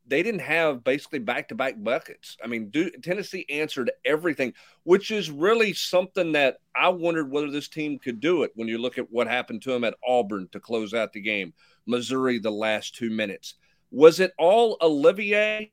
they 0.07 0.23
didn't 0.23 0.41
have 0.41 0.83
basically 0.83 1.19
back 1.19 1.49
to 1.49 1.55
back 1.55 1.75
buckets. 1.77 2.37
I 2.43 2.47
mean, 2.47 2.69
Duke, 2.69 3.01
Tennessee 3.03 3.45
answered 3.49 3.91
everything, 4.03 4.53
which 4.83 5.11
is 5.11 5.29
really 5.29 5.73
something 5.73 6.31
that 6.31 6.57
I 6.75 6.89
wondered 6.89 7.31
whether 7.31 7.51
this 7.51 7.67
team 7.67 7.99
could 7.99 8.19
do 8.19 8.43
it 8.43 8.51
when 8.55 8.67
you 8.67 8.79
look 8.79 8.97
at 8.97 9.11
what 9.11 9.27
happened 9.27 9.61
to 9.63 9.71
them 9.71 9.83
at 9.83 9.95
Auburn 10.05 10.49
to 10.51 10.59
close 10.59 10.93
out 10.93 11.13
the 11.13 11.21
game, 11.21 11.53
Missouri 11.85 12.39
the 12.39 12.51
last 12.51 12.95
two 12.95 13.09
minutes. 13.09 13.55
Was 13.91 14.19
it 14.19 14.33
all 14.37 14.77
Olivier? 14.81 15.71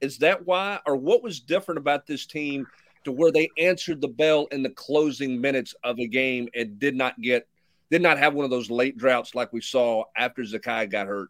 Is 0.00 0.18
that 0.18 0.46
why? 0.46 0.78
Or 0.86 0.96
what 0.96 1.22
was 1.22 1.40
different 1.40 1.78
about 1.78 2.06
this 2.06 2.26
team 2.26 2.66
to 3.04 3.12
where 3.12 3.32
they 3.32 3.48
answered 3.58 4.00
the 4.00 4.08
bell 4.08 4.46
in 4.52 4.62
the 4.62 4.70
closing 4.70 5.40
minutes 5.40 5.74
of 5.82 5.98
a 5.98 6.06
game 6.06 6.48
and 6.54 6.78
did 6.78 6.94
not 6.94 7.20
get, 7.20 7.48
did 7.92 8.00
not 8.00 8.18
have 8.18 8.32
one 8.32 8.44
of 8.44 8.50
those 8.50 8.70
late 8.70 8.96
droughts 8.96 9.34
like 9.34 9.52
we 9.52 9.60
saw 9.60 10.04
after 10.16 10.42
Zakai 10.42 10.90
got 10.90 11.06
hurt? 11.06 11.28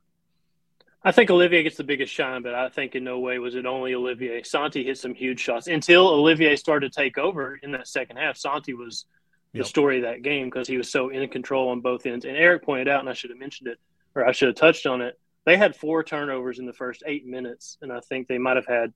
I 1.03 1.11
think 1.11 1.29
Olivier 1.29 1.65
gets 1.65 1.77
the 1.77 1.83
biggest 1.83 2.15
shine, 2.15 2.43
but 2.43 2.55
I 2.55 2.69
think 2.69 2.95
in 2.95 3.03
no 3.03 3.19
way 3.19 3.41
was 3.41 3.57
it 3.57 3.67
only 3.67 3.95
Olivier. 3.95 4.45
Santi 4.45 4.85
hit 4.85 4.97
some 4.97 5.13
huge 5.13 5.41
shots 5.41 5.67
until 5.67 6.07
Olivier 6.07 6.55
started 6.55 6.93
to 6.93 6.97
take 6.97 7.19
over 7.19 7.59
in 7.61 7.73
that 7.73 7.89
second 7.89 8.17
half. 8.17 8.37
Santi 8.37 8.75
was 8.75 9.07
the 9.53 9.65
story 9.65 9.97
of 9.97 10.05
that 10.05 10.23
game 10.23 10.47
because 10.47 10.69
he 10.69 10.77
was 10.77 10.89
so 10.89 11.09
in 11.09 11.29
control 11.29 11.71
on 11.71 11.81
both 11.81 12.07
ends. 12.07 12.25
And 12.25 12.37
Eric 12.37 12.65
pointed 12.65 12.87
out, 12.87 13.01
and 13.01 13.09
I 13.09 13.13
should 13.13 13.31
have 13.31 13.41
mentioned 13.41 13.69
it, 13.69 13.79
or 14.15 14.25
I 14.25 14.31
should 14.31 14.47
have 14.47 14.57
touched 14.57 14.87
on 14.87 15.03
it. 15.03 15.19
They 15.45 15.57
had 15.57 15.75
four 15.75 16.05
turnovers 16.05 16.61
in 16.61 16.67
the 16.67 16.73
first 16.73 17.03
eight 17.07 17.27
minutes, 17.27 17.77
and 17.83 17.93
I 17.93 17.99
think 18.09 18.29
they 18.29 18.39
might 18.39 18.55
have 18.55 18.67
had, 18.67 18.93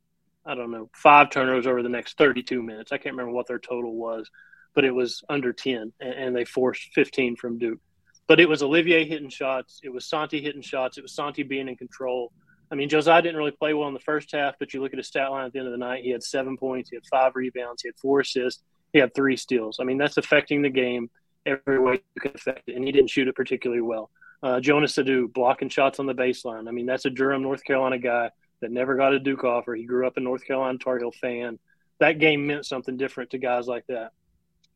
I 0.47 0.55
don't 0.55 0.71
know, 0.71 0.89
five 0.95 1.31
turnovers 1.31 1.67
over 1.67 1.83
the 1.83 1.89
next 1.89 2.17
32 2.17 2.63
minutes. 2.63 2.93
I 2.93 2.99
can't 2.99 3.17
remember 3.17 3.33
what 3.33 3.49
their 3.49 3.59
total 3.59 3.93
was, 3.93 4.31
but 4.77 4.85
it 4.85 4.95
was 4.95 5.25
under 5.29 5.55
10, 5.55 5.93
and 6.01 6.37
they 6.37 6.45
forced 6.45 6.93
15 6.93 7.35
from 7.37 7.59
Duke. 7.59 7.81
But 8.29 8.41
it 8.41 8.49
was 8.49 8.63
Olivier 8.63 9.07
hitting 9.07 9.31
shots. 9.31 9.81
It 9.83 9.89
was 9.89 10.07
Santi 10.07 10.41
hitting 10.43 10.61
shots. 10.61 10.99
It 10.99 11.03
was 11.03 11.15
Santi 11.15 11.43
being 11.43 11.69
in 11.69 11.77
control. 11.77 12.31
I 12.71 12.75
mean, 12.75 12.91
Josiah 12.91 13.23
didn't 13.23 13.39
really 13.39 13.53
play 13.53 13.73
well 13.73 13.89
in 13.89 13.95
the 13.95 14.01
first 14.01 14.33
half, 14.33 14.55
but 14.59 14.75
you 14.75 14.83
look 14.83 14.93
at 14.93 14.99
his 14.99 15.09
stat 15.09 15.31
line 15.31 15.47
at 15.47 15.53
the 15.53 15.61
end 15.61 15.69
of 15.69 15.73
the 15.73 15.79
night, 15.79 16.05
he 16.05 16.11
had 16.11 16.23
seven 16.23 16.59
points, 16.59 16.91
he 16.91 16.97
had 16.97 17.07
five 17.07 17.35
rebounds, 17.35 17.83
he 17.83 17.89
had 17.89 17.97
four 17.97 18.21
assists, 18.21 18.63
he 18.93 18.99
had 18.99 19.15
three 19.15 19.37
steals. 19.37 19.79
I 19.81 19.85
mean, 19.85 19.97
that's 19.97 20.19
affecting 20.19 20.61
the 20.61 20.69
game 20.69 21.09
every 21.47 21.79
way 21.79 21.95
you 22.15 22.21
can 22.21 22.33
affect 22.35 22.69
it, 22.69 22.77
and 22.77 22.85
he 22.85 22.93
didn't 22.93 23.11
shoot 23.11 23.29
it 23.29 23.35
particularly 23.35 23.81
well. 23.83 24.11
Uh, 24.43 24.61
Jonas 24.61 24.99
Aidoo 24.99 25.33
blocking 25.33 25.71
shots 25.71 26.01
on 26.01 26.07
the 26.07 26.15
baseline. 26.15 26.69
I 26.69 26.73
mean, 26.73 26.85
that's 26.85 27.07
a 27.07 27.11
Durham, 27.11 27.43
North 27.43 27.65
Carolina 27.65 27.99
guy 27.99 28.31
that 28.61 28.71
never 28.71 28.95
got 28.97 29.15
a 29.15 29.21
Duke 29.21 29.45
offer. 29.45 29.75
He 29.75 29.85
grew 29.85 30.07
up 30.07 30.19
a 30.19 30.21
North 30.21 30.45
Carolina 30.45 30.77
Tar 30.77 30.99
Heel 30.99 31.13
fan. 31.13 31.59
That 32.01 32.19
game 32.19 32.47
meant 32.47 32.67
something 32.67 32.99
different 32.99 33.31
to 33.31 33.39
guys 33.39 33.67
like 33.67 33.87
that 33.87 34.11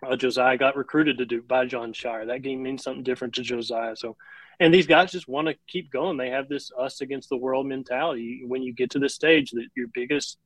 uh, 0.06 0.16
Josiah 0.16 0.56
got 0.56 0.76
recruited 0.76 1.18
to 1.18 1.26
Duke 1.26 1.46
by 1.46 1.66
Jon 1.66 1.92
Scheyer. 1.92 2.26
That 2.26 2.42
game 2.42 2.62
means 2.62 2.82
something 2.82 3.02
different 3.02 3.34
to 3.34 3.42
Josiah. 3.42 3.96
So, 3.96 4.16
and 4.58 4.72
these 4.72 4.86
guys 4.86 5.12
just 5.12 5.28
want 5.28 5.48
to 5.48 5.56
keep 5.68 5.90
going. 5.90 6.16
They 6.16 6.30
have 6.30 6.48
this 6.48 6.70
us 6.78 7.00
against 7.00 7.28
the 7.28 7.36
world 7.36 7.66
mentality. 7.66 8.42
When 8.46 8.62
you 8.62 8.72
get 8.72 8.90
to 8.90 8.98
this 8.98 9.14
stage, 9.14 9.50
that 9.52 9.66
your 9.76 9.88
biggest, 9.92 10.38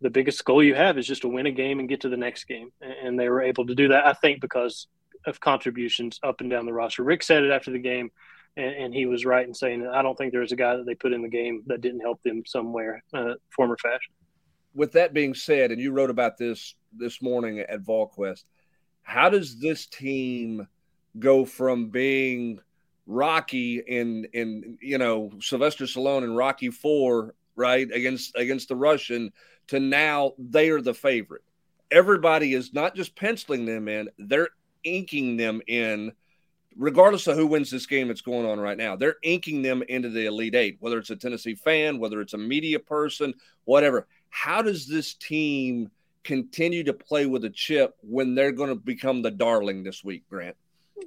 the 0.00 0.10
biggest 0.10 0.44
goal 0.44 0.62
you 0.62 0.74
have 0.74 0.98
is 0.98 1.06
just 1.06 1.22
to 1.22 1.28
win 1.28 1.46
a 1.46 1.52
game 1.52 1.80
and 1.80 1.88
get 1.88 2.02
to 2.02 2.08
the 2.08 2.16
next 2.16 2.44
game. 2.44 2.70
And 2.80 3.18
they 3.18 3.28
were 3.28 3.42
able 3.42 3.66
to 3.66 3.74
do 3.74 3.88
that, 3.88 4.06
I 4.06 4.12
think, 4.12 4.40
because 4.40 4.86
of 5.26 5.40
contributions 5.40 6.20
up 6.22 6.40
and 6.40 6.50
down 6.50 6.66
the 6.66 6.72
roster. 6.72 7.02
Rick 7.02 7.22
said 7.22 7.42
it 7.42 7.50
after 7.50 7.72
the 7.72 7.78
game, 7.78 8.10
and, 8.56 8.74
and 8.74 8.94
he 8.94 9.06
was 9.06 9.24
right 9.24 9.46
in 9.46 9.54
saying 9.54 9.82
that 9.82 9.94
I 9.94 10.02
don't 10.02 10.16
think 10.16 10.30
there 10.30 10.40
was 10.40 10.52
a 10.52 10.56
guy 10.56 10.76
that 10.76 10.86
they 10.86 10.94
put 10.94 11.12
in 11.12 11.22
the 11.22 11.28
game 11.28 11.64
that 11.66 11.80
didn't 11.80 12.00
help 12.00 12.22
them 12.22 12.44
somewhere, 12.46 13.02
uh, 13.12 13.34
form 13.50 13.72
or 13.72 13.76
fashion. 13.78 14.14
With 14.74 14.92
that 14.92 15.14
being 15.14 15.34
said, 15.34 15.72
and 15.72 15.80
you 15.80 15.90
wrote 15.90 16.10
about 16.10 16.36
this 16.36 16.76
this 16.96 17.20
morning 17.20 17.58
at 17.60 17.82
VolQuest– 17.82 18.44
how 19.06 19.28
does 19.28 19.60
this 19.60 19.86
team 19.86 20.66
go 21.18 21.44
from 21.44 21.90
being 21.90 22.58
Rocky 23.06 23.78
in 23.78 24.26
in 24.32 24.78
you 24.82 24.98
know 24.98 25.30
Sylvester 25.40 25.84
Stallone 25.84 26.24
in 26.24 26.34
Rocky 26.34 26.70
Four, 26.70 27.34
right 27.54 27.88
against 27.92 28.34
against 28.34 28.68
the 28.68 28.74
Russian, 28.74 29.32
to 29.68 29.78
now 29.78 30.32
they 30.38 30.70
are 30.70 30.80
the 30.80 30.92
favorite. 30.92 31.44
Everybody 31.92 32.52
is 32.52 32.74
not 32.74 32.96
just 32.96 33.14
penciling 33.14 33.64
them 33.64 33.86
in; 33.86 34.08
they're 34.18 34.50
inking 34.82 35.36
them 35.36 35.62
in. 35.68 36.12
Regardless 36.76 37.26
of 37.28 37.36
who 37.36 37.46
wins 37.46 37.70
this 37.70 37.86
game 37.86 38.08
that's 38.08 38.20
going 38.20 38.44
on 38.44 38.60
right 38.60 38.76
now, 38.76 38.96
they're 38.96 39.16
inking 39.22 39.62
them 39.62 39.82
into 39.88 40.10
the 40.10 40.26
Elite 40.26 40.56
Eight, 40.56 40.76
whether 40.80 40.98
it's 40.98 41.08
a 41.10 41.16
Tennessee 41.16 41.54
fan, 41.54 42.00
whether 42.00 42.20
it's 42.20 42.34
a 42.34 42.38
media 42.38 42.80
person, 42.80 43.32
whatever. 43.64 44.08
How 44.28 44.60
does 44.60 44.86
this 44.86 45.14
team 45.14 45.90
continue 46.26 46.84
to 46.84 46.92
play 46.92 47.24
with 47.24 47.44
a 47.44 47.50
chip 47.50 47.94
when 48.02 48.34
they're 48.34 48.52
going 48.52 48.68
to 48.68 48.74
become 48.74 49.22
the 49.22 49.30
darling 49.30 49.84
this 49.84 50.04
week, 50.04 50.28
Grant? 50.28 50.56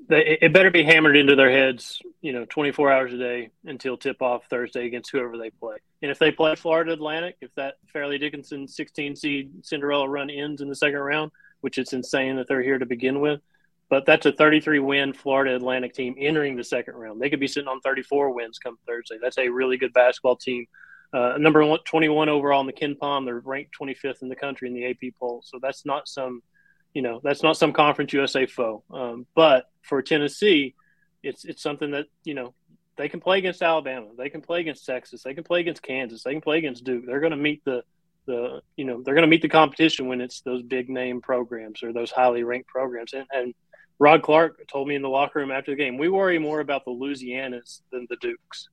It 0.10 0.54
better 0.54 0.72
be 0.72 0.84
hammered 0.84 1.18
into 1.18 1.36
their 1.36 1.52
heads, 1.52 2.02
you 2.22 2.32
know, 2.34 2.46
24 2.46 2.92
hours 2.92 3.14
a 3.14 3.18
day 3.18 3.50
until 3.66 3.96
tip 3.96 4.22
off 4.22 4.46
Thursday 4.50 4.88
against 4.88 5.12
whoever 5.12 5.38
they 5.38 5.52
play. 5.52 5.78
And 6.02 6.10
if 6.10 6.18
they 6.18 6.32
play 6.32 6.56
Florida 6.56 6.94
Atlantic, 6.94 7.36
if 7.42 7.54
that 7.56 7.76
Fairleigh 7.94 8.18
Dickinson 8.18 8.68
16 8.68 9.16
seed 9.16 9.52
Cinderella 9.62 10.10
run 10.10 10.30
ends 10.30 10.62
in 10.62 10.70
the 10.70 10.76
second 10.76 11.00
round, 11.00 11.32
which 11.62 11.78
it's 11.78 11.94
insane 11.94 12.38
that 12.38 12.48
they're 12.48 12.64
here 12.64 12.80
to 12.80 12.86
begin 12.86 13.20
with, 13.20 13.42
but 13.90 14.06
that's 14.06 14.26
a 14.26 14.32
33 14.32 14.80
win 14.80 15.14
Florida 15.14 15.56
Atlantic 15.56 15.94
team 15.94 16.16
entering 16.18 16.56
the 16.56 16.64
second 16.64 16.96
round. 16.96 17.22
They 17.22 17.30
could 17.30 17.40
be 17.40 17.48
sitting 17.48 17.68
on 17.68 17.82
34 17.82 18.32
wins 18.32 18.58
come 18.58 18.78
Thursday. 18.88 19.18
That's 19.22 19.38
a 19.38 19.50
really 19.50 19.78
good 19.78 19.94
basketball 19.94 20.38
team 20.38 20.66
uh, 21.14 21.38
number 21.38 21.66
one, 21.66 21.80
21 21.86 22.30
overall 22.30 22.62
in 22.62 22.68
the 22.68 22.74
KenPom. 22.74 23.26
They're 23.26 23.40
ranked 23.40 23.76
25th 23.80 24.22
in 24.22 24.30
the 24.30 24.36
country 24.36 24.68
in 24.68 24.74
the 24.74 24.86
AP 24.86 25.14
poll. 25.20 25.42
So 25.44 25.60
that's 25.62 25.86
not 25.86 26.08
some, 26.08 26.44
you 26.94 27.02
know, 27.02 27.20
that's 27.24 27.44
not 27.44 27.58
some 27.58 27.74
Conference 27.74 28.14
USA 28.14 28.46
foe. 28.46 28.84
Um, 28.92 29.26
but 29.36 29.66
for 29.82 30.02
Tennessee, 30.02 30.76
it's 31.24 31.46
it's 31.46 31.62
something 31.62 31.92
that 31.92 32.06
you 32.24 32.34
know 32.34 32.54
they 32.96 33.10
can 33.10 33.20
play 33.20 33.40
against 33.40 33.62
Alabama, 33.62 34.08
they 34.18 34.30
can 34.30 34.42
play 34.42 34.60
against 34.60 34.86
Texas, 34.86 35.24
they 35.24 35.34
can 35.34 35.44
play 35.44 35.62
against 35.62 35.82
Kansas, 35.82 36.24
they 36.24 36.32
can 36.32 36.42
play 36.42 36.58
against 36.58 36.84
Duke. 36.84 37.06
They're 37.06 37.20
going 37.20 37.32
to 37.32 37.38
meet 37.38 37.64
the 37.66 37.84
the 38.26 38.62
you 38.78 38.86
know 38.86 39.02
they're 39.04 39.16
going 39.16 39.24
to 39.24 39.28
meet 39.28 39.42
the 39.42 39.50
competition 39.50 40.08
when 40.08 40.22
it's 40.22 40.42
those 40.42 40.62
big 40.62 40.90
name 40.90 41.22
programs 41.22 41.82
or 41.82 41.92
those 41.92 42.12
highly 42.12 42.44
ranked 42.44 42.68
programs. 42.68 43.14
And, 43.14 43.26
and 43.34 43.54
Rod 43.98 44.22
Clark 44.22 44.68
told 44.68 44.88
me 44.88 44.96
in 44.96 45.02
the 45.02 45.10
locker 45.10 45.40
room 45.40 45.52
after 45.52 45.72
the 45.72 45.78
game, 45.78 45.98
we 45.98 46.08
worry 46.08 46.40
more 46.40 46.62
about 46.62 46.86
the 46.86 46.92
Louisianas 46.92 47.82
than 47.92 48.06
the 48.10 48.16
Dukes. 48.22 48.70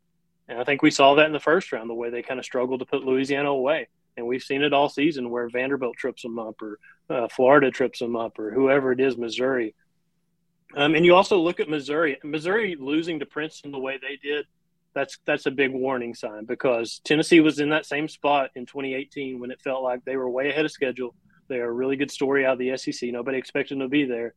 And 0.48 0.58
I 0.60 0.64
think 0.64 0.82
we 0.82 0.90
saw 0.90 1.14
that 1.14 1.26
in 1.26 1.32
the 1.32 1.40
first 1.40 1.72
round, 1.72 1.90
the 1.90 1.94
way 1.94 2.10
they 2.10 2.22
kind 2.22 2.38
of 2.38 2.44
struggled 2.44 2.80
to 2.80 2.86
put 2.86 3.04
Louisiana 3.04 3.50
away. 3.50 3.88
And 4.16 4.26
we've 4.26 4.42
seen 4.42 4.62
it 4.62 4.72
all 4.72 4.88
season 4.88 5.30
where 5.30 5.48
Vanderbilt 5.48 5.96
trips 5.96 6.22
them 6.22 6.38
up 6.38 6.62
or 6.62 6.78
uh, 7.10 7.28
Florida 7.28 7.70
trips 7.70 7.98
them 7.98 8.16
up 8.16 8.38
or 8.38 8.50
whoever 8.50 8.92
it 8.92 9.00
is, 9.00 9.16
Missouri. 9.16 9.74
Um, 10.74 10.94
and 10.94 11.04
you 11.04 11.14
also 11.14 11.38
look 11.38 11.60
at 11.60 11.68
Missouri. 11.68 12.18
Missouri 12.24 12.76
losing 12.78 13.18
to 13.20 13.26
Princeton 13.26 13.72
the 13.72 13.78
way 13.78 13.98
they 14.00 14.16
did, 14.16 14.46
that's 14.94 15.18
that's 15.26 15.44
a 15.44 15.50
big 15.50 15.72
warning 15.72 16.14
sign 16.14 16.46
because 16.46 17.00
Tennessee 17.04 17.40
was 17.40 17.58
in 17.58 17.68
that 17.68 17.84
same 17.84 18.08
spot 18.08 18.50
in 18.54 18.64
2018 18.64 19.38
when 19.38 19.50
it 19.50 19.60
felt 19.60 19.82
like 19.82 20.02
they 20.04 20.16
were 20.16 20.28
way 20.30 20.48
ahead 20.48 20.64
of 20.64 20.70
schedule. 20.70 21.14
They're 21.48 21.68
a 21.68 21.72
really 21.72 21.96
good 21.96 22.10
story 22.10 22.46
out 22.46 22.54
of 22.54 22.58
the 22.58 22.76
SEC. 22.78 23.10
Nobody 23.12 23.36
expected 23.36 23.74
them 23.74 23.82
to 23.82 23.88
be 23.88 24.04
there 24.04 24.34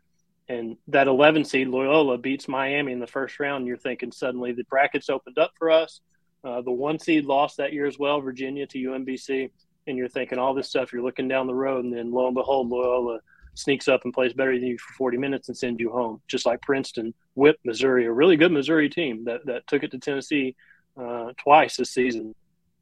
and 0.50 0.78
that 0.88 1.08
11 1.08 1.46
seed 1.46 1.68
Loyola 1.68 2.18
beats 2.18 2.48
Miami 2.48 2.92
in 2.92 3.00
the 3.00 3.08
first 3.08 3.40
round, 3.40 3.68
you're 3.68 3.78
thinking 3.78 4.12
suddenly 4.12 4.52
the 4.52 4.64
brackets 4.64 5.10
opened 5.10 5.38
up 5.38 5.52
for 5.58 5.70
us. 5.70 6.02
Uh, 6.44 6.62
the 6.62 6.72
one 6.72 6.98
seed 6.98 7.26
lost 7.26 7.58
that 7.58 7.72
year 7.72 7.86
as 7.86 8.00
well, 8.00 8.20
Virginia 8.20 8.66
to 8.66 8.80
UMBC, 8.80 9.52
and 9.86 9.98
you're 9.98 10.10
thinking 10.10 10.40
all 10.40 10.56
this 10.56 10.68
stuff. 10.68 10.92
You're 10.92 11.04
looking 11.04 11.28
down 11.28 11.46
the 11.46 11.54
road, 11.54 11.86
and 11.86 11.94
then 11.94 12.12
lo 12.12 12.26
and 12.26 12.36
behold, 12.36 12.70
Loyola 12.70 13.20
sneaks 13.54 13.88
up 13.88 14.06
and 14.06 14.14
plays 14.14 14.34
better 14.34 14.58
than 14.58 14.68
you 14.68 14.78
for 14.80 14.94
40 14.94 15.18
minutes 15.18 15.50
and 15.50 15.58
sends 15.58 15.80
you 15.80 15.92
home, 15.92 16.22
just 16.28 16.48
like 16.48 16.62
Princeton 16.62 17.14
whipped 17.36 17.64
Missouri, 17.64 18.06
a 18.06 18.12
really 18.12 18.36
good 18.36 18.52
Missouri 18.52 18.90
team 18.90 19.26
that, 19.26 19.46
that 19.46 19.68
took 19.68 19.84
it 19.84 19.92
to 19.92 20.00
Tennessee 20.00 20.56
uh, 21.00 21.34
twice 21.38 21.78
this 21.78 21.92
season. 21.92 22.34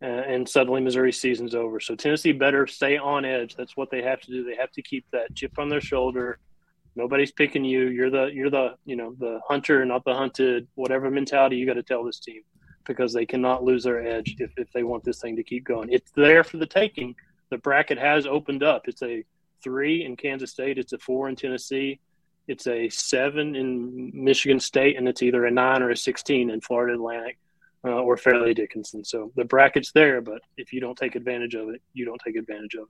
Uh, 0.01 0.05
and 0.05 0.47
suddenly 0.47 0.80
Missouri's 0.80 1.20
season's 1.20 1.55
over. 1.55 1.80
So 1.80 1.95
Tennessee 1.95 2.32
better 2.32 2.68
stay 2.68 2.97
on 2.97 3.26
edge. 3.26 3.55
That's 3.55 3.76
what 3.76 3.89
they 3.89 4.03
have 4.03 4.22
to 4.22 4.28
do. 4.32 4.43
They 4.43 4.55
have 4.55 4.72
to 4.74 4.84
keep 4.84 5.05
that 5.11 5.34
chip 5.34 5.57
on 5.57 5.70
their 5.70 5.82
shoulder. 5.82 6.38
Nobody's 6.98 7.32
picking 7.32 7.64
you. 7.64 7.89
You're 7.89 8.10
the 8.10 8.26
you're 8.34 8.50
the 8.50 8.76
you 8.84 8.95
know 8.95 9.16
the 9.20 9.39
hunter, 9.48 9.86
not 9.86 10.04
the 10.04 10.16
hunted. 10.16 10.68
Whatever 10.74 11.12
mentality 11.12 11.56
you 11.56 11.68
got 11.68 11.76
to 11.76 11.84
tell 11.84 12.04
this 12.04 12.20
team 12.20 12.41
because 12.86 13.14
they 13.14 13.26
cannot 13.26 13.64
lose 13.64 13.84
their 13.84 14.06
edge 14.06 14.36
if, 14.39 14.50
if 14.58 14.72
they 14.74 14.82
want 14.82 15.04
this 15.04 15.22
thing 15.22 15.36
to 15.36 15.43
keep 15.43 15.64
going. 15.64 15.89
It's 15.91 16.12
there 16.16 16.43
for 16.43 16.58
the 16.58 16.66
taking. 16.66 17.16
The 17.52 17.60
bracket 17.60 18.00
has 18.00 18.26
opened 18.26 18.64
up. 18.64 18.88
It's 18.88 19.04
a 19.04 19.24
three 19.64 20.06
in 20.06 20.16
Kansas 20.16 20.52
State. 20.52 20.80
It's 20.80 20.93
a 20.93 20.98
four 20.98 21.30
in 21.30 21.36
Tennessee. 21.36 22.00
It's 22.48 22.66
a 22.66 22.89
seven 22.89 23.56
in 23.56 24.12
Michigan 24.14 24.60
State, 24.60 24.98
and 24.98 25.08
it's 25.08 25.22
either 25.22 25.45
a 25.45 25.52
nine 25.52 25.84
or 25.84 25.91
a 25.91 25.98
sixteen 25.98 26.50
in 26.50 26.62
Florida 26.62 26.95
Atlantic 26.95 27.38
uh, 27.86 27.89
or 27.89 28.18
Fairleigh 28.18 28.56
Dickinson. 28.56 29.04
So 29.04 29.32
the 29.36 29.45
bracket's 29.45 29.91
there, 29.91 30.20
but 30.22 30.41
if 30.58 30.74
you 30.74 30.82
don't 30.82 30.98
take 30.98 31.16
advantage 31.16 31.54
of 31.54 31.70
it, 31.70 31.82
you 31.93 32.06
don't 32.06 32.22
take 32.26 32.38
advantage 32.38 32.74
of 32.74 32.84
it. 32.84 32.89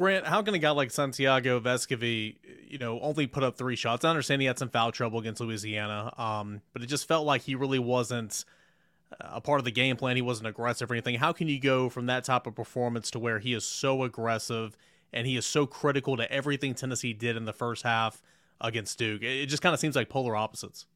Grant, 0.00 0.26
how 0.26 0.40
can 0.40 0.54
a 0.54 0.58
guy 0.58 0.70
like 0.70 0.90
Santiago 0.90 1.60
Vescovi, 1.60 2.36
you 2.66 2.78
know, 2.78 2.98
only 3.00 3.26
put 3.26 3.42
up 3.42 3.58
three 3.58 3.76
shots? 3.76 4.02
I 4.02 4.08
understand 4.08 4.40
he 4.40 4.46
had 4.46 4.58
some 4.58 4.70
foul 4.70 4.92
trouble 4.92 5.18
against 5.18 5.42
Louisiana, 5.42 6.10
um, 6.16 6.62
but 6.72 6.80
it 6.80 6.86
just 6.86 7.06
felt 7.06 7.26
like 7.26 7.42
he 7.42 7.54
really 7.54 7.78
wasn't 7.78 8.46
a 9.20 9.42
part 9.42 9.58
of 9.58 9.66
the 9.66 9.70
game 9.70 9.98
plan. 9.98 10.16
He 10.16 10.22
wasn't 10.22 10.48
aggressive 10.48 10.90
or 10.90 10.94
anything. 10.94 11.16
How 11.16 11.34
can 11.34 11.48
you 11.48 11.60
go 11.60 11.90
from 11.90 12.06
that 12.06 12.24
type 12.24 12.46
of 12.46 12.54
performance 12.54 13.10
to 13.10 13.18
where 13.18 13.40
he 13.40 13.52
is 13.52 13.66
so 13.66 14.02
aggressive 14.02 14.74
and 15.12 15.26
he 15.26 15.36
is 15.36 15.44
so 15.44 15.66
critical 15.66 16.16
to 16.16 16.32
everything 16.32 16.74
Tennessee 16.74 17.12
did 17.12 17.36
in 17.36 17.44
the 17.44 17.52
first 17.52 17.82
half 17.82 18.22
against 18.58 18.98
Duke? 18.98 19.20
It 19.22 19.44
just 19.48 19.62
kind 19.62 19.74
of 19.74 19.80
seems 19.80 19.96
like 19.96 20.08
polar 20.08 20.34
opposites 20.34 20.86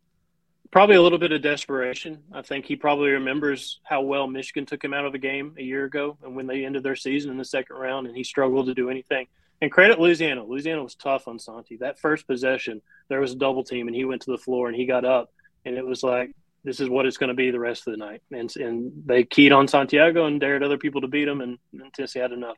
probably 0.74 0.96
a 0.96 1.02
little 1.02 1.20
bit 1.20 1.30
of 1.30 1.40
desperation. 1.40 2.18
I 2.32 2.42
think 2.42 2.64
he 2.64 2.74
probably 2.74 3.10
remembers 3.10 3.78
how 3.84 4.00
well 4.02 4.26
Michigan 4.26 4.66
took 4.66 4.82
him 4.82 4.92
out 4.92 5.04
of 5.04 5.12
the 5.12 5.18
game 5.18 5.54
a 5.56 5.62
year 5.62 5.84
ago 5.84 6.18
and 6.24 6.34
when 6.34 6.48
they 6.48 6.64
ended 6.64 6.82
their 6.82 6.96
season 6.96 7.30
in 7.30 7.38
the 7.38 7.44
second 7.44 7.76
round 7.76 8.08
and 8.08 8.16
he 8.16 8.24
struggled 8.24 8.66
to 8.66 8.74
do 8.74 8.90
anything. 8.90 9.28
And 9.62 9.70
credit 9.70 10.00
Louisiana. 10.00 10.42
Louisiana 10.42 10.82
was 10.82 10.96
tough 10.96 11.28
on 11.28 11.38
Santi. 11.38 11.76
That 11.76 12.00
first 12.00 12.26
possession, 12.26 12.82
there 13.06 13.20
was 13.20 13.30
a 13.30 13.36
double 13.36 13.62
team 13.62 13.86
and 13.86 13.94
he 13.94 14.04
went 14.04 14.22
to 14.22 14.32
the 14.32 14.36
floor 14.36 14.66
and 14.66 14.74
he 14.74 14.84
got 14.84 15.04
up 15.04 15.32
and 15.64 15.76
it 15.76 15.86
was 15.86 16.02
like, 16.02 16.34
this 16.64 16.80
is 16.80 16.88
what 16.88 17.06
it's 17.06 17.18
going 17.18 17.28
to 17.28 17.34
be 17.34 17.52
the 17.52 17.60
rest 17.60 17.86
of 17.86 17.92
the 17.92 18.04
night. 18.04 18.22
And, 18.32 18.52
and 18.56 18.90
they 19.06 19.22
keyed 19.22 19.52
on 19.52 19.68
Santiago 19.68 20.26
and 20.26 20.40
dared 20.40 20.64
other 20.64 20.78
people 20.78 21.02
to 21.02 21.08
beat 21.08 21.28
him 21.28 21.40
and, 21.40 21.56
and 21.72 21.94
Tennessee 21.94 22.18
had 22.18 22.32
enough 22.32 22.56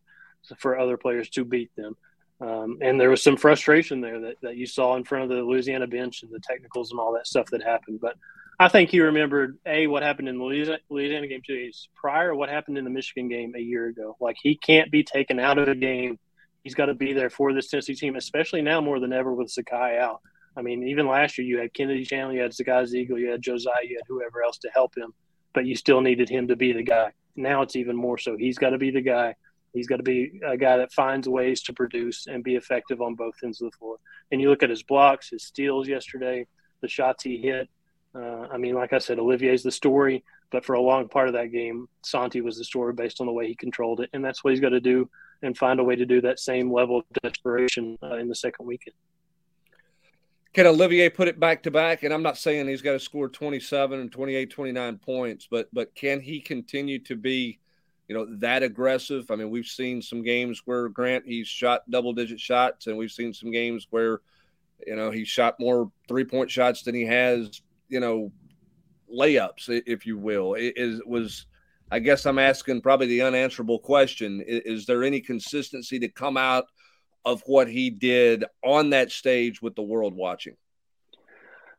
for 0.57 0.79
other 0.79 0.97
players 0.97 1.29
to 1.29 1.45
beat 1.45 1.71
them. 1.77 1.99
Um, 2.41 2.79
and 2.83 3.01
there 3.01 3.11
was 3.11 3.23
some 3.23 3.37
frustration 3.37 4.01
there 4.01 4.21
that, 4.21 4.35
that 4.43 4.57
you 4.57 4.67
saw 4.67 4.97
in 4.97 5.05
front 5.05 5.25
of 5.25 5.31
the 5.31 5.43
Louisiana 5.43 5.87
bench 5.87 6.23
and 6.23 6.31
the 6.31 6.41
technicals 6.41 6.91
and 6.91 7.01
all 7.01 7.13
that 7.15 7.27
stuff 7.27 7.47
that 7.51 7.63
happened. 7.63 8.01
But 8.01 8.17
I 8.59 8.69
think 8.69 8.91
he 8.91 9.01
remembered 9.01 9.59
a 9.67 9.87
what 9.87 10.03
happened 10.03 10.29
in 10.29 10.39
the 10.39 10.45
Louisiana, 10.45 10.79
Louisiana 10.91 11.27
game 11.27 11.43
two 11.47 11.57
days 11.57 11.89
prior, 11.95 12.35
what 12.35 12.49
happened 12.49 12.79
in 12.79 12.85
the 12.85 12.91
Michigan 12.91 13.29
game 13.29 13.55
a 13.57 13.61
year 13.61 13.87
ago. 13.87 14.17
Like 14.21 14.37
he 14.41 14.57
can't 14.57 14.91
be 14.91 15.03
taken 15.03 15.41
out 15.41 15.59
of 15.59 15.67
the 15.67 15.75
game. 15.75 16.19
He's 16.63 16.75
got 16.75 16.87
to 16.87 16.95
be 16.95 17.13
there 17.13 17.31
for 17.31 17.53
this 17.53 17.69
Tennessee 17.69 17.95
team, 17.95 18.17
especially 18.17 18.61
now 18.61 18.81
more 18.81 18.99
than 18.99 19.13
ever 19.13 19.33
with 19.33 19.55
Zakai 19.55 19.99
out. 19.99 20.21
I 20.57 20.63
mean, 20.63 20.89
even 20.89 21.07
last 21.07 21.39
year 21.39 21.47
you 21.47 21.59
had 21.59 21.73
Kennedy 21.75 22.05
Chandler, 22.05 22.35
you 22.35 22.41
had 22.41 22.53
Zakai 22.53 22.91
Zeigler, 22.91 23.21
you 23.21 23.31
had 23.31 23.43
Josiah, 23.43 23.85
you 23.85 23.97
had 23.97 24.07
whoever 24.09 24.43
else 24.43 24.59
to 24.59 24.71
help 24.75 24.97
him, 24.97 25.13
but 25.53 25.67
you 25.67 25.77
still 25.77 26.01
needed 26.01 26.29
him 26.29 26.49
to 26.49 26.57
be 26.57 26.73
the 26.73 26.83
guy. 26.83 27.13
Now 27.37 27.63
it's 27.63 27.77
even 27.77 27.95
more 27.95 28.17
so. 28.17 28.37
He's 28.37 28.59
got 28.59 28.71
to 28.71 28.79
be 28.79 28.91
the 28.91 29.03
guy 29.03 29.35
He's 29.77 29.87
got 29.87 29.99
to 29.99 30.03
be 30.03 30.41
a 30.45 30.57
guy 30.57 30.79
that 30.79 30.93
finds 30.93 31.29
ways 31.29 31.63
to 31.63 31.73
produce 31.73 32.27
and 32.27 32.43
be 32.43 32.57
effective 32.57 33.01
on 33.01 33.15
both 33.15 33.35
ends 33.45 33.61
of 33.61 33.71
the 33.71 33.77
floor. 33.77 33.99
And 34.31 34.41
you 34.41 34.51
look 34.51 34.63
at 34.63 34.71
his 34.71 34.83
blocks, 34.83 35.31
his 35.31 35.45
steals 35.45 35.87
yesterday, 35.87 36.47
the 36.81 36.89
shots 36.89 37.25
he 37.25 37.39
hit. 37.39 37.69
Uh, 38.15 38.47
I 38.51 38.57
mean, 38.57 38.75
like 38.75 38.93
I 38.93 38.99
said, 38.99 39.19
Olivier's 39.19 39.63
the 39.63 39.71
story, 39.71 40.25
but 40.51 40.65
for 40.65 40.75
a 40.75 40.81
long 40.81 41.09
part 41.09 41.29
of 41.29 41.35
that 41.35 41.53
game, 41.53 41.89
Santi 42.03 42.41
was 42.41 42.57
the 42.57 42.65
story 42.65 42.93
based 42.95 43.21
on 43.21 43.27
the 43.27 43.33
way 43.33 43.47
he 43.47 43.55
controlled 43.55 44.01
it. 44.01 44.11
And 44.13 44.25
that's 44.25 44.43
what 44.43 44.53
he's 44.53 44.61
got 44.61 44.71
to 44.71 44.81
do 44.81 45.11
and 45.43 45.57
find 45.57 45.81
a 45.81 45.85
way 45.85 45.97
to 45.97 46.07
do 46.07 46.21
that 46.23 46.41
same 46.41 46.73
level 46.73 46.99
of 46.99 47.05
desperation 47.23 47.99
uh, 48.03 48.17
in 48.17 48.29
the 48.29 48.35
second 48.35 48.67
weekend. 48.67 48.95
Can 50.55 50.67
Olivier 50.67 51.11
put 51.11 51.29
it 51.29 51.39
back 51.39 51.65
to 51.65 51.71
back? 51.71 52.03
And 52.03 52.15
I'm 52.15 52.23
not 52.23 52.39
saying 52.39 52.67
he's 52.67 52.81
got 52.81 52.93
to 52.93 53.01
score 53.01 53.29
27 53.29 54.01
and 54.01 54.11
28, 54.11 54.51
29 54.51 54.99
points, 54.99 55.47
but 55.51 55.69
but 55.71 55.95
can 55.95 56.19
he 56.19 56.41
continue 56.41 56.99
to 57.01 57.15
be 57.15 57.59
you 58.09 58.15
know, 58.15 58.27
that 58.39 58.63
aggressive. 58.63 59.31
I 59.31 59.37
mean, 59.37 59.51
we've 59.51 59.67
seen 59.67 60.01
some 60.01 60.23
games 60.23 60.63
where 60.65 60.89
Grant 60.89 61.25
he's 61.27 61.49
shot 61.49 61.89
double 61.91 62.13
digit 62.13 62.41
shots, 62.41 62.87
and 62.87 62.97
we've 62.97 63.11
seen 63.11 63.33
some 63.33 63.51
games 63.51 63.87
where, 63.91 64.21
you 64.87 64.97
know, 64.97 65.11
he 65.11 65.25
shot 65.25 65.59
more 65.59 65.91
three 66.09 66.25
point 66.25 66.51
shots 66.51 66.83
than 66.83 66.95
he 66.95 67.05
has, 67.05 67.61
you 67.89 68.01
know, 68.01 68.31
layups, 69.13 69.83
if 69.87 70.07
you 70.07 70.19
will. 70.19 70.55
It 70.55 70.75
is 70.77 71.01
was 71.05 71.47
I 71.91 72.01
guess 72.01 72.27
I'm 72.27 72.39
asking 72.39 72.81
probably 72.81 73.07
the 73.07 73.23
unanswerable 73.23 73.79
question. 73.79 74.43
Is, 74.47 74.81
is 74.81 74.87
there 74.87 75.05
any 75.05 75.21
consistency 75.21 75.99
to 76.01 76.09
come 76.09 76.37
out 76.37 76.67
of 77.25 77.43
what 77.47 77.69
he 77.69 77.91
did 77.91 78.45
on 78.65 78.91
that 78.91 79.11
stage 79.11 79.63
with 79.63 79.75
the 79.75 79.83
world 79.83 80.15
watching? 80.15 80.57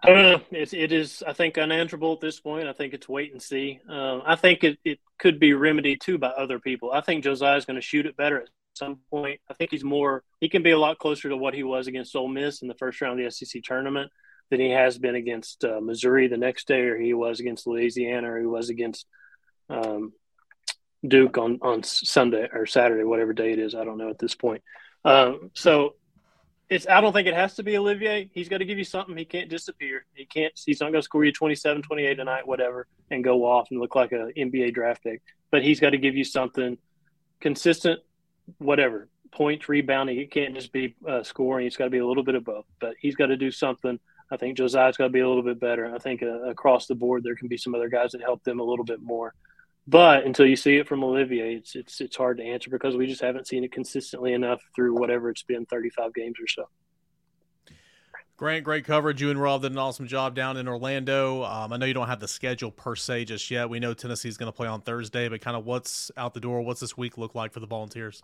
I 0.02 0.10
don't 0.10 0.24
know. 0.24 0.42
It's, 0.52 0.74
it 0.74 0.92
is, 0.92 1.24
I 1.26 1.34
think, 1.34 1.58
unanswerable 1.58 2.14
at 2.14 2.22
this 2.22 2.40
point. 2.40 2.68
I 2.68 2.74
think 2.74 2.94
it's 2.94 3.10
wait 3.10 3.32
and 3.32 3.42
see. 3.42 3.80
Um, 3.90 4.22
I 4.26 4.36
think 4.36 4.64
it, 4.64 4.78
it 4.86 5.00
could 5.18 5.40
be 5.40 5.54
remedied 5.54 6.02
too 6.02 6.18
by 6.18 6.28
other 6.28 6.60
people. 6.60 6.92
I 6.92 7.02
think 7.02 7.24
Josiah 7.24 7.58
is 7.58 7.66
going 7.66 7.76
to 7.76 7.82
shoot 7.82 8.06
it 8.06 8.16
better 8.16 8.42
at 8.42 8.50
some 8.76 9.00
point. 9.10 9.42
I 9.50 9.56
think 9.56 9.72
he's 9.72 9.84
more, 9.84 10.24
he 10.40 10.50
can 10.50 10.62
be 10.62 10.72
a 10.72 10.78
lot 10.78 11.00
closer 11.00 11.30
to 11.30 11.38
what 11.38 11.56
he 11.56 11.64
was 11.64 11.88
against 11.88 12.16
Ole 12.16 12.28
Miss 12.28 12.62
in 12.62 12.68
the 12.68 12.76
first 12.76 13.02
round 13.02 13.20
of 13.20 13.26
the 13.26 13.32
SEC 13.32 13.64
tournament 13.64 14.12
than 14.52 14.60
he 14.60 14.70
has 14.70 14.98
been 15.00 15.16
against 15.16 15.66
uh, 15.66 15.82
Missouri 15.82 16.28
the 16.28 16.38
next 16.38 16.68
day, 16.68 16.82
or 16.82 16.98
he 16.98 17.14
was 17.14 17.40
against 17.40 17.66
Louisiana, 17.68 18.32
or 18.32 18.40
he 18.40 18.46
was 18.46 18.70
against 18.70 19.08
um, 19.70 20.14
Duke 21.06 21.38
on, 21.38 21.60
on 21.62 21.84
Sunday 21.84 22.48
or 22.54 22.66
Saturday, 22.66 23.04
whatever 23.04 23.34
day 23.34 23.52
it 23.52 23.60
is. 23.60 23.76
I 23.76 23.84
don't 23.84 23.98
know 23.98 24.10
at 24.10 24.20
this 24.20 24.36
point. 24.36 24.62
Um, 25.04 25.52
so 25.54 25.96
it's 26.70 26.88
I 26.88 27.00
don't 27.02 27.14
think 27.14 27.28
it 27.28 27.34
has 27.34 27.56
to 27.56 27.64
be 27.64 27.78
Olivier. 27.78 28.30
He's 28.34 28.50
got 28.50 28.58
to 28.58 28.66
give 28.66 28.78
you 28.78 28.84
something. 28.84 29.16
He 29.16 29.26
can't 29.26 29.50
disappear. 29.50 30.06
He 30.14 30.26
can't. 30.26 30.54
He's 30.66 30.82
not 30.82 30.92
going 30.92 31.02
to 31.02 31.06
score 31.06 31.24
you 31.24 31.32
27, 31.32 31.82
28 31.82 32.16
tonight, 32.16 32.48
whatever, 32.48 32.88
and 33.10 33.24
go 33.24 33.46
off 33.46 33.68
and 33.72 33.80
look 33.80 33.96
like 33.96 34.12
an 34.12 34.32
NBA 34.36 34.74
draft 34.74 35.04
pick. 35.04 35.22
But 35.50 35.64
he's 35.64 35.80
got 35.80 35.92
to 35.92 35.98
give 35.98 36.16
you 36.16 36.26
something 36.26 36.78
consistent, 37.40 38.02
whatever 38.58 39.08
points, 39.32 39.70
rebounding. 39.70 40.18
It 40.18 40.32
can't 40.32 40.56
just 40.56 40.72
be 40.72 40.96
uh, 41.08 41.24
scoring. 41.24 41.68
It's 41.68 41.78
got 41.78 41.86
to 41.86 41.90
be 41.90 42.00
a 42.00 42.06
little 42.06 42.24
bit 42.24 42.36
of 42.36 42.44
both. 42.44 42.66
But 42.80 42.96
he's 43.00 43.16
got 43.16 43.28
to 43.28 43.38
do 43.38 43.52
something. 43.52 44.00
I 44.30 44.38
think 44.38 44.58
Josiah's 44.58 44.98
got 44.98 45.06
to 45.06 45.10
be 45.10 45.22
a 45.22 45.28
little 45.28 45.44
bit 45.44 45.60
better. 45.60 45.94
I 45.94 46.00
think 46.00 46.22
uh, 46.22 46.50
across 46.50 46.88
the 46.88 46.96
board 46.96 47.24
there 47.24 47.36
can 47.36 47.48
be 47.48 47.58
some 47.58 47.74
other 47.76 47.88
guys 47.88 48.12
that 48.12 48.22
help 48.22 48.44
them 48.44 48.60
a 48.60 48.64
little 48.64 48.84
bit 48.84 49.02
more. 49.02 49.34
But 49.88 50.26
until 50.26 50.46
you 50.46 50.58
see 50.58 50.76
it 50.76 50.88
from 50.88 51.04
Olivier, 51.04 51.56
it's 51.56 51.76
it's 51.76 52.02
it's 52.02 52.18
hard 52.18 52.38
to 52.38 52.44
answer 52.44 52.70
because 52.70 52.98
we 52.98 53.08
just 53.08 53.22
haven't 53.22 53.48
seen 53.48 53.64
it 53.64 53.72
consistently 53.72 54.34
enough 54.34 54.62
through 54.76 55.00
whatever 55.00 55.30
it's 55.30 55.44
been, 55.44 55.66
35 55.66 56.14
games 56.14 56.36
or 56.42 56.48
so. 56.48 56.70
Grant, 58.36 58.66
great 58.66 58.86
coverage. 58.86 59.20
You 59.20 59.32
and 59.32 59.42
Rob 59.42 59.64
did 59.64 59.72
an 59.72 59.80
awesome 59.80 60.06
job 60.06 60.36
down 60.36 60.58
in 60.58 60.68
Orlando. 60.68 61.44
Um, 61.44 61.74
I 61.74 61.78
know 61.78 61.88
you 61.88 61.96
don't 61.96 62.08
have 62.08 62.20
the 62.20 62.28
schedule 62.28 62.70
per 62.70 62.96
se 62.96 63.26
just 63.26 63.50
yet. 63.50 63.68
We 63.68 63.80
know 63.80 63.96
Tennessee's 63.96 64.38
going 64.38 64.52
to 64.52 64.56
play 64.56 64.68
on 64.68 64.82
Thursday, 64.82 65.28
but 65.28 65.42
kind 65.42 65.58
of 65.58 65.66
what's 65.66 66.12
out 66.18 66.36
the 66.36 66.40
door? 66.40 66.62
What's 66.62 66.80
this 66.80 66.96
week 66.96 67.18
look 67.18 67.34
like 67.34 67.52
for 67.52 67.62
the 67.62 67.66
Volunteers? 67.66 68.22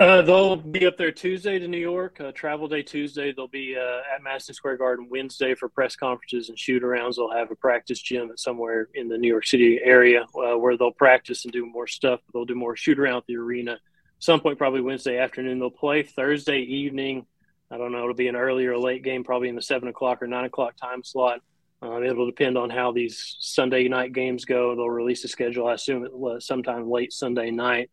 Uh, 0.00 0.22
they'll 0.22 0.56
be 0.56 0.86
up 0.86 0.96
there 0.96 1.12
Tuesday 1.12 1.58
to 1.58 1.68
New 1.68 1.78
York, 1.78 2.20
uh, 2.20 2.32
travel 2.32 2.68
day 2.68 2.82
Tuesday. 2.82 3.32
They'll 3.32 3.48
be 3.48 3.76
uh, 3.76 4.14
at 4.14 4.22
Madison 4.22 4.54
Square 4.54 4.78
Garden 4.78 5.08
Wednesday 5.10 5.54
for 5.54 5.68
press 5.68 5.96
conferences 5.96 6.48
and 6.48 6.58
shoot 6.58 6.82
arounds. 6.82 7.16
They'll 7.16 7.30
have 7.30 7.50
a 7.50 7.56
practice 7.56 8.00
gym 8.00 8.30
at 8.30 8.38
somewhere 8.38 8.88
in 8.94 9.08
the 9.08 9.18
New 9.18 9.28
York 9.28 9.46
City 9.46 9.80
area 9.82 10.22
uh, 10.22 10.56
where 10.56 10.76
they'll 10.76 10.92
practice 10.92 11.44
and 11.44 11.52
do 11.52 11.66
more 11.66 11.86
stuff. 11.86 12.20
They'll 12.32 12.44
do 12.44 12.54
more 12.54 12.76
shoot 12.76 12.98
around 12.98 13.18
at 13.18 13.26
the 13.26 13.36
arena. 13.36 13.78
Some 14.18 14.40
point, 14.40 14.58
probably 14.58 14.80
Wednesday 14.80 15.18
afternoon, 15.18 15.58
they'll 15.58 15.70
play 15.70 16.02
Thursday 16.02 16.60
evening. 16.60 17.26
I 17.70 17.76
don't 17.76 17.92
know. 17.92 18.02
It'll 18.02 18.14
be 18.14 18.28
an 18.28 18.36
early 18.36 18.66
or 18.66 18.78
late 18.78 19.04
game, 19.04 19.22
probably 19.22 19.48
in 19.48 19.54
the 19.54 19.62
seven 19.62 19.88
o'clock 19.88 20.22
or 20.22 20.26
nine 20.26 20.44
o'clock 20.44 20.76
time 20.76 21.04
slot. 21.04 21.40
Um, 21.82 22.02
it'll 22.02 22.26
depend 22.26 22.58
on 22.58 22.70
how 22.70 22.90
these 22.90 23.36
Sunday 23.38 23.86
night 23.86 24.12
games 24.12 24.44
go. 24.44 24.74
They'll 24.74 24.90
release 24.90 25.22
a 25.24 25.28
schedule, 25.28 25.68
I 25.68 25.74
assume, 25.74 26.04
it, 26.04 26.42
sometime 26.42 26.90
late 26.90 27.12
Sunday 27.12 27.50
night. 27.52 27.90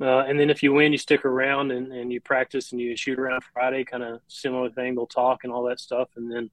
Uh, 0.00 0.20
and 0.20 0.38
then 0.38 0.48
if 0.48 0.62
you 0.62 0.72
win, 0.72 0.92
you 0.92 0.98
stick 0.98 1.24
around 1.24 1.72
and, 1.72 1.92
and 1.92 2.12
you 2.12 2.20
practice 2.20 2.70
and 2.70 2.80
you 2.80 2.96
shoot 2.96 3.18
around 3.18 3.42
Friday, 3.52 3.84
kind 3.84 4.04
of 4.04 4.20
similar 4.28 4.70
thing. 4.70 4.94
They'll 4.94 5.06
talk 5.06 5.42
and 5.42 5.52
all 5.52 5.64
that 5.64 5.80
stuff, 5.80 6.08
and 6.16 6.30
then 6.30 6.50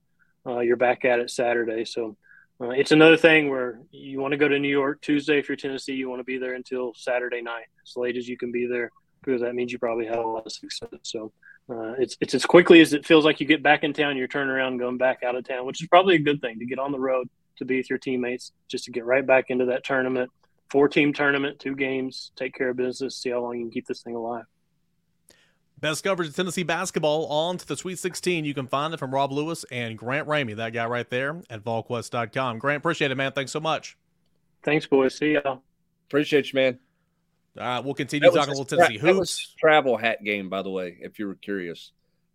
uh, 0.47 0.59
you're 0.59 0.77
back 0.77 1.05
at 1.05 1.19
it 1.19 1.29
Saturday. 1.29 1.85
So 1.85 2.17
uh, 2.59 2.69
it's 2.69 2.91
another 2.91 3.17
thing 3.17 3.49
where 3.49 3.79
you 3.91 4.19
want 4.19 4.31
to 4.31 4.37
go 4.37 4.47
to 4.47 4.57
New 4.57 4.69
York 4.69 5.01
Tuesday 5.01 5.37
if 5.37 5.47
you're 5.47 5.57
Tennessee. 5.57 5.93
You 5.93 6.09
want 6.09 6.21
to 6.21 6.25
be 6.25 6.37
there 6.37 6.55
until 6.55 6.93
Saturday 6.95 7.41
night, 7.41 7.65
as 7.85 7.95
late 7.95 8.17
as 8.17 8.27
you 8.27 8.37
can 8.37 8.51
be 8.51 8.65
there, 8.65 8.91
because 9.21 9.41
that 9.41 9.53
means 9.53 9.71
you 9.71 9.79
probably 9.79 10.07
have 10.07 10.19
a 10.19 10.27
lot 10.27 10.45
of 10.45 10.51
success. 10.51 10.89
So 11.03 11.31
uh, 11.69 11.93
it's 11.99 12.17
it's 12.21 12.33
as 12.33 12.45
quickly 12.45 12.81
as 12.81 12.93
it 12.93 13.05
feels 13.05 13.25
like 13.25 13.39
you 13.39 13.45
get 13.45 13.61
back 13.61 13.83
in 13.83 13.93
town, 13.93 14.17
you're 14.17 14.27
turning 14.27 14.49
around 14.49 14.77
going 14.77 14.97
back 14.97 15.21
out 15.21 15.35
of 15.35 15.47
town, 15.47 15.65
which 15.65 15.83
is 15.83 15.87
probably 15.87 16.15
a 16.15 16.19
good 16.19 16.41
thing 16.41 16.59
to 16.59 16.65
get 16.65 16.79
on 16.79 16.91
the 16.91 16.99
road 16.99 17.29
to 17.57 17.65
be 17.65 17.77
with 17.77 17.89
your 17.89 17.99
teammates, 17.99 18.51
just 18.67 18.85
to 18.85 18.91
get 18.91 19.05
right 19.05 19.25
back 19.25 19.45
into 19.49 19.65
that 19.65 19.83
tournament. 19.83 20.31
Four 20.69 20.89
team 20.89 21.13
tournament, 21.13 21.59
two 21.59 21.75
games, 21.75 22.31
take 22.35 22.55
care 22.55 22.69
of 22.69 22.77
business, 22.77 23.17
see 23.17 23.29
how 23.29 23.41
long 23.41 23.55
you 23.55 23.63
can 23.63 23.71
keep 23.71 23.87
this 23.87 24.01
thing 24.01 24.15
alive. 24.15 24.45
Best 25.79 26.03
coverage 26.03 26.29
of 26.29 26.35
Tennessee 26.35 26.63
basketball 26.63 27.27
on 27.27 27.57
to 27.57 27.67
the 27.67 27.75
Sweet 27.75 27.99
16. 27.99 28.45
You 28.45 28.53
can 28.53 28.67
find 28.67 28.93
it 28.93 28.97
from 28.97 29.13
Rob 29.13 29.31
Lewis 29.31 29.65
and 29.71 29.97
Grant 29.97 30.27
Ramey, 30.27 30.55
that 30.55 30.71
guy 30.71 30.85
right 30.85 31.07
there 31.09 31.41
at 31.49 31.63
VolQuest.com. 31.63 32.59
Grant, 32.59 32.77
appreciate 32.77 33.11
it, 33.11 33.15
man. 33.15 33.33
Thanks 33.33 33.51
so 33.51 33.59
much. 33.59 33.97
Thanks, 34.63 34.87
boys. 34.87 35.15
See 35.15 35.33
y'all. 35.33 35.61
Appreciate 36.07 36.51
you, 36.51 36.57
man. 36.57 36.79
All 37.57 37.63
right, 37.63 37.83
we'll 37.83 37.93
continue 37.93 38.29
talking 38.29 38.53
a 38.53 38.57
little 38.57 38.65
Tennessee 38.65 38.97
tra- 38.97 39.13
hoops. 39.13 39.53
travel 39.57 39.95
hat 39.95 40.23
game, 40.23 40.49
by 40.49 40.61
the 40.61 40.69
way, 40.69 40.97
if 40.99 41.19
you 41.19 41.27
were 41.27 41.35
curious. 41.35 41.91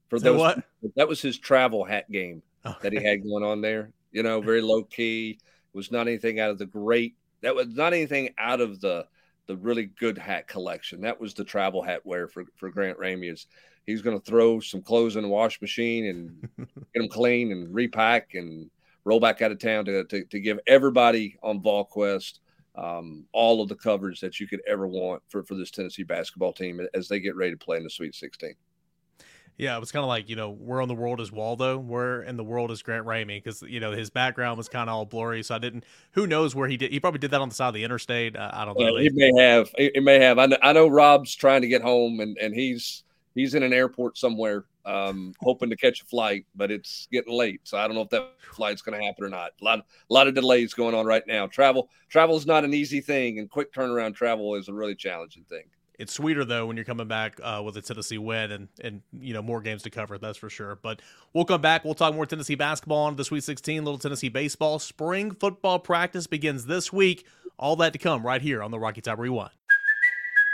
For 0.08 0.18
those, 0.18 0.38
what? 0.38 0.62
that 0.96 1.08
was 1.08 1.20
his 1.20 1.38
travel 1.38 1.84
hat 1.84 2.10
game 2.10 2.42
okay. 2.64 2.76
that 2.82 2.92
he 2.92 3.04
had 3.04 3.22
going 3.22 3.44
on 3.44 3.60
there. 3.60 3.92
You 4.12 4.22
know, 4.22 4.40
very 4.40 4.60
low 4.60 4.82
key. 4.82 5.38
It 5.40 5.76
was 5.76 5.92
not 5.92 6.08
anything 6.08 6.40
out 6.40 6.50
of 6.50 6.58
the 6.58 6.66
great. 6.66 7.14
That 7.42 7.54
was 7.54 7.68
not 7.68 7.92
anything 7.92 8.30
out 8.38 8.60
of 8.60 8.80
the 8.80 9.06
the 9.46 9.56
really 9.56 9.86
good 9.86 10.16
hat 10.16 10.46
collection. 10.46 11.00
That 11.00 11.20
was 11.20 11.34
the 11.34 11.42
travel 11.42 11.82
hat 11.82 12.06
wear 12.06 12.28
for, 12.28 12.44
for 12.54 12.70
Grant 12.70 12.98
Ramey. 12.98 13.32
Is 13.32 13.46
he's 13.84 14.02
going 14.02 14.18
to 14.18 14.24
throw 14.24 14.60
some 14.60 14.82
clothes 14.82 15.16
in 15.16 15.22
the 15.22 15.28
wash 15.28 15.60
machine 15.60 16.06
and 16.06 16.48
get 16.94 17.00
them 17.00 17.08
clean 17.08 17.50
and 17.50 17.74
repack 17.74 18.34
and 18.34 18.70
roll 19.04 19.18
back 19.18 19.42
out 19.42 19.50
of 19.50 19.58
town 19.58 19.84
to, 19.86 20.04
to, 20.04 20.24
to 20.24 20.40
give 20.40 20.60
everybody 20.66 21.36
on 21.42 21.60
VolQuest 21.60 22.38
um, 22.76 23.24
all 23.32 23.62
of 23.62 23.68
the 23.68 23.74
coverage 23.74 24.20
that 24.20 24.38
you 24.38 24.46
could 24.46 24.62
ever 24.66 24.86
want 24.86 25.22
for, 25.28 25.42
for 25.42 25.54
this 25.54 25.70
Tennessee 25.70 26.04
basketball 26.04 26.52
team 26.52 26.80
as 26.94 27.08
they 27.08 27.18
get 27.18 27.36
ready 27.36 27.50
to 27.50 27.58
play 27.58 27.76
in 27.76 27.84
the 27.84 27.90
Sweet 27.90 28.14
16. 28.14 28.54
Yeah, 29.60 29.76
it 29.76 29.80
was 29.80 29.92
kind 29.92 30.02
of 30.02 30.08
like, 30.08 30.30
you 30.30 30.36
know, 30.36 30.50
where 30.50 30.80
in 30.80 30.88
the 30.88 30.94
world 30.94 31.20
is 31.20 31.30
Waldo? 31.30 31.76
Where 31.78 32.22
in 32.22 32.36
the 32.36 32.44
world 32.44 32.70
is 32.70 32.82
Grant 32.82 33.04
Ramey? 33.04 33.42
Because, 33.42 33.62
you 33.62 33.78
know, 33.78 33.92
his 33.92 34.08
background 34.08 34.56
was 34.56 34.68
kind 34.68 34.88
of 34.88 34.96
all 34.96 35.04
blurry. 35.04 35.42
So 35.42 35.54
I 35.54 35.58
didn't, 35.58 35.84
who 36.12 36.26
knows 36.26 36.54
where 36.54 36.66
he 36.66 36.78
did. 36.78 36.92
He 36.92 36.98
probably 36.98 37.18
did 37.18 37.30
that 37.32 37.42
on 37.42 37.50
the 37.50 37.54
side 37.54 37.68
of 37.68 37.74
the 37.74 37.84
interstate. 37.84 38.36
Uh, 38.36 38.50
I 38.52 38.64
don't 38.64 38.78
know. 38.78 38.96
he 38.96 39.10
may 39.12 39.32
have. 39.38 39.70
He 39.76 40.00
may 40.00 40.18
have. 40.18 40.38
I 40.38 40.46
know, 40.46 40.56
I 40.62 40.72
know 40.72 40.88
Rob's 40.88 41.34
trying 41.34 41.60
to 41.60 41.68
get 41.68 41.82
home 41.82 42.20
and, 42.20 42.38
and 42.38 42.54
he's, 42.54 43.04
he's 43.34 43.54
in 43.54 43.62
an 43.62 43.74
airport 43.74 44.16
somewhere 44.16 44.64
um, 44.86 45.34
hoping 45.40 45.68
to 45.68 45.76
catch 45.76 46.00
a 46.00 46.06
flight, 46.06 46.46
but 46.54 46.70
it's 46.70 47.06
getting 47.12 47.34
late. 47.34 47.60
So 47.64 47.76
I 47.76 47.86
don't 47.86 47.94
know 47.94 48.02
if 48.02 48.10
that 48.10 48.30
flight's 48.54 48.82
going 48.82 48.98
to 48.98 49.04
happen 49.04 49.24
or 49.24 49.28
not. 49.28 49.52
A 49.60 49.64
lot, 49.64 49.78
a 49.80 49.84
lot 50.12 50.26
of 50.26 50.34
delays 50.34 50.72
going 50.72 50.94
on 50.94 51.04
right 51.04 51.26
now. 51.26 51.46
Travel, 51.46 51.90
travel 52.08 52.36
is 52.36 52.46
not 52.46 52.64
an 52.64 52.72
easy 52.72 53.00
thing, 53.00 53.38
and 53.38 53.50
quick 53.50 53.72
turnaround 53.74 54.14
travel 54.14 54.54
is 54.54 54.68
a 54.68 54.72
really 54.72 54.94
challenging 54.94 55.44
thing. 55.44 55.64
It's 56.00 56.14
sweeter 56.14 56.46
though 56.46 56.66
when 56.66 56.76
you're 56.76 56.86
coming 56.86 57.08
back 57.08 57.38
uh, 57.42 57.60
with 57.62 57.76
a 57.76 57.82
Tennessee 57.82 58.16
win 58.16 58.50
and 58.52 58.68
and 58.82 59.02
you 59.12 59.34
know 59.34 59.42
more 59.42 59.60
games 59.60 59.82
to 59.82 59.90
cover. 59.90 60.16
That's 60.16 60.38
for 60.38 60.48
sure. 60.48 60.78
But 60.80 61.00
we'll 61.34 61.44
come 61.44 61.60
back. 61.60 61.84
We'll 61.84 61.94
talk 61.94 62.14
more 62.14 62.24
Tennessee 62.24 62.54
basketball 62.54 63.04
on 63.04 63.16
the 63.16 63.24
Sweet 63.24 63.44
16. 63.44 63.84
Little 63.84 63.98
Tennessee 63.98 64.30
baseball. 64.30 64.78
Spring 64.78 65.32
football 65.32 65.78
practice 65.78 66.26
begins 66.26 66.64
this 66.64 66.90
week. 66.90 67.26
All 67.58 67.76
that 67.76 67.92
to 67.92 67.98
come 67.98 68.24
right 68.24 68.40
here 68.40 68.62
on 68.62 68.70
the 68.70 68.78
Rocky 68.78 69.02
Top 69.02 69.18
Rewind. 69.18 69.50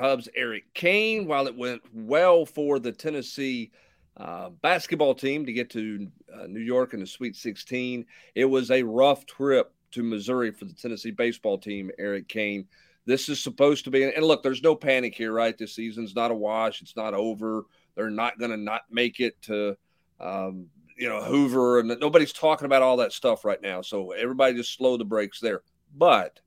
Hubbs 0.00 0.28
Eric 0.34 0.64
Cain. 0.74 1.26
While 1.26 1.46
it 1.46 1.56
went 1.56 1.82
well 1.92 2.46
for 2.46 2.78
the 2.78 2.92
Tennessee 2.92 3.70
uh, 4.16 4.50
basketball 4.62 5.14
team 5.14 5.46
to 5.46 5.52
get 5.52 5.70
to 5.70 6.10
uh, 6.34 6.46
New 6.46 6.60
York 6.60 6.94
in 6.94 7.00
the 7.00 7.06
Sweet 7.06 7.36
16, 7.36 8.04
it 8.34 8.44
was 8.46 8.70
a 8.70 8.82
rough 8.82 9.26
trip 9.26 9.72
to 9.92 10.02
Missouri 10.02 10.50
for 10.50 10.64
the 10.64 10.72
Tennessee 10.72 11.10
baseball 11.10 11.58
team, 11.58 11.90
Eric 11.98 12.28
Cain. 12.28 12.66
This 13.06 13.28
is 13.28 13.42
supposed 13.42 13.84
to 13.84 13.90
be, 13.90 14.04
and 14.04 14.24
look, 14.24 14.42
there's 14.42 14.62
no 14.62 14.74
panic 14.74 15.14
here, 15.14 15.32
right? 15.32 15.56
This 15.56 15.74
season's 15.74 16.14
not 16.14 16.30
a 16.30 16.34
wash. 16.34 16.82
It's 16.82 16.96
not 16.96 17.14
over. 17.14 17.64
They're 17.94 18.10
not 18.10 18.38
going 18.38 18.50
to 18.50 18.56
not 18.56 18.82
make 18.90 19.20
it 19.20 19.40
to, 19.42 19.76
um, 20.20 20.66
you 20.96 21.08
know, 21.08 21.22
Hoover, 21.22 21.80
and 21.80 21.98
nobody's 22.00 22.32
talking 22.32 22.66
about 22.66 22.82
all 22.82 22.98
that 22.98 23.12
stuff 23.12 23.44
right 23.44 23.60
now. 23.60 23.82
So 23.82 24.12
everybody 24.12 24.54
just 24.54 24.76
slow 24.76 24.96
the 24.96 25.04
brakes 25.04 25.40
there. 25.40 25.62
But 25.96 26.40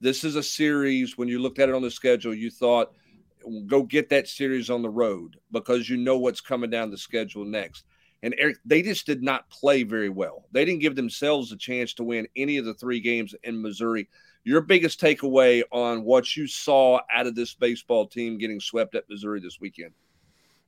this 0.00 0.24
is 0.24 0.36
a 0.36 0.42
series. 0.42 1.16
When 1.16 1.28
you 1.28 1.38
looked 1.38 1.58
at 1.58 1.68
it 1.68 1.74
on 1.74 1.82
the 1.82 1.90
schedule, 1.90 2.34
you 2.34 2.50
thought, 2.50 2.92
go 3.66 3.82
get 3.82 4.08
that 4.10 4.28
series 4.28 4.70
on 4.70 4.82
the 4.82 4.90
road 4.90 5.36
because 5.52 5.88
you 5.88 5.96
know 5.96 6.18
what's 6.18 6.40
coming 6.40 6.70
down 6.70 6.90
the 6.90 6.98
schedule 6.98 7.44
next. 7.44 7.84
And 8.22 8.34
Eric, 8.36 8.58
they 8.64 8.82
just 8.82 9.06
did 9.06 9.22
not 9.22 9.48
play 9.48 9.84
very 9.84 10.08
well. 10.08 10.44
They 10.50 10.64
didn't 10.64 10.80
give 10.80 10.96
themselves 10.96 11.52
a 11.52 11.56
chance 11.56 11.94
to 11.94 12.04
win 12.04 12.26
any 12.36 12.56
of 12.56 12.64
the 12.64 12.74
three 12.74 13.00
games 13.00 13.34
in 13.44 13.62
Missouri. 13.62 14.08
Your 14.44 14.60
biggest 14.60 15.00
takeaway 15.00 15.62
on 15.70 16.04
what 16.04 16.36
you 16.36 16.46
saw 16.46 17.00
out 17.14 17.26
of 17.26 17.34
this 17.34 17.54
baseball 17.54 18.06
team 18.06 18.38
getting 18.38 18.60
swept 18.60 18.94
at 18.94 19.08
Missouri 19.08 19.40
this 19.40 19.60
weekend? 19.60 19.92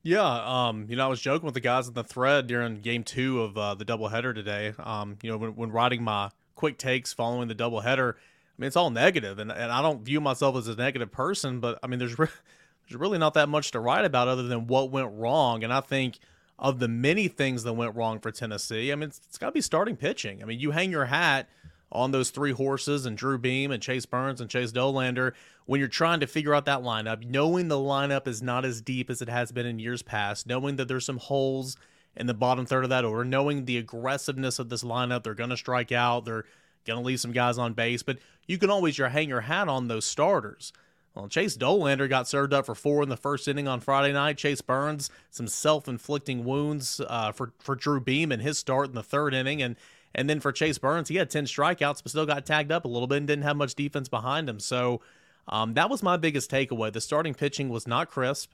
Yeah, 0.03 0.23
um, 0.23 0.87
you 0.89 0.95
know, 0.95 1.05
I 1.05 1.09
was 1.09 1.21
joking 1.21 1.45
with 1.45 1.53
the 1.53 1.59
guys 1.59 1.87
in 1.87 1.93
the 1.93 2.03
thread 2.03 2.47
during 2.47 2.81
game 2.81 3.03
two 3.03 3.41
of 3.41 3.57
uh, 3.57 3.75
the 3.75 3.85
doubleheader 3.85 4.33
today. 4.33 4.73
Um, 4.79 5.17
you 5.21 5.29
know, 5.29 5.37
when, 5.37 5.55
when 5.55 5.71
writing 5.71 6.03
my 6.03 6.31
quick 6.55 6.77
takes 6.77 7.13
following 7.13 7.47
the 7.47 7.55
doubleheader, 7.55 8.15
I 8.57 8.61
mean, 8.61 8.67
it's 8.67 8.75
all 8.75 8.89
negative, 8.89 9.39
and, 9.39 9.51
and 9.51 9.71
I 9.71 9.81
don't 9.81 10.03
view 10.03 10.21
myself 10.21 10.55
as 10.55 10.67
a 10.67 10.75
negative 10.75 11.11
person, 11.11 11.59
but 11.59 11.79
I 11.81 11.87
mean, 11.87 11.99
there's 11.99 12.19
re- 12.19 12.27
there's 12.87 12.99
really 12.99 13.17
not 13.17 13.33
that 13.35 13.49
much 13.49 13.71
to 13.71 13.79
write 13.79 14.05
about 14.05 14.27
other 14.27 14.43
than 14.43 14.67
what 14.67 14.91
went 14.91 15.11
wrong. 15.13 15.63
And 15.63 15.73
I 15.73 15.81
think 15.81 16.19
of 16.59 16.79
the 16.79 16.87
many 16.87 17.27
things 17.27 17.63
that 17.63 17.73
went 17.73 17.95
wrong 17.95 18.19
for 18.19 18.31
Tennessee, 18.31 18.91
I 18.91 18.95
mean, 18.95 19.09
it's, 19.09 19.21
it's 19.27 19.37
got 19.37 19.47
to 19.47 19.51
be 19.51 19.61
starting 19.61 19.95
pitching. 19.95 20.41
I 20.41 20.45
mean, 20.45 20.59
you 20.59 20.71
hang 20.71 20.91
your 20.91 21.05
hat 21.05 21.49
on 21.91 22.11
those 22.11 22.29
three 22.29 22.51
horses 22.51 23.05
and 23.05 23.17
Drew 23.17 23.37
Beam 23.37 23.71
and 23.71 23.81
Chase 23.81 24.05
Burns 24.05 24.39
and 24.39 24.49
Chase 24.49 24.71
Dollander 24.71 25.33
when 25.65 25.79
you're 25.79 25.89
trying 25.89 26.19
to 26.21 26.27
figure 26.27 26.53
out 26.53 26.65
that 26.65 26.81
lineup, 26.81 27.25
knowing 27.25 27.67
the 27.67 27.75
lineup 27.75 28.27
is 28.27 28.41
not 28.41 28.63
as 28.63 28.81
deep 28.81 29.09
as 29.09 29.21
it 29.21 29.29
has 29.29 29.51
been 29.51 29.65
in 29.65 29.79
years 29.79 30.01
past, 30.01 30.47
knowing 30.47 30.75
that 30.77 30.87
there's 30.87 31.05
some 31.05 31.17
holes 31.17 31.77
in 32.15 32.27
the 32.27 32.33
bottom 32.33 32.65
third 32.65 32.83
of 32.83 32.89
that 32.89 33.05
order, 33.05 33.25
knowing 33.25 33.65
the 33.65 33.77
aggressiveness 33.77 34.59
of 34.59 34.69
this 34.69 34.83
lineup, 34.83 35.23
they're 35.23 35.33
going 35.33 35.49
to 35.49 35.57
strike 35.57 35.91
out, 35.91 36.25
they're 36.25 36.45
going 36.85 36.99
to 36.99 37.05
leave 37.05 37.19
some 37.19 37.31
guys 37.31 37.57
on 37.57 37.73
base, 37.73 38.03
but 38.03 38.17
you 38.47 38.57
can 38.57 38.69
always 38.69 38.97
your 38.97 39.09
hang 39.09 39.29
your 39.29 39.41
hat 39.41 39.67
on 39.67 39.87
those 39.87 40.05
starters. 40.05 40.73
Well, 41.15 41.27
Chase 41.27 41.57
Dollander 41.57 42.07
got 42.07 42.27
served 42.27 42.53
up 42.53 42.65
for 42.65 42.75
four 42.75 43.03
in 43.03 43.09
the 43.09 43.17
first 43.17 43.47
inning 43.47 43.67
on 43.67 43.81
Friday 43.81 44.13
night. 44.13 44.37
Chase 44.37 44.61
Burns, 44.61 45.09
some 45.29 45.47
self-inflicting 45.47 46.45
wounds 46.45 47.01
uh, 47.05 47.33
for 47.33 47.51
for 47.59 47.75
Drew 47.75 47.99
Beam 47.99 48.31
in 48.31 48.39
his 48.39 48.57
start 48.57 48.87
in 48.89 48.95
the 48.95 49.03
third 49.03 49.33
inning, 49.33 49.61
and 49.61 49.75
and 50.15 50.29
then 50.29 50.39
for 50.39 50.51
Chase 50.53 50.77
Burns, 50.77 51.09
he 51.09 51.17
had 51.17 51.29
ten 51.29 51.45
strikeouts, 51.45 52.01
but 52.01 52.09
still 52.09 52.25
got 52.25 52.45
tagged 52.45 52.71
up 52.71 52.85
a 52.85 52.87
little 52.87 53.07
bit 53.07 53.17
and 53.17 53.27
didn't 53.27 53.43
have 53.43 53.57
much 53.57 53.75
defense 53.75 54.07
behind 54.07 54.49
him. 54.49 54.59
So 54.59 55.01
um, 55.49 55.73
that 55.73 55.89
was 55.89 56.01
my 56.01 56.15
biggest 56.15 56.49
takeaway. 56.49 56.93
The 56.93 57.01
starting 57.01 57.33
pitching 57.33 57.67
was 57.67 57.87
not 57.87 58.09
crisp. 58.09 58.51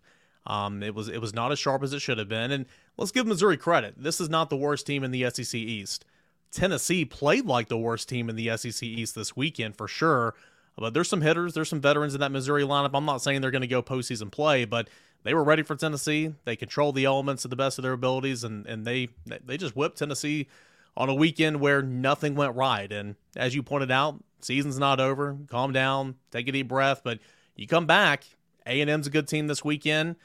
Um, 0.48 0.82
it 0.82 0.96
was 0.96 1.10
it 1.10 1.22
was 1.22 1.36
not 1.36 1.52
as 1.52 1.60
sharp 1.60 1.84
as 1.84 1.94
it 1.94 2.00
should 2.00 2.18
have 2.18 2.30
been. 2.30 2.52
And 2.52 2.66
let's 2.98 3.12
give 3.12 3.28
Missouri 3.28 3.58
credit. 3.58 3.96
This 3.98 4.20
is 4.20 4.30
not 4.30 4.50
the 4.50 4.58
worst 4.58 4.88
team 4.88 5.04
in 5.04 5.12
the 5.12 5.30
SEC 5.30 5.54
East. 5.54 6.06
Tennessee 6.52 7.06
played 7.06 7.46
like 7.46 7.68
the 7.68 7.78
worst 7.78 8.10
team 8.10 8.30
in 8.30 8.36
the 8.36 8.56
SEC 8.58 8.84
East 8.84 9.16
this 9.16 9.36
weekend 9.36 9.76
for 9.78 9.88
sure. 9.88 10.34
But 10.78 10.94
there's 10.94 11.10
some 11.10 11.22
hitters, 11.22 11.54
there's 11.54 11.70
some 11.70 11.82
veterans 11.82 12.14
in 12.14 12.22
that 12.22 12.32
Missouri 12.32 12.64
lineup. 12.64 12.92
I'm 12.94 13.06
not 13.06 13.22
saying 13.22 13.42
they're 13.42 13.52
going 13.52 13.62
to 13.62 13.68
go 13.68 13.82
postseason 13.82 14.32
play, 14.32 14.64
but 14.64 14.88
they 15.24 15.34
were 15.34 15.44
ready 15.44 15.64
for 15.64 15.76
Tennessee. 15.76 16.34
They 16.46 16.56
controlled 16.56 16.96
the 16.96 17.06
elements 17.06 17.42
to 17.42 17.48
the 17.48 17.56
best 17.56 17.80
of 17.80 17.84
their 17.84 17.94
abilities, 17.94 18.44
and 18.44 18.66
and 18.68 18.86
they 18.86 19.10
they 19.26 19.58
just 19.58 19.76
whipped 19.76 19.98
Tennessee 19.98 20.48
on 20.96 21.10
a 21.10 21.16
weekend 21.16 21.60
where 21.60 21.82
nothing 21.82 22.36
went 22.36 22.56
right. 22.56 22.92
And 22.92 23.16
as 23.36 23.56
you 23.56 23.64
pointed 23.64 23.92
out, 23.92 24.24
season's 24.42 24.80
not 24.80 25.00
over. 25.00 25.38
Calm 25.48 25.74
down, 25.74 26.16
take 26.32 26.48
a 26.48 26.52
deep 26.52 26.68
breath, 26.68 27.02
but 27.04 27.20
you 27.56 27.68
come 27.68 27.86
back. 27.86 28.26
A 28.66 28.82
and 28.82 28.90
M's 28.90 29.08
a 29.08 29.10
good 29.12 29.28
team 29.28 29.48
this 29.48 29.66
weekend. 29.66 30.16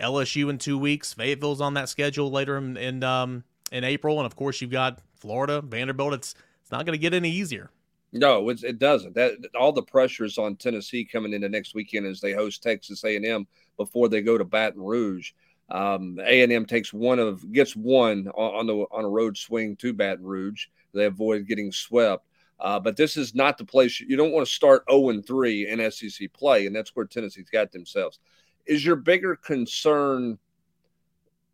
LSU 0.00 0.50
in 0.50 0.58
two 0.58 0.78
weeks. 0.78 1.12
Fayetteville's 1.12 1.60
on 1.60 1.74
that 1.74 1.88
schedule 1.88 2.30
later 2.30 2.56
in 2.58 2.76
in, 2.76 3.02
um, 3.02 3.44
in 3.72 3.84
April, 3.84 4.18
and 4.18 4.26
of 4.26 4.36
course 4.36 4.60
you've 4.60 4.70
got 4.70 4.98
Florida, 5.24 5.62
Vanderbilt. 5.62 6.12
It's 6.12 6.34
it's 6.60 6.70
not 6.70 6.84
going 6.84 6.92
to 6.92 7.00
get 7.00 7.14
any 7.14 7.30
easier. 7.30 7.70
No, 8.12 8.50
it 8.50 8.78
doesn't. 8.78 9.14
That 9.14 9.38
all 9.58 9.72
the 9.72 9.82
pressure 9.82 10.26
is 10.26 10.36
on 10.36 10.56
Tennessee 10.56 11.02
coming 11.02 11.32
into 11.32 11.48
next 11.48 11.74
weekend 11.74 12.06
as 12.06 12.20
they 12.20 12.32
host 12.32 12.62
Texas 12.62 13.02
A&M 13.04 13.46
before 13.78 14.10
they 14.10 14.20
go 14.20 14.36
to 14.36 14.44
Baton 14.44 14.82
Rouge. 14.82 15.32
Um, 15.70 16.20
A&M 16.22 16.66
takes 16.66 16.92
one 16.92 17.18
of 17.18 17.50
gets 17.52 17.74
one 17.74 18.28
on, 18.28 18.66
the 18.66 18.74
on 18.74 19.04
a 19.06 19.08
road 19.08 19.38
swing 19.38 19.76
to 19.76 19.94
Baton 19.94 20.26
Rouge. 20.26 20.66
They 20.92 21.06
avoid 21.06 21.48
getting 21.48 21.72
swept. 21.72 22.26
Uh, 22.60 22.78
but 22.78 22.96
this 22.98 23.16
is 23.16 23.34
not 23.34 23.56
the 23.56 23.64
place 23.64 24.00
you 24.00 24.16
don't 24.16 24.32
want 24.32 24.46
to 24.46 24.52
start 24.52 24.84
0 24.90 25.08
and 25.08 25.26
3 25.26 25.68
in 25.68 25.90
SEC 25.90 26.30
play, 26.34 26.66
and 26.66 26.76
that's 26.76 26.94
where 26.94 27.06
Tennessee's 27.06 27.48
got 27.50 27.72
themselves. 27.72 28.20
Is 28.66 28.84
your 28.84 28.96
bigger 28.96 29.36
concern 29.36 30.38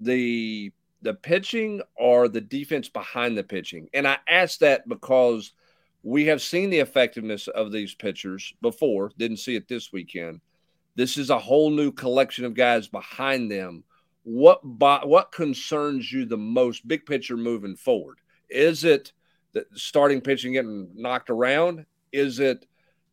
the 0.00 0.72
the 1.03 1.14
pitching 1.14 1.82
or 1.96 2.28
the 2.28 2.40
defense 2.40 2.88
behind 2.88 3.36
the 3.36 3.42
pitching? 3.44 3.88
And 3.94 4.07
I 4.07 4.18
ask 4.28 4.59
that 4.61 4.88
because 4.88 5.53
we 6.03 6.26
have 6.26 6.42
seen 6.42 6.70
the 6.70 6.78
effectiveness 6.78 7.48
of 7.48 7.72
these 7.72 7.94
pitchers 7.94 8.55
before, 8.62 9.12
didn't 9.18 9.38
see 9.38 9.57
it 9.57 9.68
this 9.68 9.92
weekend. 9.92 10.40
This 10.96 11.16
is 11.16 11.30
a 11.30 11.38
whole 11.38 11.70
new 11.70 11.92
collection 11.92 12.44
of 12.44 12.55
guys 12.55 12.88
behind 12.88 13.51
them. 13.51 13.84
What 14.22 14.64
what 14.64 15.32
concerns 15.32 16.12
you 16.12 16.26
the 16.26 16.36
most, 16.36 16.86
big 16.86 17.07
picture 17.07 17.36
moving 17.36 17.76
forward? 17.76 18.18
Is 18.48 18.84
it 18.84 19.12
the 19.53 19.64
starting 19.74 20.20
pitching 20.20 20.53
getting 20.53 20.90
knocked 20.94 21.30
around? 21.30 21.86
Is 22.12 22.38
it 22.38 22.66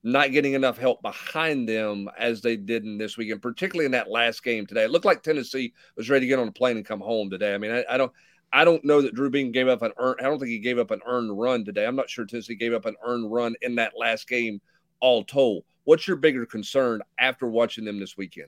not 0.03 0.31
getting 0.31 0.53
enough 0.53 0.77
help 0.77 1.01
behind 1.01 1.67
them 1.67 2.09
as 2.17 2.41
they 2.41 2.55
did 2.55 2.83
in 2.83 2.97
this 2.97 3.17
weekend, 3.17 3.41
particularly 3.41 3.85
in 3.85 3.91
that 3.91 4.09
last 4.09 4.43
game 4.43 4.65
today? 4.65 4.83
It 4.83 4.91
looked 4.91 5.05
like 5.05 5.23
Tennessee 5.23 5.73
was 5.95 6.09
ready 6.09 6.25
to 6.25 6.29
get 6.29 6.39
on 6.39 6.47
a 6.47 6.51
plane 6.51 6.77
and 6.77 6.85
come 6.85 7.01
home 7.01 7.29
today. 7.29 7.53
I 7.53 7.57
mean, 7.57 7.71
I, 7.71 7.83
I 7.89 7.97
don't 7.97 8.11
I 8.53 8.63
don't 8.63 8.83
know 8.85 9.01
that 9.01 9.13
Drew 9.13 9.29
Beam 9.29 9.51
gave 9.51 9.67
up 9.67 9.81
an 9.81 9.91
earned. 9.97 10.19
I 10.19 10.23
don't 10.23 10.39
think 10.39 10.51
he 10.51 10.59
gave 10.59 10.79
up 10.79 10.91
an 10.91 11.01
earned 11.05 11.37
run 11.37 11.65
today. 11.65 11.85
I'm 11.85 11.95
not 11.95 12.09
sure 12.09 12.25
Tennessee 12.25 12.55
gave 12.55 12.73
up 12.73 12.85
an 12.85 12.95
earned 13.03 13.31
run 13.31 13.55
in 13.61 13.75
that 13.75 13.93
last 13.97 14.27
game, 14.27 14.61
all 14.99 15.23
told. 15.23 15.63
What's 15.83 16.07
your 16.07 16.17
bigger 16.17 16.45
concern 16.45 17.01
after 17.19 17.47
watching 17.47 17.85
them 17.85 17.99
this 17.99 18.17
weekend? 18.17 18.47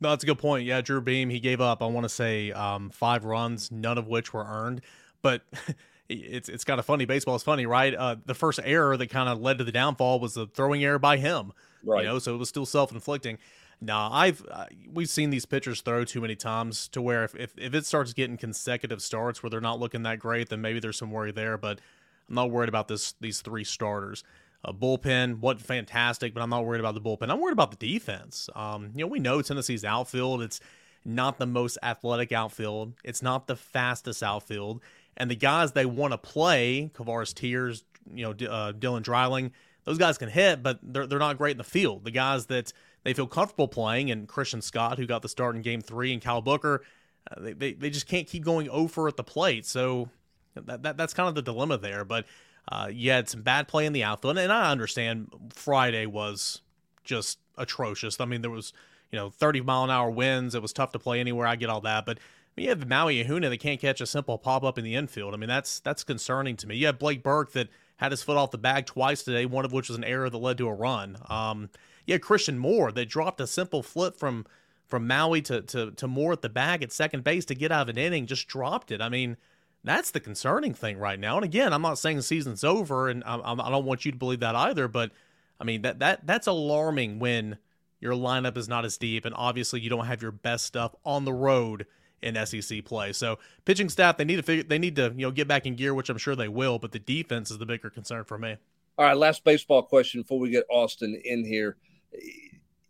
No, 0.00 0.10
that's 0.10 0.24
a 0.24 0.26
good 0.26 0.38
point. 0.38 0.66
Yeah, 0.66 0.80
Drew 0.80 1.00
Beam, 1.00 1.30
he 1.30 1.40
gave 1.40 1.60
up. 1.60 1.82
I 1.82 1.86
want 1.86 2.04
to 2.04 2.08
say 2.08 2.52
um, 2.52 2.90
five 2.90 3.24
runs, 3.24 3.70
none 3.70 3.98
of 3.98 4.06
which 4.06 4.32
were 4.32 4.44
earned. 4.44 4.82
But 5.22 5.42
it's 6.08 6.48
it's 6.48 6.64
kind 6.64 6.78
of 6.78 6.86
funny. 6.86 7.04
Baseball 7.04 7.36
is 7.36 7.42
funny, 7.42 7.66
right? 7.66 7.94
Uh, 7.94 8.16
the 8.26 8.34
first 8.34 8.60
error 8.62 8.96
that 8.96 9.08
kind 9.08 9.28
of 9.28 9.40
led 9.40 9.58
to 9.58 9.64
the 9.64 9.72
downfall 9.72 10.20
was 10.20 10.34
the 10.34 10.46
throwing 10.46 10.84
error 10.84 10.98
by 10.98 11.16
him. 11.16 11.52
Right. 11.82 12.02
You 12.02 12.08
know, 12.08 12.18
so 12.18 12.34
it 12.34 12.38
was 12.38 12.48
still 12.48 12.66
self 12.66 12.92
inflicting. 12.92 13.38
Nah, 13.80 14.10
I've 14.12 14.44
uh, 14.50 14.66
we've 14.92 15.08
seen 15.08 15.30
these 15.30 15.46
pitchers 15.46 15.80
throw 15.80 16.04
too 16.04 16.20
many 16.20 16.36
times 16.36 16.88
to 16.88 17.02
where 17.02 17.24
if, 17.24 17.34
if 17.34 17.52
if 17.58 17.74
it 17.74 17.86
starts 17.86 18.12
getting 18.12 18.36
consecutive 18.36 19.02
starts 19.02 19.42
where 19.42 19.50
they're 19.50 19.60
not 19.60 19.80
looking 19.80 20.02
that 20.04 20.18
great, 20.18 20.48
then 20.48 20.60
maybe 20.60 20.80
there's 20.80 20.98
some 20.98 21.10
worry 21.10 21.32
there. 21.32 21.58
But 21.58 21.80
I'm 22.28 22.34
not 22.34 22.50
worried 22.50 22.68
about 22.68 22.88
this 22.88 23.14
these 23.20 23.40
three 23.40 23.64
starters. 23.64 24.24
A 24.66 24.72
bullpen, 24.72 25.40
what 25.40 25.60
fantastic, 25.60 26.32
but 26.32 26.42
I'm 26.42 26.48
not 26.48 26.64
worried 26.64 26.80
about 26.80 26.94
the 26.94 27.00
bullpen. 27.00 27.30
I'm 27.30 27.40
worried 27.40 27.52
about 27.52 27.78
the 27.78 27.92
defense. 27.92 28.48
Um, 28.54 28.92
you 28.94 29.04
know, 29.04 29.08
we 29.08 29.18
know 29.18 29.42
Tennessee's 29.42 29.84
outfield. 29.84 30.40
It's 30.40 30.58
not 31.04 31.38
the 31.38 31.46
most 31.46 31.76
athletic 31.82 32.32
outfield. 32.32 32.94
It's 33.04 33.20
not 33.20 33.46
the 33.46 33.56
fastest 33.56 34.22
outfield. 34.22 34.80
And 35.16 35.30
the 35.30 35.36
guys 35.36 35.72
they 35.72 35.86
want 35.86 36.12
to 36.12 36.18
play, 36.18 36.90
Kavares 36.94 37.34
Tears, 37.34 37.84
you 38.12 38.24
know, 38.24 38.30
uh, 38.30 38.72
Dylan 38.72 39.02
Dreiling, 39.02 39.52
those 39.84 39.98
guys 39.98 40.18
can 40.18 40.28
hit, 40.28 40.62
but 40.62 40.78
they're 40.82 41.06
they're 41.06 41.18
not 41.18 41.38
great 41.38 41.52
in 41.52 41.58
the 41.58 41.64
field. 41.64 42.04
The 42.04 42.10
guys 42.10 42.46
that 42.46 42.72
they 43.04 43.12
feel 43.12 43.26
comfortable 43.26 43.68
playing, 43.68 44.10
and 44.10 44.26
Christian 44.26 44.62
Scott, 44.62 44.98
who 44.98 45.06
got 45.06 45.22
the 45.22 45.28
start 45.28 45.56
in 45.56 45.62
Game 45.62 45.80
Three, 45.80 46.12
and 46.12 46.22
Cal 46.22 46.40
Booker, 46.40 46.82
uh, 47.30 47.40
they, 47.40 47.52
they 47.52 47.72
they 47.74 47.90
just 47.90 48.06
can't 48.06 48.26
keep 48.26 48.44
going 48.44 48.68
over 48.70 49.06
at 49.08 49.16
the 49.16 49.24
plate. 49.24 49.66
So 49.66 50.08
that, 50.54 50.82
that 50.82 50.96
that's 50.96 51.14
kind 51.14 51.28
of 51.28 51.34
the 51.34 51.42
dilemma 51.42 51.78
there. 51.78 52.04
But 52.04 52.26
uh, 52.68 52.88
you 52.90 53.10
had 53.10 53.28
some 53.28 53.42
bad 53.42 53.68
play 53.68 53.86
in 53.86 53.92
the 53.92 54.04
outfield, 54.04 54.38
and 54.38 54.52
I 54.52 54.70
understand 54.70 55.28
Friday 55.52 56.06
was 56.06 56.62
just 57.04 57.38
atrocious. 57.58 58.20
I 58.20 58.24
mean, 58.24 58.40
there 58.40 58.50
was 58.50 58.72
you 59.12 59.18
know 59.18 59.30
30 59.30 59.60
mile 59.60 59.84
an 59.84 59.90
hour 59.90 60.10
winds. 60.10 60.54
It 60.54 60.62
was 60.62 60.72
tough 60.72 60.92
to 60.92 60.98
play 60.98 61.20
anywhere. 61.20 61.46
I 61.46 61.56
get 61.56 61.68
all 61.68 61.82
that, 61.82 62.06
but 62.06 62.18
you 62.56 62.68
have 62.68 62.88
Maui 62.88 63.22
Ahuna 63.24 63.48
that 63.50 63.58
can't 63.58 63.80
catch 63.80 64.00
a 64.00 64.06
simple 64.06 64.38
pop 64.38 64.62
up 64.62 64.78
in 64.78 64.84
the 64.84 64.94
infield. 64.94 65.34
I 65.34 65.36
mean, 65.36 65.48
that's 65.48 65.80
that's 65.80 66.04
concerning 66.04 66.56
to 66.56 66.66
me. 66.66 66.76
You 66.76 66.86
have 66.86 66.98
Blake 66.98 67.22
Burke 67.22 67.52
that 67.52 67.68
had 67.96 68.12
his 68.12 68.22
foot 68.22 68.36
off 68.36 68.50
the 68.50 68.58
bag 68.58 68.86
twice 68.86 69.22
today, 69.22 69.46
one 69.46 69.64
of 69.64 69.72
which 69.72 69.88
was 69.88 69.98
an 69.98 70.04
error 70.04 70.30
that 70.30 70.38
led 70.38 70.58
to 70.58 70.68
a 70.68 70.74
run. 70.74 71.16
Um, 71.28 71.70
you 72.06 72.14
had 72.14 72.22
Christian 72.22 72.58
Moore 72.58 72.92
that 72.92 73.08
dropped 73.08 73.40
a 73.40 73.46
simple 73.46 73.82
flip 73.82 74.16
from 74.16 74.46
from 74.86 75.06
Maui 75.06 75.42
to, 75.42 75.62
to 75.62 75.90
to 75.92 76.06
Moore 76.06 76.32
at 76.32 76.42
the 76.42 76.48
bag 76.48 76.82
at 76.82 76.92
second 76.92 77.24
base 77.24 77.44
to 77.46 77.54
get 77.54 77.72
out 77.72 77.82
of 77.82 77.88
an 77.88 77.98
inning, 77.98 78.26
just 78.26 78.46
dropped 78.46 78.90
it. 78.90 79.00
I 79.00 79.08
mean, 79.08 79.36
that's 79.82 80.10
the 80.10 80.20
concerning 80.20 80.74
thing 80.74 80.98
right 80.98 81.18
now. 81.18 81.36
And 81.36 81.44
again, 81.44 81.72
I'm 81.72 81.82
not 81.82 81.98
saying 81.98 82.16
the 82.16 82.22
season's 82.22 82.64
over, 82.64 83.08
and 83.08 83.24
I, 83.24 83.36
I 83.36 83.70
don't 83.70 83.84
want 83.84 84.04
you 84.04 84.12
to 84.12 84.18
believe 84.18 84.40
that 84.40 84.54
either. 84.54 84.86
But 84.86 85.10
I 85.58 85.64
mean 85.64 85.82
that 85.82 85.98
that 86.00 86.26
that's 86.26 86.46
alarming 86.46 87.18
when 87.18 87.58
your 88.00 88.12
lineup 88.12 88.56
is 88.56 88.68
not 88.68 88.84
as 88.84 88.98
deep, 88.98 89.24
and 89.24 89.34
obviously 89.36 89.80
you 89.80 89.90
don't 89.90 90.06
have 90.06 90.22
your 90.22 90.32
best 90.32 90.66
stuff 90.66 90.94
on 91.04 91.24
the 91.24 91.32
road 91.32 91.86
in 92.24 92.46
SEC 92.46 92.84
play. 92.84 93.12
So 93.12 93.38
pitching 93.64 93.88
staff, 93.88 94.16
they 94.16 94.24
need 94.24 94.36
to 94.36 94.42
figure, 94.42 94.64
they 94.64 94.78
need 94.78 94.96
to 94.96 95.12
you 95.16 95.26
know 95.26 95.30
get 95.30 95.46
back 95.46 95.66
in 95.66 95.76
gear, 95.76 95.94
which 95.94 96.08
I'm 96.08 96.18
sure 96.18 96.34
they 96.34 96.48
will. 96.48 96.78
But 96.78 96.92
the 96.92 96.98
defense 96.98 97.50
is 97.50 97.58
the 97.58 97.66
bigger 97.66 97.90
concern 97.90 98.24
for 98.24 98.38
me. 98.38 98.56
All 98.96 99.04
right, 99.04 99.16
last 99.16 99.44
baseball 99.44 99.82
question 99.82 100.22
before 100.22 100.38
we 100.38 100.50
get 100.50 100.64
Austin 100.70 101.20
in 101.24 101.44
here. 101.44 101.76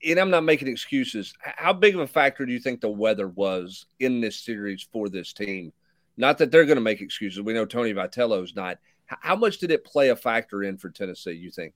And 0.06 0.18
I'm 0.18 0.30
not 0.30 0.44
making 0.44 0.68
excuses. 0.68 1.32
How 1.40 1.72
big 1.72 1.94
of 1.94 2.00
a 2.00 2.06
factor 2.06 2.44
do 2.44 2.52
you 2.52 2.58
think 2.58 2.80
the 2.80 2.90
weather 2.90 3.28
was 3.28 3.86
in 4.00 4.20
this 4.20 4.36
series 4.36 4.86
for 4.92 5.08
this 5.08 5.32
team? 5.32 5.72
Not 6.16 6.38
that 6.38 6.50
they're 6.50 6.66
going 6.66 6.76
to 6.76 6.82
make 6.82 7.00
excuses. 7.00 7.40
We 7.40 7.54
know 7.54 7.64
Tony 7.64 7.94
Vitello's 7.94 8.54
not. 8.54 8.78
How 9.06 9.34
much 9.34 9.58
did 9.58 9.70
it 9.70 9.84
play 9.84 10.10
a 10.10 10.16
factor 10.16 10.62
in 10.62 10.76
for 10.76 10.90
Tennessee? 10.90 11.32
You 11.32 11.50
think? 11.50 11.74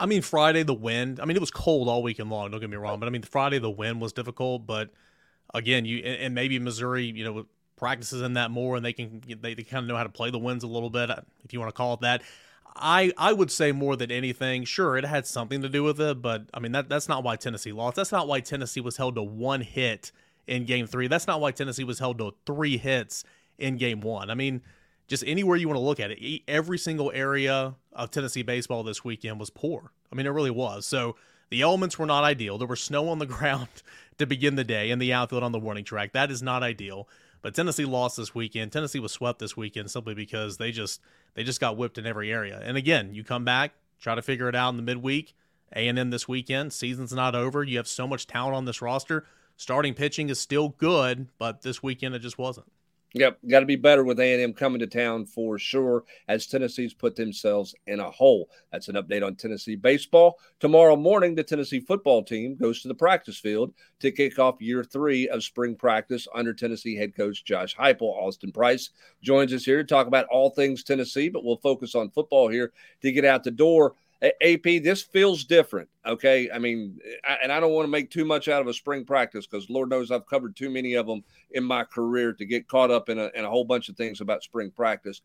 I 0.00 0.06
mean, 0.06 0.22
Friday 0.22 0.64
the 0.64 0.74
wind. 0.74 1.20
I 1.20 1.24
mean, 1.24 1.36
it 1.36 1.40
was 1.40 1.52
cold 1.52 1.88
all 1.88 2.02
weekend 2.02 2.30
long. 2.30 2.50
Don't 2.50 2.60
get 2.60 2.68
me 2.68 2.76
wrong, 2.76 2.98
but 2.98 3.06
I 3.06 3.10
mean, 3.10 3.22
Friday 3.22 3.60
the 3.60 3.70
wind 3.70 4.00
was 4.00 4.12
difficult. 4.12 4.66
But 4.66 4.90
again, 5.54 5.84
you 5.84 5.98
and 5.98 6.34
maybe 6.34 6.58
Missouri, 6.58 7.04
you 7.04 7.24
know, 7.24 7.46
practices 7.76 8.22
in 8.22 8.34
that 8.34 8.50
more, 8.50 8.76
and 8.76 8.84
they 8.84 8.92
can 8.92 9.22
they, 9.40 9.54
they 9.54 9.62
kind 9.62 9.84
of 9.84 9.88
know 9.88 9.96
how 9.96 10.04
to 10.04 10.08
play 10.08 10.30
the 10.30 10.38
winds 10.38 10.64
a 10.64 10.68
little 10.68 10.90
bit, 10.90 11.10
uh, 11.10 11.16
if 11.44 11.52
you 11.52 11.60
want 11.60 11.68
to 11.68 11.76
call 11.76 11.94
it 11.94 12.00
that. 12.00 12.22
I 12.74 13.12
I 13.18 13.32
would 13.32 13.50
say 13.50 13.72
more 13.72 13.96
than 13.96 14.10
anything, 14.10 14.64
sure, 14.64 14.96
it 14.96 15.04
had 15.04 15.26
something 15.26 15.60
to 15.62 15.68
do 15.68 15.82
with 15.82 16.00
it, 16.00 16.22
but 16.22 16.44
I 16.54 16.60
mean 16.60 16.72
that 16.72 16.88
that's 16.88 17.08
not 17.08 17.22
why 17.22 17.36
Tennessee 17.36 17.72
lost. 17.72 17.96
That's 17.96 18.12
not 18.12 18.28
why 18.28 18.40
Tennessee 18.40 18.80
was 18.80 18.96
held 18.96 19.16
to 19.16 19.22
one 19.22 19.60
hit 19.60 20.12
in 20.46 20.64
game 20.64 20.86
three. 20.86 21.06
That's 21.06 21.26
not 21.26 21.40
why 21.40 21.50
Tennessee 21.50 21.84
was 21.84 21.98
held 21.98 22.18
to 22.18 22.34
three 22.46 22.78
hits 22.78 23.24
in 23.58 23.76
game 23.76 24.00
one. 24.00 24.30
I 24.30 24.34
mean, 24.34 24.62
just 25.06 25.24
anywhere 25.26 25.56
you 25.56 25.68
want 25.68 25.76
to 25.76 25.84
look 25.84 26.00
at 26.00 26.12
it, 26.12 26.42
every 26.48 26.78
single 26.78 27.12
area 27.14 27.74
of 27.92 28.10
Tennessee 28.10 28.42
baseball 28.42 28.82
this 28.82 29.04
weekend 29.04 29.38
was 29.38 29.50
poor. 29.50 29.92
I 30.10 30.14
mean, 30.14 30.26
it 30.26 30.30
really 30.30 30.50
was. 30.50 30.86
So 30.86 31.16
the 31.50 31.60
elements 31.60 31.98
were 31.98 32.06
not 32.06 32.24
ideal. 32.24 32.58
There 32.58 32.68
was 32.68 32.80
snow 32.80 33.08
on 33.08 33.18
the 33.18 33.26
ground 33.38 33.68
to 34.18 34.26
begin 34.26 34.56
the 34.56 34.64
day 34.64 34.90
and 34.90 35.00
the 35.00 35.12
outfield 35.12 35.42
on 35.42 35.52
the 35.52 35.58
warning 35.58 35.84
track. 35.84 36.12
That 36.12 36.30
is 36.30 36.42
not 36.42 36.62
ideal. 36.62 37.08
But 37.42 37.54
Tennessee 37.54 37.84
lost 37.84 38.16
this 38.16 38.34
weekend. 38.34 38.70
Tennessee 38.70 39.00
was 39.00 39.12
swept 39.12 39.40
this 39.40 39.56
weekend 39.56 39.90
simply 39.90 40.14
because 40.14 40.58
they 40.58 40.70
just 40.70 41.00
they 41.34 41.42
just 41.42 41.60
got 41.60 41.76
whipped 41.76 41.98
in 41.98 42.06
every 42.06 42.32
area. 42.32 42.60
And 42.62 42.76
again, 42.76 43.14
you 43.14 43.24
come 43.24 43.44
back, 43.44 43.72
try 44.00 44.14
to 44.14 44.22
figure 44.22 44.48
it 44.48 44.54
out 44.54 44.70
in 44.70 44.76
the 44.76 44.82
midweek. 44.82 45.34
A&M 45.74 46.10
this 46.10 46.28
weekend. 46.28 46.72
Season's 46.72 47.12
not 47.12 47.34
over. 47.34 47.64
You 47.64 47.78
have 47.78 47.88
so 47.88 48.06
much 48.06 48.26
talent 48.26 48.54
on 48.54 48.66
this 48.66 48.82
roster. 48.82 49.24
Starting 49.56 49.94
pitching 49.94 50.28
is 50.28 50.38
still 50.38 50.70
good, 50.70 51.28
but 51.38 51.62
this 51.62 51.82
weekend 51.82 52.14
it 52.14 52.18
just 52.18 52.38
wasn't. 52.38 52.70
Yep, 53.14 53.40
got 53.48 53.60
to 53.60 53.66
be 53.66 53.76
better 53.76 54.04
with 54.04 54.20
A&M 54.20 54.54
coming 54.54 54.78
to 54.78 54.86
town 54.86 55.26
for 55.26 55.58
sure 55.58 56.04
as 56.28 56.46
Tennessee's 56.46 56.94
put 56.94 57.14
themselves 57.14 57.74
in 57.86 58.00
a 58.00 58.10
hole. 58.10 58.48
That's 58.70 58.88
an 58.88 58.94
update 58.94 59.24
on 59.24 59.34
Tennessee 59.34 59.76
baseball. 59.76 60.38
Tomorrow 60.60 60.96
morning, 60.96 61.34
the 61.34 61.42
Tennessee 61.42 61.80
football 61.80 62.22
team 62.22 62.56
goes 62.56 62.80
to 62.80 62.88
the 62.88 62.94
practice 62.94 63.38
field 63.38 63.74
to 64.00 64.10
kick 64.10 64.38
off 64.38 64.62
year 64.62 64.82
three 64.82 65.28
of 65.28 65.44
spring 65.44 65.76
practice 65.76 66.26
under 66.34 66.54
Tennessee 66.54 66.96
head 66.96 67.14
coach 67.14 67.44
Josh 67.44 67.76
Heupel. 67.76 68.16
Austin 68.16 68.50
Price 68.50 68.90
joins 69.22 69.52
us 69.52 69.64
here 69.64 69.82
to 69.82 69.84
talk 69.84 70.06
about 70.06 70.26
all 70.26 70.48
things 70.48 70.82
Tennessee, 70.82 71.28
but 71.28 71.44
we'll 71.44 71.56
focus 71.58 71.94
on 71.94 72.10
football 72.10 72.48
here 72.48 72.72
to 73.02 73.12
get 73.12 73.26
out 73.26 73.44
the 73.44 73.50
door. 73.50 73.94
AP, 74.22 74.82
this 74.82 75.02
feels 75.02 75.44
different. 75.44 75.88
Okay. 76.06 76.48
I 76.50 76.58
mean, 76.58 76.98
I, 77.24 77.38
and 77.42 77.50
I 77.52 77.58
don't 77.58 77.72
want 77.72 77.84
to 77.84 77.90
make 77.90 78.10
too 78.10 78.24
much 78.24 78.48
out 78.48 78.60
of 78.60 78.68
a 78.68 78.74
spring 78.74 79.04
practice 79.04 79.46
because 79.46 79.68
Lord 79.68 79.90
knows 79.90 80.10
I've 80.10 80.26
covered 80.26 80.54
too 80.54 80.70
many 80.70 80.94
of 80.94 81.06
them 81.06 81.24
in 81.50 81.64
my 81.64 81.84
career 81.84 82.32
to 82.34 82.44
get 82.44 82.68
caught 82.68 82.90
up 82.90 83.08
in 83.08 83.18
a, 83.18 83.30
in 83.34 83.44
a 83.44 83.50
whole 83.50 83.64
bunch 83.64 83.88
of 83.88 83.96
things 83.96 84.20
about 84.20 84.44
spring 84.44 84.70
practice. 84.70 85.22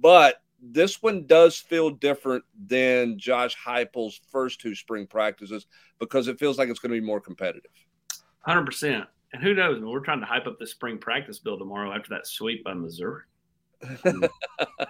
But 0.00 0.40
this 0.62 1.02
one 1.02 1.26
does 1.26 1.56
feel 1.58 1.90
different 1.90 2.44
than 2.66 3.18
Josh 3.18 3.56
Heupel's 3.56 4.20
first 4.30 4.60
two 4.60 4.76
spring 4.76 5.08
practices 5.08 5.66
because 5.98 6.28
it 6.28 6.38
feels 6.38 6.58
like 6.58 6.68
it's 6.68 6.78
going 6.78 6.94
to 6.94 7.00
be 7.00 7.04
more 7.04 7.20
competitive. 7.20 7.72
100%. 8.46 9.06
And 9.32 9.42
who 9.42 9.54
knows? 9.54 9.78
I 9.78 9.80
mean, 9.80 9.90
we're 9.90 10.00
trying 10.00 10.20
to 10.20 10.26
hype 10.26 10.46
up 10.46 10.58
the 10.60 10.66
spring 10.66 10.98
practice 10.98 11.40
bill 11.40 11.58
tomorrow 11.58 11.92
after 11.92 12.10
that 12.10 12.26
sweep 12.26 12.62
by 12.62 12.74
Missouri. 12.74 13.22
you 14.04 14.20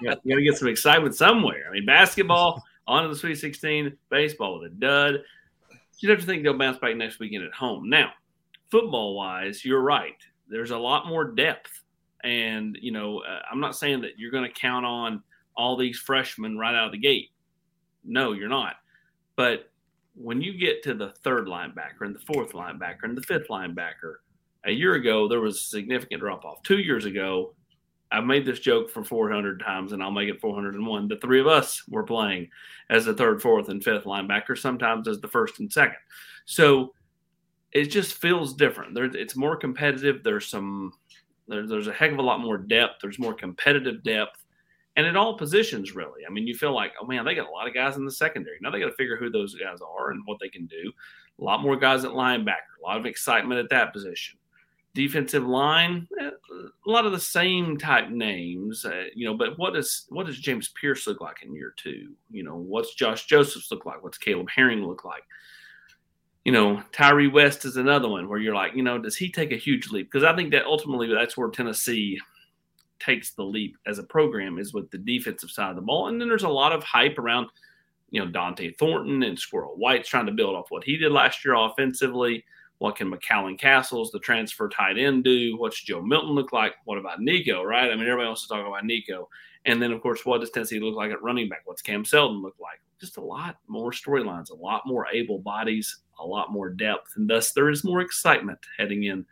got 0.04 0.22
to 0.22 0.42
get 0.42 0.58
some 0.58 0.68
excitement 0.68 1.14
somewhere. 1.14 1.64
I 1.68 1.72
mean, 1.72 1.86
basketball 1.86 2.62
on 2.86 3.02
to 3.02 3.08
the 3.08 3.16
Sweet 3.16 3.36
16, 3.36 3.96
baseball 4.10 4.58
with 4.58 4.72
a 4.72 4.74
dud. 4.74 5.22
You'd 5.98 6.10
have 6.10 6.20
to 6.20 6.26
think 6.26 6.42
they'll 6.42 6.58
bounce 6.58 6.78
back 6.78 6.96
next 6.96 7.20
weekend 7.20 7.44
at 7.44 7.52
home. 7.52 7.88
Now, 7.88 8.10
football 8.70 9.14
wise, 9.14 9.64
you're 9.64 9.82
right. 9.82 10.16
There's 10.48 10.70
a 10.70 10.78
lot 10.78 11.06
more 11.06 11.24
depth. 11.24 11.70
And, 12.24 12.76
you 12.80 12.92
know, 12.92 13.20
uh, 13.20 13.40
I'm 13.50 13.60
not 13.60 13.76
saying 13.76 14.00
that 14.02 14.18
you're 14.18 14.30
going 14.30 14.44
to 14.44 14.60
count 14.60 14.86
on 14.86 15.22
all 15.56 15.76
these 15.76 15.98
freshmen 15.98 16.58
right 16.58 16.74
out 16.74 16.86
of 16.86 16.92
the 16.92 16.98
gate. 16.98 17.30
No, 18.04 18.32
you're 18.32 18.48
not. 18.48 18.76
But 19.36 19.70
when 20.14 20.40
you 20.40 20.58
get 20.58 20.82
to 20.84 20.94
the 20.94 21.10
third 21.22 21.46
linebacker 21.46 22.02
and 22.02 22.14
the 22.14 22.20
fourth 22.20 22.52
linebacker 22.52 23.04
and 23.04 23.16
the 23.16 23.22
fifth 23.22 23.48
linebacker, 23.48 24.16
a 24.64 24.70
year 24.70 24.94
ago, 24.94 25.28
there 25.28 25.40
was 25.40 25.56
a 25.56 25.60
significant 25.60 26.20
drop 26.20 26.44
off. 26.44 26.62
Two 26.62 26.78
years 26.78 27.04
ago, 27.04 27.54
I've 28.12 28.24
made 28.24 28.44
this 28.44 28.60
joke 28.60 28.90
for 28.90 29.02
400 29.02 29.60
times 29.60 29.92
and 29.92 30.02
I'll 30.02 30.10
make 30.10 30.28
it 30.28 30.40
401. 30.40 31.08
The 31.08 31.16
three 31.16 31.40
of 31.40 31.46
us 31.46 31.82
were 31.88 32.02
playing 32.02 32.48
as 32.90 33.06
the 33.06 33.14
third, 33.14 33.40
fourth, 33.40 33.68
and 33.68 33.82
fifth 33.82 34.04
linebacker, 34.04 34.56
sometimes 34.56 35.08
as 35.08 35.20
the 35.20 35.28
first 35.28 35.60
and 35.60 35.72
second. 35.72 35.96
So 36.44 36.92
it 37.72 37.86
just 37.86 38.14
feels 38.14 38.54
different. 38.54 38.94
There, 38.94 39.04
it's 39.04 39.36
more 39.36 39.56
competitive. 39.56 40.22
There's 40.22 40.46
some 40.46 40.92
there, 41.48 41.66
there's 41.66 41.88
a 41.88 41.92
heck 41.92 42.12
of 42.12 42.18
a 42.18 42.22
lot 42.22 42.40
more 42.40 42.58
depth. 42.58 42.96
There's 43.00 43.18
more 43.18 43.34
competitive 43.34 44.02
depth, 44.02 44.44
and 44.96 45.06
in 45.06 45.16
all 45.16 45.36
positions, 45.36 45.94
really. 45.94 46.22
I 46.28 46.32
mean, 46.32 46.46
you 46.46 46.54
feel 46.54 46.74
like, 46.74 46.92
oh 47.00 47.06
man, 47.06 47.24
they 47.24 47.34
got 47.34 47.48
a 47.48 47.52
lot 47.52 47.66
of 47.66 47.74
guys 47.74 47.96
in 47.96 48.04
the 48.04 48.12
secondary. 48.12 48.58
Now 48.60 48.70
they 48.70 48.80
got 48.80 48.86
to 48.86 48.94
figure 48.94 49.16
who 49.16 49.30
those 49.30 49.54
guys 49.54 49.78
are 49.80 50.10
and 50.10 50.22
what 50.26 50.38
they 50.40 50.48
can 50.48 50.66
do. 50.66 50.92
A 51.40 51.44
lot 51.44 51.62
more 51.62 51.76
guys 51.76 52.04
at 52.04 52.12
linebacker. 52.12 52.78
A 52.82 52.86
lot 52.86 52.98
of 52.98 53.06
excitement 53.06 53.60
at 53.60 53.70
that 53.70 53.92
position. 53.92 54.38
Defensive 54.94 55.46
line, 55.46 56.06
eh, 56.20 56.30
a 56.86 56.90
lot 56.90 57.06
of 57.06 57.12
the 57.12 57.20
same 57.20 57.78
type 57.78 58.10
names, 58.10 58.84
uh, 58.84 59.04
you 59.14 59.26
know. 59.26 59.34
But 59.34 59.58
what 59.58 59.72
does 59.72 60.04
what 60.10 60.26
does 60.26 60.38
James 60.38 60.68
Pierce 60.78 61.06
look 61.06 61.20
like 61.20 61.42
in 61.42 61.54
year 61.54 61.72
two? 61.76 62.12
You 62.30 62.42
know, 62.42 62.56
what's 62.56 62.94
Josh 62.94 63.24
Josephs 63.26 63.70
look 63.70 63.86
like? 63.86 64.02
What's 64.02 64.18
Caleb 64.18 64.50
Herring 64.50 64.84
look 64.84 65.04
like? 65.04 65.22
you 66.44 66.52
know, 66.52 66.82
Tyree 66.92 67.28
West 67.28 67.64
is 67.64 67.76
another 67.76 68.08
one 68.08 68.28
where 68.28 68.38
you're 68.38 68.54
like, 68.54 68.74
you 68.74 68.82
know, 68.82 68.98
does 68.98 69.16
he 69.16 69.30
take 69.30 69.52
a 69.52 69.56
huge 69.56 69.90
leap? 69.90 70.10
Because 70.10 70.24
I 70.24 70.34
think 70.34 70.50
that 70.50 70.66
ultimately 70.66 71.06
that's 71.12 71.36
where 71.36 71.48
Tennessee 71.50 72.18
takes 72.98 73.32
the 73.32 73.44
leap 73.44 73.76
as 73.86 73.98
a 73.98 74.04
program 74.04 74.58
is 74.58 74.74
with 74.74 74.90
the 74.90 74.98
defensive 74.98 75.50
side 75.50 75.70
of 75.70 75.76
the 75.76 75.82
ball. 75.82 76.08
And 76.08 76.20
then 76.20 76.28
there's 76.28 76.42
a 76.42 76.48
lot 76.48 76.72
of 76.72 76.82
hype 76.82 77.18
around, 77.18 77.48
you 78.10 78.20
know, 78.20 78.30
Dante 78.30 78.72
Thornton 78.72 79.22
and 79.22 79.38
Squirrel 79.38 79.76
White's 79.76 80.08
trying 80.08 80.26
to 80.26 80.32
build 80.32 80.56
off 80.56 80.70
what 80.70 80.84
he 80.84 80.96
did 80.96 81.12
last 81.12 81.44
year 81.44 81.54
offensively. 81.54 82.44
What 82.82 82.96
can 82.96 83.12
McCallan 83.12 83.56
Castles, 83.60 84.10
the 84.10 84.18
transfer 84.18 84.68
tight 84.68 84.98
end, 84.98 85.22
do? 85.22 85.56
What's 85.56 85.80
Joe 85.80 86.02
Milton 86.02 86.30
look 86.30 86.52
like? 86.52 86.74
What 86.84 86.98
about 86.98 87.20
Nico, 87.20 87.62
right? 87.62 87.88
I 87.88 87.94
mean, 87.94 88.08
everybody 88.08 88.26
wants 88.26 88.42
to 88.42 88.48
talk 88.48 88.66
about 88.66 88.84
Nico. 88.84 89.28
And 89.66 89.80
then, 89.80 89.92
of 89.92 90.02
course, 90.02 90.26
what 90.26 90.40
does 90.40 90.50
Tennessee 90.50 90.80
look 90.80 90.96
like 90.96 91.12
at 91.12 91.22
running 91.22 91.48
back? 91.48 91.60
What's 91.64 91.80
Cam 91.80 92.04
Seldon 92.04 92.42
look 92.42 92.56
like? 92.60 92.80
Just 93.00 93.18
a 93.18 93.20
lot 93.20 93.58
more 93.68 93.92
storylines, 93.92 94.50
a 94.50 94.56
lot 94.56 94.82
more 94.84 95.06
able 95.12 95.38
bodies, 95.38 95.98
a 96.18 96.26
lot 96.26 96.50
more 96.50 96.70
depth, 96.70 97.12
and 97.14 97.30
thus 97.30 97.52
there 97.52 97.70
is 97.70 97.84
more 97.84 98.00
excitement 98.00 98.58
heading 98.76 99.04
in 99.04 99.24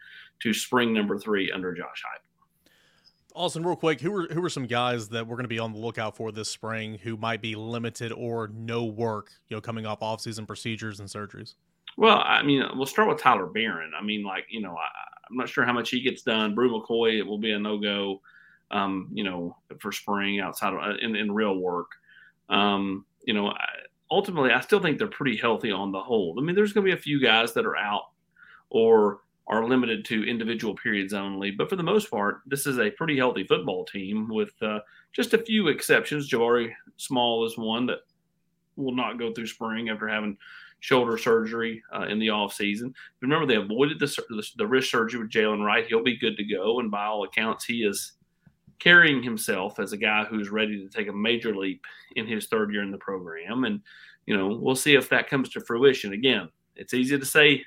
to 0.42 0.54
spring 0.54 0.92
number 0.92 1.18
three 1.18 1.50
under 1.50 1.74
Josh 1.74 2.04
Heupel. 2.06 2.70
Austin, 3.34 3.64
real 3.64 3.74
quick, 3.74 4.00
who 4.00 4.14
are 4.14 4.28
who 4.32 4.44
are 4.44 4.48
some 4.48 4.66
guys 4.66 5.08
that 5.08 5.26
we're 5.26 5.34
going 5.34 5.42
to 5.42 5.48
be 5.48 5.58
on 5.58 5.72
the 5.72 5.78
lookout 5.80 6.16
for 6.16 6.30
this 6.30 6.48
spring 6.48 6.98
who 6.98 7.16
might 7.16 7.42
be 7.42 7.56
limited 7.56 8.12
or 8.12 8.46
no 8.54 8.84
work, 8.84 9.32
you 9.48 9.56
know, 9.56 9.60
coming 9.60 9.86
off 9.86 9.98
offseason 9.98 10.46
procedures 10.46 11.00
and 11.00 11.08
surgeries? 11.08 11.54
Well, 11.96 12.22
I 12.24 12.42
mean, 12.42 12.62
we'll 12.74 12.86
start 12.86 13.08
with 13.08 13.18
Tyler 13.18 13.46
Baron. 13.46 13.92
I 13.98 14.02
mean, 14.02 14.22
like 14.22 14.46
you 14.48 14.60
know, 14.60 14.74
I, 14.74 14.88
am 15.30 15.36
not 15.36 15.48
sure 15.48 15.64
how 15.64 15.72
much 15.72 15.90
he 15.90 16.00
gets 16.00 16.22
done. 16.22 16.54
Bru 16.54 16.70
McCoy, 16.70 17.18
it 17.18 17.26
will 17.26 17.38
be 17.38 17.52
a 17.52 17.58
no 17.58 17.78
go, 17.78 18.20
um, 18.70 19.08
you 19.12 19.24
know, 19.24 19.56
for 19.80 19.92
spring 19.92 20.40
outside 20.40 20.72
of 20.72 20.96
in, 21.00 21.16
in 21.16 21.32
real 21.32 21.56
work. 21.56 21.90
Um, 22.48 23.04
you 23.26 23.34
know, 23.34 23.48
I, 23.48 23.64
ultimately, 24.10 24.50
I 24.50 24.60
still 24.60 24.80
think 24.80 24.98
they're 24.98 25.08
pretty 25.08 25.36
healthy 25.36 25.70
on 25.70 25.92
the 25.92 26.02
whole. 26.02 26.36
I 26.38 26.42
mean, 26.42 26.56
there's 26.56 26.72
going 26.72 26.86
to 26.86 26.92
be 26.92 26.98
a 26.98 27.02
few 27.02 27.20
guys 27.20 27.52
that 27.54 27.66
are 27.66 27.76
out 27.76 28.10
or 28.70 29.20
are 29.46 29.66
limited 29.66 30.04
to 30.04 30.28
individual 30.28 30.74
periods 30.76 31.12
only, 31.12 31.50
but 31.50 31.68
for 31.68 31.76
the 31.76 31.82
most 31.82 32.08
part, 32.08 32.40
this 32.46 32.66
is 32.66 32.78
a 32.78 32.90
pretty 32.92 33.16
healthy 33.16 33.44
football 33.44 33.84
team 33.84 34.28
with 34.28 34.52
uh, 34.62 34.78
just 35.12 35.34
a 35.34 35.38
few 35.38 35.68
exceptions. 35.68 36.30
Jabari 36.30 36.72
Small 36.96 37.44
is 37.44 37.58
one 37.58 37.86
that 37.86 37.98
will 38.76 38.94
not 38.94 39.18
go 39.18 39.32
through 39.32 39.48
spring 39.48 39.88
after 39.88 40.06
having 40.06 40.36
shoulder 40.80 41.16
surgery 41.16 41.82
uh, 41.94 42.06
in 42.06 42.18
the 42.18 42.28
offseason. 42.28 42.92
Remember, 43.20 43.46
they 43.46 43.56
avoided 43.56 43.98
the, 43.98 44.06
the, 44.30 44.46
the 44.56 44.66
wrist 44.66 44.90
surgery 44.90 45.20
with 45.20 45.30
Jaylen 45.30 45.64
Wright. 45.64 45.86
He'll 45.86 46.02
be 46.02 46.16
good 46.16 46.36
to 46.36 46.44
go, 46.44 46.80
and 46.80 46.90
by 46.90 47.04
all 47.04 47.24
accounts, 47.24 47.64
he 47.64 47.84
is 47.84 48.12
carrying 48.78 49.22
himself 49.22 49.78
as 49.78 49.92
a 49.92 49.96
guy 49.96 50.24
who's 50.24 50.50
ready 50.50 50.78
to 50.78 50.88
take 50.88 51.08
a 51.08 51.12
major 51.12 51.54
leap 51.54 51.84
in 52.16 52.26
his 52.26 52.46
third 52.46 52.72
year 52.72 52.82
in 52.82 52.90
the 52.90 52.98
program. 52.98 53.64
And, 53.64 53.80
you 54.26 54.36
know, 54.36 54.48
we'll 54.48 54.74
see 54.74 54.94
if 54.94 55.08
that 55.10 55.28
comes 55.28 55.50
to 55.50 55.60
fruition. 55.60 56.14
Again, 56.14 56.48
it's 56.76 56.94
easy 56.94 57.18
to 57.18 57.26
say 57.26 57.62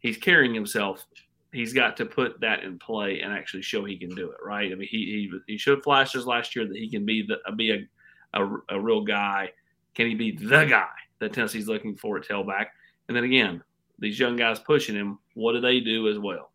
he's 0.00 0.18
carrying 0.18 0.54
himself. 0.54 1.06
He's 1.50 1.72
got 1.72 1.96
to 1.96 2.04
put 2.04 2.40
that 2.40 2.62
in 2.62 2.78
play 2.78 3.20
and 3.20 3.32
actually 3.32 3.62
show 3.62 3.84
he 3.84 3.96
can 3.96 4.10
do 4.10 4.30
it, 4.30 4.36
right? 4.44 4.70
I 4.70 4.74
mean, 4.74 4.88
he 4.90 5.30
he, 5.32 5.52
he 5.52 5.56
showed 5.56 5.82
flashes 5.82 6.26
last 6.26 6.54
year 6.54 6.66
that 6.66 6.76
he 6.76 6.90
can 6.90 7.06
be 7.06 7.26
the 7.26 7.38
be 7.52 7.70
a, 7.70 8.42
a, 8.42 8.56
a 8.70 8.80
real 8.80 9.02
guy. 9.02 9.50
Can 9.94 10.08
he 10.08 10.14
be 10.14 10.32
the 10.32 10.64
guy 10.64 10.88
that 11.24 11.32
Tennessee's 11.32 11.68
looking 11.68 11.96
for 11.96 12.18
at 12.18 12.24
tailback? 12.24 12.66
And 13.08 13.16
then 13.16 13.24
again, 13.24 13.62
these 13.98 14.18
young 14.18 14.36
guys 14.36 14.58
pushing 14.58 14.94
him, 14.94 15.18
what 15.34 15.52
do 15.52 15.60
they 15.60 15.80
do 15.80 16.08
as 16.08 16.18
well? 16.18 16.50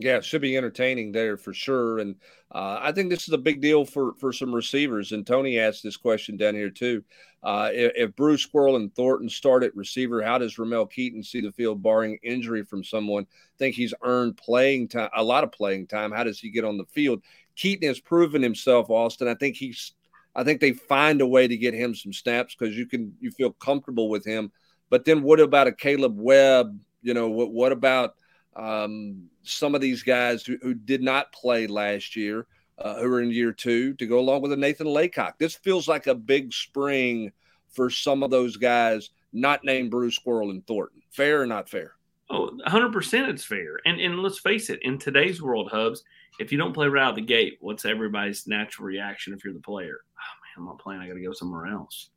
Yeah, 0.00 0.18
it 0.18 0.24
should 0.24 0.42
be 0.42 0.56
entertaining 0.56 1.10
there 1.10 1.36
for 1.36 1.52
sure. 1.52 1.98
And 1.98 2.14
uh, 2.52 2.78
I 2.80 2.92
think 2.92 3.10
this 3.10 3.26
is 3.26 3.34
a 3.34 3.38
big 3.38 3.60
deal 3.60 3.84
for 3.84 4.14
for 4.20 4.32
some 4.32 4.54
receivers. 4.54 5.10
And 5.10 5.26
Tony 5.26 5.58
asked 5.58 5.82
this 5.82 5.96
question 5.96 6.36
down 6.36 6.54
here 6.54 6.70
too. 6.70 7.02
Uh, 7.42 7.70
if, 7.72 7.92
if, 7.96 8.16
Bruce 8.16 8.42
Squirrel 8.42 8.76
and 8.76 8.94
Thornton 8.94 9.28
start 9.28 9.64
at 9.64 9.74
receiver, 9.76 10.22
how 10.22 10.38
does 10.38 10.58
Ramel 10.58 10.86
Keyton 10.86 11.22
see 11.22 11.40
the 11.40 11.52
field, 11.52 11.82
barring 11.82 12.18
injury 12.22 12.64
from 12.64 12.82
someone? 12.82 13.26
think 13.58 13.74
he's 13.74 13.94
earned 14.02 14.36
playing 14.36 14.88
time, 14.88 15.10
a 15.14 15.22
lot 15.22 15.44
of 15.44 15.52
playing 15.52 15.88
time. 15.88 16.12
How 16.12 16.24
does 16.24 16.38
he 16.38 16.50
get 16.50 16.64
on 16.64 16.78
the 16.78 16.86
field? 16.86 17.22
Keaton 17.56 17.88
has 17.88 18.00
proven 18.00 18.40
himself, 18.40 18.88
Austin. 18.88 19.28
I 19.28 19.34
think 19.34 19.56
he's. 19.56 19.94
I 20.38 20.44
think 20.44 20.60
they 20.60 20.72
find 20.72 21.20
a 21.20 21.26
way 21.26 21.48
to 21.48 21.56
get 21.56 21.74
him 21.74 21.96
some 21.96 22.12
snaps 22.12 22.54
because 22.54 22.76
you 22.76 22.86
can 22.86 23.12
you 23.20 23.32
feel 23.32 23.50
comfortable 23.50 24.08
with 24.08 24.24
him. 24.24 24.52
But 24.88 25.04
then 25.04 25.22
what 25.22 25.40
about 25.40 25.66
a 25.66 25.72
Caleb 25.72 26.16
Webb? 26.16 26.78
You 27.02 27.12
know 27.12 27.28
what? 27.28 27.50
What 27.50 27.72
about 27.72 28.14
um, 28.54 29.28
some 29.42 29.74
of 29.74 29.80
these 29.80 30.04
guys 30.04 30.44
who, 30.44 30.56
who, 30.62 30.74
did 30.74 31.02
not 31.02 31.32
play 31.32 31.66
last 31.66 32.14
year, 32.14 32.46
uh, 32.78 33.00
who 33.00 33.12
are 33.12 33.20
in 33.20 33.32
year 33.32 33.52
two, 33.52 33.94
to 33.94 34.06
go 34.06 34.20
along 34.20 34.42
with 34.42 34.52
a 34.52 34.56
Nathan 34.56 34.92
Leacock. 34.92 35.38
This 35.38 35.56
feels 35.56 35.88
like 35.88 36.06
a 36.06 36.14
big 36.14 36.52
spring 36.52 37.32
for 37.68 37.90
some 37.90 38.22
of 38.22 38.30
those 38.30 38.56
guys 38.56 39.10
not 39.32 39.64
named 39.64 39.90
Bruce 39.90 40.16
Squirrel 40.16 40.50
and 40.50 40.64
Thornton. 40.66 41.02
Fair 41.10 41.42
or 41.42 41.46
not 41.46 41.68
fair? 41.68 41.94
Oh, 42.30 42.50
100% 42.66 43.28
it's 43.28 43.44
fair. 43.44 43.78
And 43.84 44.00
and 44.00 44.20
let's 44.20 44.38
face 44.38 44.70
it, 44.70 44.80
in 44.82 44.98
today's 44.98 45.42
world, 45.42 45.70
Hubbs, 45.70 46.04
if 46.38 46.52
you 46.52 46.58
don't 46.58 46.72
play 46.72 46.88
right 46.88 47.02
out 47.02 47.14
the 47.14 47.20
gate, 47.20 47.58
what's 47.60 47.84
everybody's 47.84 48.46
natural 48.46 48.86
reaction 48.86 49.32
if 49.32 49.44
you're 49.44 49.54
the 49.54 49.60
player? 49.60 49.98
Oh, 50.02 50.60
man, 50.60 50.62
I'm 50.62 50.64
not 50.66 50.78
playing. 50.78 51.00
I 51.00 51.08
got 51.08 51.14
to 51.14 51.22
go 51.22 51.32
somewhere 51.32 51.66
else. 51.66 52.10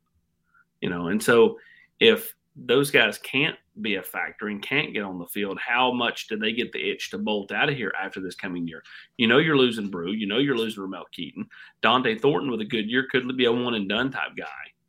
You 0.80 0.90
know, 0.90 1.08
and 1.08 1.22
so 1.22 1.58
if 2.00 2.34
those 2.56 2.90
guys 2.90 3.18
can't 3.18 3.56
be 3.80 3.94
a 3.94 4.02
factor 4.02 4.48
and 4.48 4.62
can't 4.62 4.92
get 4.92 5.04
on 5.04 5.18
the 5.18 5.26
field, 5.26 5.58
how 5.58 5.92
much 5.92 6.28
do 6.28 6.36
they 6.36 6.52
get 6.52 6.72
the 6.72 6.90
itch 6.90 7.10
to 7.10 7.18
bolt 7.18 7.52
out 7.52 7.70
of 7.70 7.76
here 7.76 7.92
after 8.00 8.20
this 8.20 8.34
coming 8.34 8.66
year? 8.66 8.82
You 9.16 9.26
know 9.26 9.38
you're 9.38 9.56
losing 9.56 9.88
Bru. 9.88 10.12
you 10.12 10.26
know 10.26 10.38
you're 10.38 10.56
losing 10.56 10.82
Ramel 10.82 11.06
Keyton. 11.12 11.46
Dante 11.80 12.18
Thornton 12.18 12.50
with 12.50 12.60
a 12.60 12.66
good 12.66 12.90
year 12.90 13.06
could 13.10 13.36
be 13.36 13.46
a 13.46 13.52
one 13.52 13.74
and 13.74 13.88
done 13.88 14.10
type 14.10 14.36
guy. 14.36 14.46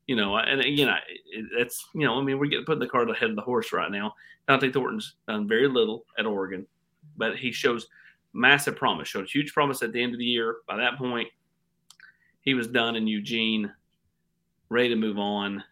You 0.08 0.18
know, 0.18 0.36
and 0.36 0.60
again, 0.60 0.90
I, 0.90 1.00
it's 1.58 1.86
you 1.96 2.06
know, 2.06 2.20
I 2.20 2.24
mean, 2.24 2.38
we're 2.38 2.48
getting 2.48 2.66
putting 2.66 2.82
the 2.82 2.88
cart 2.88 3.10
ahead 3.10 3.30
of 3.30 3.38
the 3.38 3.42
horse 3.42 3.72
right 3.72 3.90
now. 3.90 4.14
Dante 4.48 4.70
Thornton's 4.70 5.16
done 5.28 5.48
very 5.48 5.70
little 5.70 6.06
at 6.20 6.26
Oregon, 6.26 6.68
but 7.16 7.38
he 7.38 7.54
shows 7.54 7.88
massive 8.34 8.76
promise. 8.76 9.08
Showed 9.08 9.30
huge 9.30 9.54
promise 9.54 9.82
at 9.84 9.94
the 9.94 10.02
end 10.02 10.14
of 10.14 10.20
the 10.20 10.26
year. 10.26 10.58
By 10.68 10.78
that 10.78 10.98
point, 10.98 11.30
he 12.42 12.54
was 12.54 12.68
done 12.68 12.96
in 12.96 13.08
Eugene, 13.08 13.72
ready 14.70 14.90
to 14.90 14.96
move 14.96 15.18
on 15.18 15.64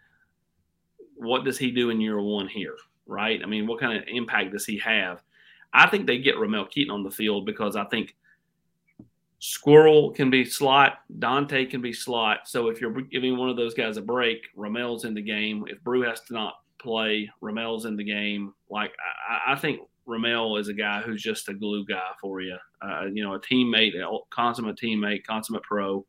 what 1.21 1.45
does 1.45 1.57
he 1.57 1.69
do 1.69 1.91
in 1.91 2.01
year 2.01 2.19
one 2.19 2.47
here, 2.47 2.75
right? 3.05 3.41
I 3.43 3.45
mean, 3.45 3.67
what 3.67 3.79
kind 3.79 3.95
of 3.95 4.03
impact 4.07 4.53
does 4.53 4.65
he 4.65 4.79
have? 4.79 5.21
I 5.71 5.87
think 5.87 6.07
they 6.07 6.17
get 6.17 6.39
Ramel 6.39 6.65
Keyton 6.65 6.91
on 6.91 7.03
the 7.03 7.11
field 7.11 7.45
because 7.45 7.75
I 7.75 7.83
think 7.85 8.15
Squirrel 9.37 10.11
can 10.11 10.31
be 10.31 10.43
slot, 10.43 10.99
Dante 11.19 11.65
can 11.65 11.79
be 11.79 11.93
slot. 11.93 12.47
So 12.47 12.69
if 12.69 12.81
you're 12.81 13.01
giving 13.01 13.37
one 13.37 13.49
of 13.49 13.55
those 13.55 13.75
guys 13.75 13.97
a 13.97 14.01
break, 14.01 14.47
Ramel's 14.55 15.05
in 15.05 15.13
the 15.13 15.21
game. 15.21 15.63
If 15.67 15.83
Bru 15.83 16.01
has 16.01 16.21
to 16.21 16.33
not 16.33 16.55
play, 16.79 17.29
Ramel's 17.39 17.85
in 17.85 17.95
the 17.95 18.03
game. 18.03 18.55
Like 18.71 18.91
I, 19.29 19.53
I 19.53 19.55
think 19.55 19.81
Ramel 20.11 20.57
is 20.57 20.67
a 20.67 20.73
guy 20.73 21.01
who's 21.01 21.21
just 21.21 21.49
a 21.49 21.53
glue 21.53 21.85
guy 21.85 22.09
for 22.19 22.41
you. 22.41 22.57
Uh, 22.81 23.05
you 23.11 23.23
know, 23.23 23.33
a 23.33 23.39
teammate, 23.39 23.95
a 23.95 24.17
consummate 24.29 24.77
teammate, 24.77 25.25
consummate 25.25 25.63
pro. 25.63 26.05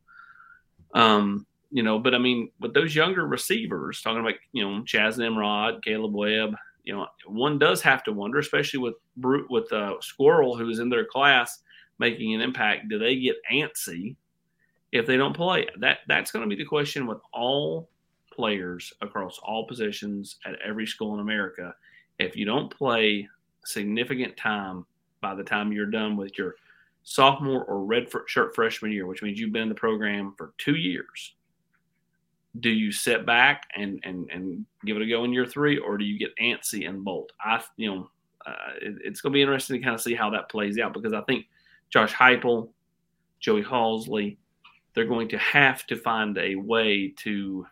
Um, 0.93 1.45
you 1.71 1.81
know, 1.81 1.97
but 1.97 2.13
I 2.13 2.19
mean, 2.19 2.51
with 2.59 2.73
those 2.73 2.95
younger 2.95 3.25
receivers, 3.25 4.01
talking 4.01 4.19
about, 4.19 4.35
you 4.51 4.63
know, 4.63 4.83
Chaz 4.83 5.17
Nimrod, 5.17 5.83
Caleb 5.83 6.13
Webb, 6.13 6.55
you 6.83 6.93
know, 6.93 7.07
one 7.25 7.57
does 7.57 7.81
have 7.81 8.03
to 8.03 8.11
wonder, 8.11 8.37
especially 8.39 8.79
with 8.79 8.95
Brute, 9.17 9.49
with 9.49 9.71
uh, 9.73 9.95
Squirrel, 10.01 10.55
who 10.55 10.69
is 10.69 10.79
in 10.79 10.89
their 10.89 11.05
class 11.05 11.63
making 11.99 12.33
an 12.33 12.41
impact, 12.41 12.89
do 12.89 12.99
they 12.99 13.15
get 13.15 13.37
antsy 13.51 14.15
if 14.91 15.05
they 15.05 15.17
don't 15.17 15.35
play? 15.35 15.67
That 15.79 15.99
That's 16.07 16.31
going 16.31 16.47
to 16.47 16.55
be 16.55 16.61
the 16.61 16.67
question 16.67 17.07
with 17.07 17.19
all 17.33 17.89
players 18.31 18.91
across 19.01 19.39
all 19.39 19.67
positions 19.67 20.37
at 20.45 20.55
every 20.63 20.85
school 20.87 21.13
in 21.13 21.21
America. 21.21 21.73
If 22.19 22.35
you 22.35 22.45
don't 22.45 22.69
play 22.69 23.27
significant 23.65 24.35
time 24.37 24.85
by 25.21 25.35
the 25.35 25.43
time 25.43 25.71
you're 25.71 25.85
done 25.85 26.17
with 26.17 26.37
your 26.37 26.55
sophomore 27.03 27.63
or 27.65 27.83
red 27.83 28.07
shirt 28.27 28.55
freshman 28.55 28.91
year, 28.91 29.05
which 29.05 29.21
means 29.21 29.39
you've 29.39 29.53
been 29.53 29.63
in 29.63 29.69
the 29.69 29.75
program 29.75 30.33
for 30.37 30.53
two 30.57 30.75
years, 30.75 31.35
do 32.59 32.69
you 32.69 32.91
sit 32.91 33.25
back 33.25 33.67
and 33.75 33.99
and 34.03 34.29
and 34.31 34.65
give 34.85 34.97
it 34.97 35.03
a 35.03 35.07
go 35.07 35.23
in 35.23 35.33
year 35.33 35.45
three, 35.45 35.77
or 35.77 35.97
do 35.97 36.05
you 36.05 36.19
get 36.19 36.35
antsy 36.37 36.87
and 36.87 37.03
bolt? 37.03 37.31
I 37.41 37.63
you 37.77 37.93
know 37.93 38.09
uh, 38.45 38.73
it, 38.81 38.95
it's 39.03 39.21
going 39.21 39.31
to 39.31 39.37
be 39.37 39.41
interesting 39.41 39.77
to 39.77 39.83
kind 39.83 39.95
of 39.95 40.01
see 40.01 40.13
how 40.13 40.29
that 40.29 40.49
plays 40.49 40.77
out 40.77 40.93
because 40.93 41.13
I 41.13 41.21
think 41.21 41.45
Josh 41.89 42.13
Heupel, 42.13 42.69
Joey 43.39 43.63
Halzle, 43.63 44.37
they're 44.93 45.05
going 45.05 45.29
to 45.29 45.37
have 45.37 45.87
to 45.87 45.95
find 45.95 46.37
a 46.37 46.55
way 46.55 47.13
to 47.19 47.65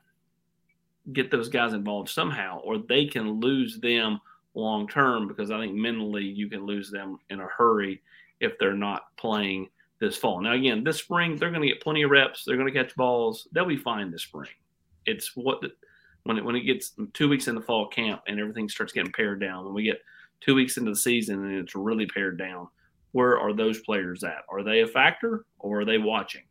get 1.14 1.32
those 1.32 1.50
guys 1.50 1.74
involved 1.74 2.10
somehow, 2.10 2.60
or 2.60 2.78
they 2.78 3.06
can 3.06 3.40
lose 3.40 3.80
them 3.80 4.20
long 4.54 4.88
term 4.88 5.28
because 5.28 5.52
I 5.52 5.60
think 5.60 5.74
mentally 5.74 6.24
you 6.24 6.50
can 6.50 6.66
lose 6.66 6.92
them 6.92 7.18
in 7.30 7.40
a 7.40 7.48
hurry 7.48 8.02
if 8.40 8.58
they're 8.60 8.74
not 8.74 9.16
playing 9.18 9.70
this 10.00 10.18
fall. 10.18 10.42
Now, 10.42 10.54
again, 10.54 10.84
this 10.84 10.98
spring 10.98 11.38
they're 11.38 11.52
going 11.52 11.62
to 11.62 11.68
get 11.68 11.82
plenty 11.82 12.02
of 12.02 12.12
reps. 12.12 12.44
They're 12.44 12.58
going 12.58 12.72
to 12.72 12.84
catch 12.84 12.96
balls. 12.96 13.48
They'll 13.52 13.66
be 13.66 13.78
fine 13.78 14.12
this 14.12 14.24
spring. 14.24 14.50
It's 15.06 15.36
what 15.36 15.64
when 16.24 16.38
it 16.38 16.46
when 16.46 16.56
it 16.56 16.62
gets 16.62 16.94
two 17.14 17.30
weeks 17.30 17.48
in 17.48 17.56
the 17.56 17.62
fall 17.62 17.88
camp 17.88 18.22
and 18.28 18.40
everything 18.40 18.68
starts 18.68 18.94
getting 18.94 19.12
pared 19.12 19.40
down. 19.40 19.66
When 19.66 19.74
we 19.74 19.84
get 19.84 20.02
two 20.42 20.56
weeks 20.56 20.78
into 20.78 20.92
the 20.92 20.98
season 20.98 21.46
and 21.46 21.60
it's 21.60 21.76
really 21.76 22.08
pared 22.08 22.38
down, 22.38 22.68
where 23.12 23.40
are 23.40 23.54
those 23.54 23.80
players 23.82 24.24
at? 24.24 24.44
Are 24.50 24.64
they 24.64 24.82
a 24.82 24.88
factor 24.88 25.46
or 25.60 25.82
are 25.82 25.86
they 25.86 25.98
watching? 25.98 26.44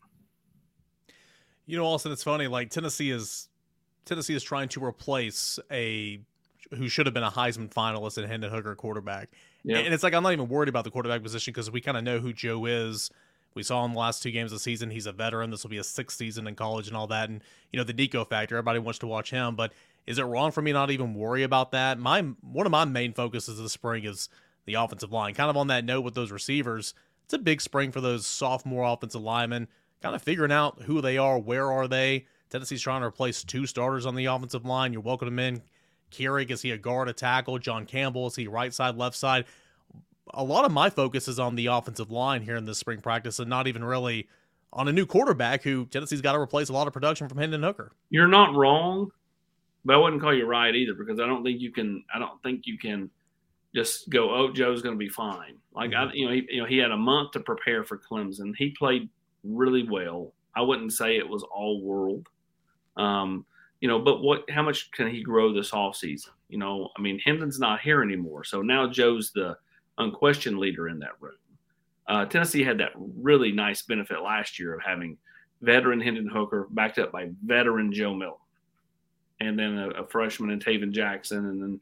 You 1.66 1.76
know, 1.76 1.86
Austin, 1.86 2.12
it's 2.12 2.24
funny. 2.24 2.46
Like 2.46 2.70
Tennessee 2.70 3.11
is 3.11 3.48
Tennessee 4.05 4.34
is 4.34 4.42
trying 4.42 4.68
to 4.70 4.84
replace 4.84 5.59
a 5.70 6.20
who 6.75 6.89
should 6.89 7.07
have 7.07 7.14
been 7.14 7.23
a 7.23 7.31
Heisman 7.31 7.73
finalist 7.73 8.18
and 8.18 8.27
Hendon 8.27 8.51
Hooker 8.51 8.75
quarterback. 8.75 9.31
Yeah. 9.64 9.79
And 9.79 9.93
it's 9.93 10.03
like 10.03 10.14
I'm 10.14 10.23
not 10.23 10.33
even 10.33 10.49
worried 10.49 10.68
about 10.68 10.85
the 10.85 10.91
quarterback 10.91 11.23
position 11.23 11.53
because 11.53 11.71
we 11.71 11.81
kind 11.81 11.97
of 11.97 12.05
know 12.05 12.18
who 12.18 12.33
Joe 12.33 12.64
is. 12.66 13.11
We 13.55 13.62
saw 13.64 13.85
him 13.85 13.95
the 13.95 13.99
last 13.99 14.23
two 14.23 14.31
games 14.31 14.53
of 14.53 14.57
the 14.57 14.62
season. 14.62 14.91
He's 14.91 15.07
a 15.07 15.12
veteran. 15.12 15.51
This 15.51 15.64
will 15.64 15.71
be 15.71 15.79
a 15.79 15.85
sixth 15.85 16.16
season 16.16 16.47
in 16.47 16.55
college 16.55 16.87
and 16.87 16.97
all 16.97 17.09
that. 17.09 17.29
And 17.29 17.43
you 17.73 17.79
know 17.79 17.85
the 17.85 17.93
Nico 17.93 18.25
factor. 18.25 18.57
Everybody 18.57 18.79
wants 18.79 19.01
to 19.01 19.07
watch 19.07 19.31
him, 19.31 19.57
but 19.57 19.73
is 20.07 20.18
it 20.18 20.23
wrong 20.23 20.53
for 20.53 20.62
me 20.62 20.73
not 20.73 20.91
even 20.91 21.14
worry 21.14 21.43
about 21.43 21.73
that? 21.73 21.99
My 21.99 22.21
one 22.21 22.66
of 22.66 22.73
my 22.73 22.85
main 22.85 23.12
focuses 23.12 23.59
this 23.59 23.73
spring 23.73 24.05
is 24.05 24.29
the 24.66 24.75
offensive 24.75 25.12
line. 25.12 25.35
Kind 25.35 25.51
of 25.51 25.57
on 25.57 25.66
that 25.66 25.85
note 25.85 26.03
with 26.03 26.14
those 26.14 26.31
receivers, 26.31 26.95
it's 27.25 27.35
a 27.35 27.39
big 27.39 27.61
spring 27.61 27.91
for 27.91 28.01
those 28.01 28.27
sophomore 28.27 28.85
offensive 28.85 29.23
linemen. 29.23 29.68
Kind 30.01 30.14
of 30.14 30.23
figuring 30.23 30.53
out 30.53 30.83
who 30.83 31.01
they 31.01 31.18
are, 31.18 31.39
where 31.39 31.71
are 31.71 31.89
they. 31.89 32.27
Tennessee's 32.49 32.81
trying 32.81 33.03
to 33.03 33.07
replace 33.07 33.45
two 33.45 33.66
starters 33.66 34.07
on 34.07 34.14
the 34.14 34.27
offensive 34.27 34.64
line. 34.64 34.93
You're 34.93 35.03
welcome 35.03 35.27
them 35.27 35.39
in. 35.39 35.62
Keurig, 36.11 36.51
is 36.51 36.63
he 36.63 36.71
a 36.71 36.79
guard, 36.79 37.09
a 37.09 37.13
tackle? 37.13 37.59
John 37.59 37.87
Campbell, 37.87 38.27
is 38.27 38.37
he 38.37 38.47
right 38.47 38.73
side, 38.73 38.97
left 38.97 39.17
side? 39.17 39.45
A 40.33 40.45
lot 40.45 40.65
of 40.65 40.73
my 40.73 40.91
focus 40.91 41.29
is 41.29 41.39
on 41.39 41.57
the 41.57 41.67
offensive 41.67 42.11
line 42.11 42.43
here 42.43 42.57
in 42.57 42.65
this 42.65 42.79
spring 42.79 43.01
practice 43.01 43.39
and 43.39 43.51
not 43.51 43.67
even 43.67 43.83
really 43.83 44.29
on 44.73 44.89
a 44.89 44.93
new 44.93 45.07
quarterback 45.07 45.63
who 45.63 45.87
Tennessee's 45.87 46.21
got 46.21 46.33
to 46.33 46.39
replace 46.39 46.69
a 46.69 46.73
lot 46.73 46.87
of 46.87 46.93
production 46.93 47.29
from 47.29 47.39
Hendon 47.39 47.63
Hooker. 47.63 47.93
You're 48.11 48.29
not 48.29 48.55
wrong, 48.55 49.11
but 49.85 49.95
I 49.95 49.99
wouldn't 49.99 50.23
call 50.23 50.35
you 50.35 50.47
right 50.47 50.75
either 50.75 50.95
because 50.95 51.19
I 51.19 51.27
don't 51.27 51.43
think 51.43 51.61
you 51.61 51.73
can. 51.73 52.05
I 52.15 52.19
don't 52.19 52.41
think 52.43 52.67
you 52.67 52.79
can 52.79 53.11
just 53.75 54.09
go, 54.11 54.33
"Oh, 54.35 54.53
Joe's 54.53 54.83
going 54.83 54.95
to 54.95 54.99
be 54.99 55.09
fine." 55.09 55.57
Like 55.75 55.91
mm-hmm. 55.91 56.11
I, 56.11 56.13
you 56.13 56.27
know, 56.27 56.33
he, 56.33 56.47
you 56.51 56.63
know, 56.63 56.69
he 56.69 56.79
had 56.79 56.93
a 56.93 56.97
month 56.97 57.33
to 57.33 57.41
prepare 57.41 57.85
for 57.85 57.99
Clemson. 57.99 58.53
He 58.57 58.71
played 58.71 59.09
really 59.43 59.89
well. 59.89 60.33
I 60.55 60.63
wouldn't 60.63 60.93
say 60.93 61.17
it 61.17 61.29
was 61.29 61.43
all 61.43 61.83
world. 61.83 62.29
Um, 62.97 63.47
you 63.81 63.89
know, 63.89 63.99
but 63.99 64.22
what? 64.22 64.49
How 64.51 64.62
much 64.62 64.91
can 64.93 65.09
he 65.09 65.22
grow 65.22 65.53
this 65.53 65.72
off 65.72 65.97
season? 65.97 66.33
You 66.49 66.59
know, 66.59 66.91
I 66.97 67.01
mean, 67.01 67.18
Hendon's 67.24 67.59
not 67.59 67.81
here 67.81 68.03
anymore, 68.03 68.45
so 68.45 68.62
now 68.62 68.89
Joe's 68.89 69.33
the 69.33 69.57
unquestioned 69.99 70.59
leader 70.59 70.89
in 70.89 70.99
that 71.01 71.20
room. 71.20 71.35
Uh, 72.07 72.24
Tennessee 72.26 72.64
had 72.64 72.78
that 72.78 72.93
really 72.97 73.53
nice 73.53 73.83
benefit 73.83 74.20
last 74.20 74.59
year 74.59 74.74
of 74.74 74.83
having 74.83 75.16
veteran 75.62 76.01
Hendon 76.01 76.28
Hooker 76.28 76.66
backed 76.70 76.99
up 76.99 77.12
by 77.12 77.31
veteran 77.45 77.93
Joe 77.93 78.14
Milton, 78.14 78.39
and 79.41 79.59
then 79.59 79.78
a, 79.78 79.89
a 80.03 80.07
freshman 80.07 80.51
in 80.51 80.59
Tayven 80.59 80.93
Jackson, 80.93 81.47
and 81.47 81.62
then 81.62 81.81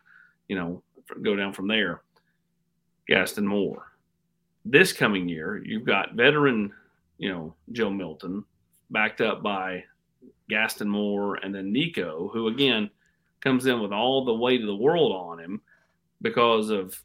you 0.49 0.57
know 0.57 0.83
go 1.23 1.35
down 1.35 1.53
from 1.53 1.69
there. 1.69 2.03
Gaston 3.09 3.47
Moore. 3.47 3.93
This 4.65 4.93
coming 4.93 5.29
year, 5.29 5.63
you've 5.65 5.87
got 5.87 6.15
veteran, 6.15 6.71
you 7.17 7.33
know, 7.33 7.55
Joe 7.73 7.89
Milton, 7.89 8.45
backed 8.91 9.23
up 9.23 9.43
by 9.43 9.85
Gaston 10.49 10.89
Moore, 10.89 11.37
and 11.37 11.55
then 11.55 11.73
Nico, 11.73 12.31
who 12.33 12.49
again 12.49 12.91
comes 13.41 13.67
in 13.67 13.81
with 13.81 13.93
all 13.93 14.25
the 14.25 14.35
weight 14.35 14.61
of 14.61 14.67
the 14.67 14.75
world 14.75 15.13
on 15.13 15.39
him 15.39 15.61
because 16.23 16.71
of 16.71 17.01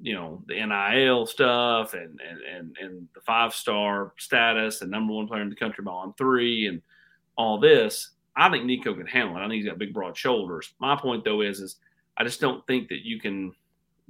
you 0.00 0.14
know 0.14 0.42
the 0.46 0.54
NIL 0.54 1.26
stuff 1.26 1.94
and 1.94 2.20
and 2.20 2.40
and, 2.42 2.76
and 2.80 3.08
the 3.14 3.20
five 3.20 3.54
star 3.54 4.12
status 4.18 4.82
and 4.82 4.90
number 4.90 5.12
one 5.12 5.26
player 5.26 5.42
in 5.42 5.50
the 5.50 5.56
country 5.56 5.82
by 5.84 5.92
on 5.92 6.14
three 6.14 6.66
and 6.66 6.82
all 7.36 7.58
this. 7.58 8.10
I 8.36 8.50
think 8.50 8.66
Nico 8.66 8.94
can 8.94 9.06
handle 9.06 9.36
it. 9.36 9.40
I 9.40 9.44
think 9.44 9.54
he's 9.54 9.66
got 9.66 9.78
big 9.78 9.94
broad 9.94 10.16
shoulders. 10.16 10.74
My 10.78 10.96
point 10.96 11.24
though 11.24 11.40
is 11.40 11.60
is 11.60 11.76
I 12.16 12.24
just 12.24 12.40
don't 12.40 12.66
think 12.66 12.88
that 12.88 13.04
you 13.04 13.20
can 13.20 13.52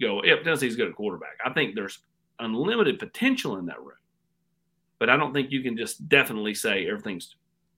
go 0.01 0.21
if 0.25 0.43
Tennessee's 0.43 0.77
good 0.77 0.89
at 0.89 0.97
quarterback. 0.97 1.39
I 1.45 1.53
think 1.53 1.75
there's 1.75 2.01
unlimited 2.39 2.99
potential 2.99 3.57
in 3.59 3.67
that 3.67 3.79
room. 3.81 3.93
But 4.99 5.11
I 5.11 5.17
don't 5.17 5.33
think 5.33 5.51
you 5.51 5.63
can 5.63 5.77
just 5.77 6.09
definitely 6.09 6.55
say 6.55 6.89
everything's 6.89 7.37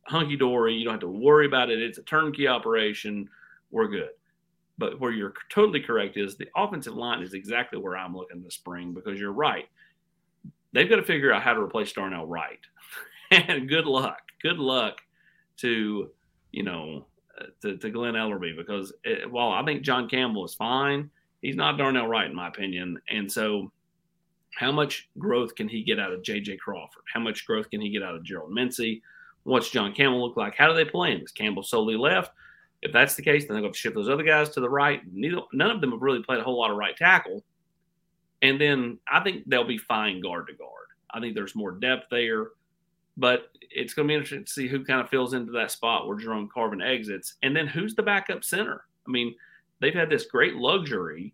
hunky 0.09 0.37
dory. 0.37 0.75
You 0.75 0.85
don't 0.85 0.95
have 0.95 1.01
to 1.01 1.09
worry 1.09 1.47
about 1.47 1.71
it. 1.71 1.81
It's 1.81 1.99
a 1.99 2.03
turnkey 2.03 2.49
operation. 2.49 3.29
We're 3.71 3.89
good. 3.89 4.11
But 4.79 5.01
where 5.01 5.13
you're 5.13 5.35
totally 5.51 5.81
correct 5.81 6.17
is 6.17 6.37
the 6.37 6.49
offensive 6.57 6.95
line 6.95 7.23
is 7.23 7.35
exactly 7.35 7.79
where 7.79 7.97
I'm 7.97 8.17
looking 8.17 8.43
this 8.43 8.55
spring 8.55 8.95
because 8.95 9.19
you're 9.19 9.33
right. 9.33 9.69
They've 10.73 10.89
got 10.89 10.97
to 10.97 11.03
figure 11.03 11.33
out 11.33 11.43
how 11.43 11.55
to 11.55 11.61
replace 11.61 11.93
Darnell 11.93 12.27
Wright. 12.27 12.61
and 13.31 13.69
good 13.69 13.87
luck. 13.87 14.21
Good 14.43 14.59
luck 14.59 14.99
to, 15.59 16.11
you 16.53 16.63
know, 16.63 17.07
uh, 17.41 17.47
to, 17.63 17.77
to 17.77 17.91
Glen 17.91 18.15
Elarbee 18.15 18.57
because 18.57 18.93
it, 19.05 19.31
while 19.31 19.51
I 19.51 19.65
think 19.65 19.83
John 19.83 20.09
Campbell 20.09 20.45
is 20.45 20.55
fine, 20.55 21.11
he's 21.43 21.57
not 21.57 21.77
Darnell 21.77 22.07
Wright 22.07 22.31
in 22.31 22.37
my 22.37 22.49
opinion. 22.49 22.99
And 23.11 23.31
so 23.31 23.73
how 24.57 24.71
much 24.73 25.09
growth 25.19 25.55
can 25.55 25.69
he 25.69 25.83
get 25.83 25.99
out 25.99 26.13
of 26.13 26.23
JJ 26.23 26.59
Crawford? 26.59 27.03
How 27.13 27.21
much 27.21 27.47
growth 27.47 27.69
can 27.71 27.81
he 27.81 27.91
get 27.91 28.03
out 28.03 28.15
of 28.15 28.25
Gerald 28.25 28.53
Mincey? 28.53 29.03
What's 29.49 29.71
John 29.71 29.95
Campbell 29.95 30.23
look 30.23 30.37
like? 30.37 30.55
How 30.55 30.69
do 30.69 30.75
they 30.75 30.85
play 30.85 31.13
him? 31.13 31.23
Is 31.23 31.33
Campbell 31.33 31.63
solely 31.63 31.97
left? 31.97 32.33
If 32.83 32.93
that's 32.93 33.15
the 33.15 33.23
case, 33.23 33.47
then 33.47 33.55
they're 33.55 33.63
going 33.63 33.73
to 33.73 33.79
shift 33.79 33.95
those 33.95 34.11
other 34.11 34.23
guys 34.23 34.51
to 34.51 34.61
the 34.61 34.69
right. 34.69 35.01
Neither, 35.11 35.41
none 35.55 35.71
of 35.71 35.81
them 35.81 35.93
have 35.93 36.03
really 36.03 36.23
played 36.23 36.41
a 36.41 36.45
whole 36.45 36.59
lot 36.59 36.71
of 36.71 36.77
right 36.77 36.95
tackle. 36.95 37.43
And 38.43 38.61
then 38.61 38.99
I 39.11 39.21
think 39.21 39.45
they'll 39.47 39.67
be 39.67 39.79
fine 39.79 40.21
guard 40.21 40.49
to 40.49 40.53
guard. 40.53 40.89
I 41.11 41.19
think 41.19 41.35
there's 41.35 41.57
more 41.57 41.73
depth 41.73 42.09
there, 42.11 42.49
but 43.17 43.51
it's 43.71 43.95
going 43.95 44.07
to 44.07 44.13
be 44.13 44.17
interesting 44.17 44.45
to 44.45 44.53
see 44.53 44.69
who 44.69 44.85
kind 44.85 45.01
of 45.01 45.09
fills 45.09 45.33
into 45.33 45.53
that 45.53 45.71
spot 45.71 46.07
where 46.07 46.19
Jerome 46.19 46.51
Carvin 46.53 46.83
exits. 46.83 47.37
And 47.43 47.57
then 47.57 47.67
who's 47.67 47.95
the 47.95 48.03
backup 48.03 48.45
center? 48.45 48.85
I 49.07 49.11
mean, 49.11 49.35
they've 49.81 49.95
had 49.95 50.11
this 50.11 50.27
great 50.27 50.57
luxury 50.57 51.33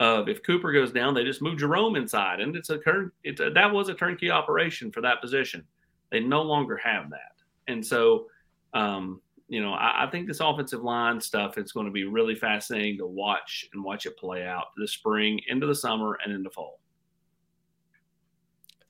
of 0.00 0.28
if 0.28 0.42
Cooper 0.42 0.72
goes 0.72 0.90
down, 0.90 1.14
they 1.14 1.22
just 1.22 1.42
move 1.42 1.60
Jerome 1.60 1.94
inside, 1.94 2.40
and 2.40 2.56
it's 2.56 2.70
a, 2.70 2.80
it's 3.22 3.40
a 3.40 3.50
that 3.50 3.72
was 3.72 3.88
a 3.88 3.94
turnkey 3.94 4.30
operation 4.30 4.90
for 4.90 5.00
that 5.02 5.20
position. 5.20 5.64
They 6.10 6.18
no 6.18 6.42
longer 6.42 6.76
have 6.76 7.08
that. 7.10 7.41
And 7.72 7.84
so, 7.84 8.26
um, 8.74 9.20
you 9.48 9.62
know, 9.62 9.72
I, 9.72 10.04
I, 10.04 10.10
think 10.10 10.28
this 10.28 10.40
offensive 10.40 10.82
line 10.82 11.20
stuff 11.20 11.58
is 11.58 11.72
going 11.72 11.86
to 11.86 11.92
be 11.92 12.04
really 12.04 12.34
fascinating 12.34 12.98
to 12.98 13.06
watch 13.06 13.66
and 13.74 13.84
watch 13.84 14.06
it 14.06 14.16
play 14.16 14.46
out 14.46 14.66
this 14.78 14.92
spring, 14.92 15.40
into 15.48 15.66
the 15.66 15.74
summer, 15.74 16.18
and 16.24 16.32
into 16.32 16.50
fall. 16.50 16.78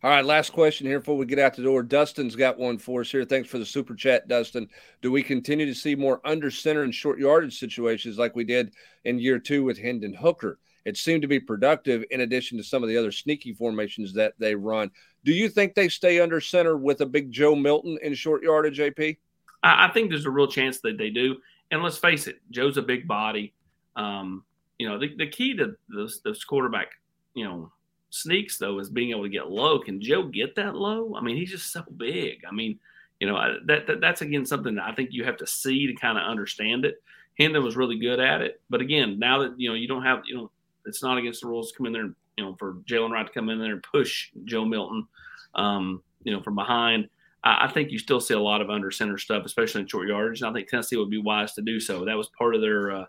All 0.05 0.11
right, 0.11 0.24
last 0.24 0.53
question 0.53 0.89
here 0.89 0.99
before 0.99 1.16
we 1.16 1.26
get 1.26 1.39
out 1.39 1.55
the 1.55 1.62
door. 1.62 1.83
Dustin's 1.85 2.35
got 2.35 2.59
one 2.59 2.76
for 2.76 3.03
us 3.03 3.11
here. 3.11 3.24
Thanks 3.24 3.49
for 3.49 3.59
the 3.59 3.66
super 3.66 3.95
chat, 3.95 4.26
Dustin. 4.26 4.68
Do 5.01 5.12
we 5.12 5.22
continue 5.22 5.64
to 5.66 5.74
see 5.74 5.95
more 5.95 6.20
under 6.24 6.51
center 6.51 6.83
and 6.83 6.93
short 6.93 7.20
yardage 7.20 7.59
situations 7.59 8.18
like 8.18 8.35
we 8.35 8.43
did 8.43 8.74
in 9.05 9.20
year 9.20 9.39
two 9.39 9.62
with 9.62 9.78
Hendon 9.78 10.12
Hooker? 10.12 10.59
It 10.85 10.97
seemed 10.97 11.22
to 11.22 11.28
be 11.28 11.39
productive 11.39 12.05
in 12.11 12.22
addition 12.22 12.59
to 12.59 12.64
some 12.64 12.83
of 12.83 12.89
the 12.89 12.97
other 12.97 13.12
sneaky 13.12 13.53
formations 13.53 14.12
that 14.14 14.35
they 14.41 14.57
run. 14.57 14.91
Do 15.25 15.33
you 15.33 15.49
think 15.49 15.75
they 15.75 15.89
stay 15.89 16.20
under 16.20 16.41
center 16.41 16.77
with 16.77 17.01
a 17.01 17.07
big 17.07 17.31
Joe 17.31 17.55
Milton 17.55 17.99
in 18.03 18.14
short 18.14 18.43
yardage, 18.43 18.79
JP? 18.79 19.16
I, 19.62 19.89
think 19.89 20.11
there's 20.11 20.27
a 20.27 20.31
real 20.31 20.49
chance 20.49 20.81
that 20.81 20.99
they 20.99 21.11
do. 21.11 21.37
And 21.70 21.83
let's 21.83 21.99
face 21.99 22.27
it, 22.27 22.41
Joe's 22.51 22.77
a 22.77 22.83
big 22.83 23.07
body. 23.07 23.55
Um, 23.95 24.45
you 24.79 24.89
know, 24.89 24.99
the, 24.99 25.14
the 25.16 25.29
key 25.29 25.57
to 25.57 25.77
this, 25.89 26.20
this 26.25 26.43
quarterback, 26.45 26.89
you 27.35 27.45
know, 27.45 27.70
sneaks 28.11 28.59
though 28.59 28.79
is 28.79 28.91
being 28.91 29.11
able 29.11 29.23
to 29.23 29.29
get 29.29 29.51
low. 29.51 29.79
Can 29.79 30.01
Joe 30.01 30.25
get 30.25 30.55
that 30.57 30.75
low? 30.75 31.14
I 31.16 31.20
mean, 31.20 31.37
he's 31.37 31.51
just 31.51 31.73
so 31.73 31.83
big. 31.97 32.43
I 32.49 32.53
mean, 32.53 32.79
you 33.20 33.27
know, 33.27 33.59
that, 33.66 33.87
that 33.87 34.01
that's 34.01 34.20
again 34.20 34.45
something 34.45 34.75
that 34.75 34.85
I 34.85 34.95
think 34.95 35.11
you 35.12 35.25
have 35.25 35.37
to 35.39 35.47
see 35.47 35.87
to 35.87 35.95
kind 35.95 36.18
of 36.18 36.25
understand 36.25 36.85
it. 36.85 37.03
Hendon 37.39 37.64
was 37.64 37.77
really 37.77 37.99
good 37.99 38.20
at 38.20 38.43
it, 38.43 38.61
but 38.68 38.81
again, 38.81 39.18
now 39.18 39.43
that 39.43 39.59
you 39.59 39.68
know 39.68 39.75
you 39.75 39.89
don't 39.89 40.03
have 40.03 40.23
you 40.27 40.37
know 40.37 40.51
it's 40.85 41.03
not 41.03 41.16
against 41.16 41.41
the 41.41 41.47
rules 41.47 41.70
to 41.70 41.79
come 41.79 41.87
in 41.87 41.93
there 41.93 42.03
and 42.03 42.14
you 42.43 42.49
know 42.49 42.57
for 42.59 42.74
Jaylen 42.88 43.11
Wright 43.11 43.26
to 43.26 43.32
come 43.32 43.49
in 43.49 43.59
there 43.59 43.72
and 43.72 43.82
push 43.82 44.30
Joe 44.45 44.64
Milton, 44.64 45.07
um, 45.55 46.03
you 46.24 46.32
know 46.32 46.43
from 46.43 46.55
behind. 46.55 47.09
I, 47.45 47.66
I, 47.66 47.72
think 47.72 47.90
you 47.90 47.99
still 47.99 48.20
see 48.20 48.34
a 48.34 48.40
lot 48.40 48.61
of 48.61 48.70
under 48.70 48.90
center 48.90 49.18
stuff, 49.18 49.45
especially 49.45 49.82
in 49.82 49.86
short 49.86 50.09
yardage. 50.09 50.40
And 50.40 50.51
I 50.51 50.53
think 50.53 50.68
Tennessee 50.68 50.97
would 50.97 51.11
be 51.11 51.18
wise 51.18 51.55
to 51.55 51.62
do 51.62 51.80
so. 51.80 52.05
That 52.05 52.16
was 52.16 52.30
part 52.38 52.55
of 52.55 52.61
their 52.61 52.90
uh, 52.90 53.05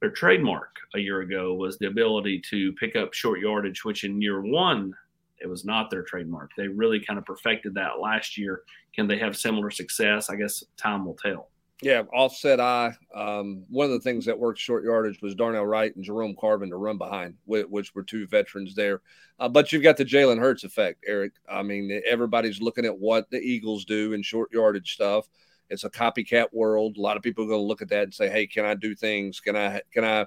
their 0.00 0.10
trademark 0.10 0.76
a 0.94 0.98
year 0.98 1.20
ago 1.20 1.54
was 1.54 1.78
the 1.78 1.86
ability 1.86 2.42
to 2.50 2.72
pick 2.72 2.96
up 2.96 3.14
short 3.14 3.40
yardage, 3.40 3.84
which 3.84 4.04
in 4.04 4.20
year 4.20 4.40
one 4.40 4.94
it 5.40 5.48
was 5.48 5.64
not 5.64 5.90
their 5.90 6.02
trademark. 6.02 6.50
They 6.56 6.68
really 6.68 7.00
kind 7.00 7.18
of 7.18 7.24
perfected 7.24 7.74
that 7.74 8.00
last 8.00 8.38
year. 8.38 8.62
Can 8.94 9.08
they 9.08 9.18
have 9.18 9.36
similar 9.36 9.70
success? 9.70 10.30
I 10.30 10.36
guess 10.36 10.62
time 10.76 11.04
will 11.04 11.16
tell. 11.16 11.51
Yeah, 11.82 12.02
offset 12.12 12.60
I. 12.60 12.94
Um, 13.12 13.64
one 13.68 13.86
of 13.86 13.90
the 13.92 14.00
things 14.00 14.24
that 14.26 14.38
worked 14.38 14.60
short 14.60 14.84
yardage 14.84 15.20
was 15.20 15.34
Darnell 15.34 15.66
Wright 15.66 15.94
and 15.94 16.04
Jerome 16.04 16.36
Carvin 16.40 16.70
to 16.70 16.76
run 16.76 16.96
behind, 16.96 17.34
which 17.44 17.94
were 17.94 18.04
two 18.04 18.26
veterans 18.28 18.76
there. 18.76 19.00
Uh, 19.40 19.48
but 19.48 19.72
you've 19.72 19.82
got 19.82 19.96
the 19.96 20.04
Jalen 20.04 20.38
Hurts 20.38 20.62
effect, 20.62 21.04
Eric. 21.06 21.32
I 21.50 21.62
mean, 21.62 22.00
everybody's 22.08 22.62
looking 22.62 22.84
at 22.84 22.96
what 22.96 23.28
the 23.30 23.40
Eagles 23.40 23.84
do 23.84 24.12
in 24.12 24.22
short 24.22 24.52
yardage 24.52 24.94
stuff. 24.94 25.28
It's 25.70 25.82
a 25.82 25.90
copycat 25.90 26.52
world. 26.52 26.96
A 26.96 27.00
lot 27.00 27.16
of 27.16 27.22
people 27.24 27.44
are 27.44 27.48
going 27.48 27.60
to 27.60 27.66
look 27.66 27.82
at 27.82 27.88
that 27.88 28.04
and 28.04 28.14
say, 28.14 28.28
"Hey, 28.28 28.46
can 28.46 28.64
I 28.64 28.74
do 28.74 28.94
things? 28.94 29.40
Can 29.40 29.56
I 29.56 29.80
can 29.92 30.04
I 30.04 30.26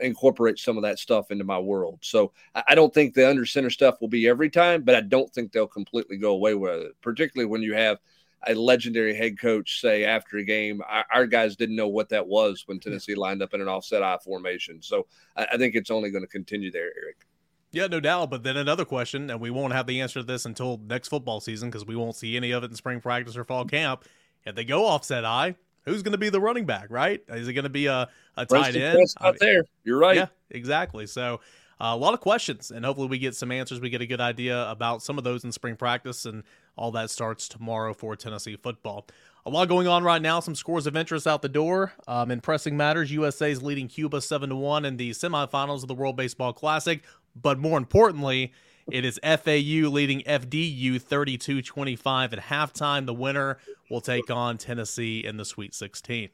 incorporate 0.00 0.58
some 0.58 0.76
of 0.76 0.82
that 0.82 0.98
stuff 0.98 1.30
into 1.30 1.44
my 1.44 1.58
world. 1.58 1.98
So 2.02 2.32
I 2.54 2.74
don't 2.74 2.92
think 2.92 3.14
the 3.14 3.28
under 3.28 3.46
center 3.46 3.70
stuff 3.70 4.00
will 4.00 4.08
be 4.08 4.28
every 4.28 4.50
time, 4.50 4.82
but 4.82 4.94
I 4.94 5.00
don't 5.00 5.32
think 5.32 5.52
they'll 5.52 5.66
completely 5.66 6.16
go 6.16 6.32
away 6.32 6.54
with 6.54 6.82
it, 6.82 6.92
particularly 7.00 7.48
when 7.48 7.62
you 7.62 7.74
have 7.74 7.98
a 8.46 8.54
legendary 8.54 9.14
head 9.14 9.38
coach 9.38 9.80
say 9.80 10.04
after 10.04 10.36
a 10.38 10.44
game, 10.44 10.82
our, 10.88 11.04
our 11.12 11.26
guys 11.26 11.56
didn't 11.56 11.76
know 11.76 11.88
what 11.88 12.08
that 12.10 12.26
was 12.26 12.62
when 12.66 12.78
Tennessee 12.78 13.14
lined 13.14 13.42
up 13.42 13.54
in 13.54 13.60
an 13.60 13.68
offset 13.68 14.02
I 14.02 14.18
formation. 14.18 14.82
So 14.82 15.06
I, 15.36 15.46
I 15.52 15.56
think 15.56 15.74
it's 15.74 15.90
only 15.90 16.10
going 16.10 16.24
to 16.24 16.28
continue 16.28 16.70
there, 16.70 16.90
Eric. 17.02 17.26
Yeah, 17.72 17.88
no 17.88 18.00
doubt. 18.00 18.30
But 18.30 18.42
then 18.42 18.56
another 18.56 18.84
question, 18.84 19.30
and 19.30 19.40
we 19.40 19.50
won't 19.50 19.72
have 19.72 19.86
the 19.86 20.00
answer 20.00 20.20
to 20.20 20.26
this 20.26 20.44
until 20.44 20.80
next 20.86 21.08
football 21.08 21.40
season 21.40 21.68
because 21.68 21.84
we 21.84 21.96
won't 21.96 22.16
see 22.16 22.36
any 22.36 22.52
of 22.52 22.62
it 22.64 22.70
in 22.70 22.76
spring 22.76 23.00
practice 23.00 23.36
or 23.36 23.44
fall 23.44 23.64
camp. 23.64 24.04
If 24.44 24.54
they 24.54 24.64
go 24.64 24.86
offset 24.86 25.24
I, 25.24 25.56
who's 25.84 26.02
going 26.02 26.12
to 26.12 26.18
be 26.18 26.28
the 26.28 26.40
running 26.40 26.66
back, 26.66 26.86
right? 26.90 27.22
Is 27.28 27.48
it 27.48 27.52
going 27.52 27.64
to 27.64 27.68
be 27.68 27.86
a, 27.86 28.08
a 28.36 28.46
tight 28.46 28.76
end? 28.76 28.98
Out 29.20 29.38
there. 29.40 29.64
You're 29.84 29.98
right. 29.98 30.16
Yeah, 30.16 30.26
exactly. 30.50 31.06
So 31.06 31.40
uh, 31.80 31.92
a 31.92 31.96
lot 31.96 32.14
of 32.14 32.20
questions, 32.20 32.70
and 32.70 32.84
hopefully 32.84 33.08
we 33.08 33.18
get 33.18 33.34
some 33.34 33.50
answers. 33.50 33.80
We 33.80 33.90
get 33.90 34.00
a 34.00 34.06
good 34.06 34.20
idea 34.20 34.70
about 34.70 35.02
some 35.02 35.18
of 35.18 35.24
those 35.24 35.44
in 35.44 35.52
spring 35.52 35.76
practice, 35.76 36.24
and 36.24 36.44
all 36.76 36.90
that 36.92 37.10
starts 37.10 37.48
tomorrow 37.48 37.94
for 37.94 38.14
Tennessee 38.16 38.56
football. 38.56 39.06
A 39.44 39.50
lot 39.50 39.68
going 39.68 39.86
on 39.86 40.02
right 40.02 40.20
now. 40.20 40.40
Some 40.40 40.54
scores 40.54 40.86
of 40.86 40.96
interest 40.96 41.26
out 41.26 41.40
the 41.40 41.48
door. 41.48 41.92
Um, 42.08 42.30
in 42.30 42.40
pressing 42.40 42.76
matters, 42.76 43.12
USA 43.12 43.50
is 43.50 43.62
leading 43.62 43.88
Cuba 43.88 44.20
seven 44.20 44.50
to 44.50 44.56
one 44.56 44.84
in 44.84 44.96
the 44.96 45.10
semifinals 45.10 45.82
of 45.82 45.88
the 45.88 45.94
World 45.94 46.16
Baseball 46.16 46.52
Classic. 46.52 47.02
But 47.40 47.58
more 47.58 47.78
importantly, 47.78 48.52
it 48.90 49.04
is 49.04 49.20
FAU 49.22 49.88
leading 49.88 50.22
FDU 50.22 51.00
32-25 51.00 52.32
at 52.32 52.38
halftime. 52.38 53.06
The 53.06 53.14
winner 53.14 53.58
will 53.90 54.00
take 54.00 54.30
on 54.30 54.58
Tennessee 54.58 55.24
in 55.24 55.36
the 55.36 55.44
Sweet 55.44 55.74
16. 55.74 56.28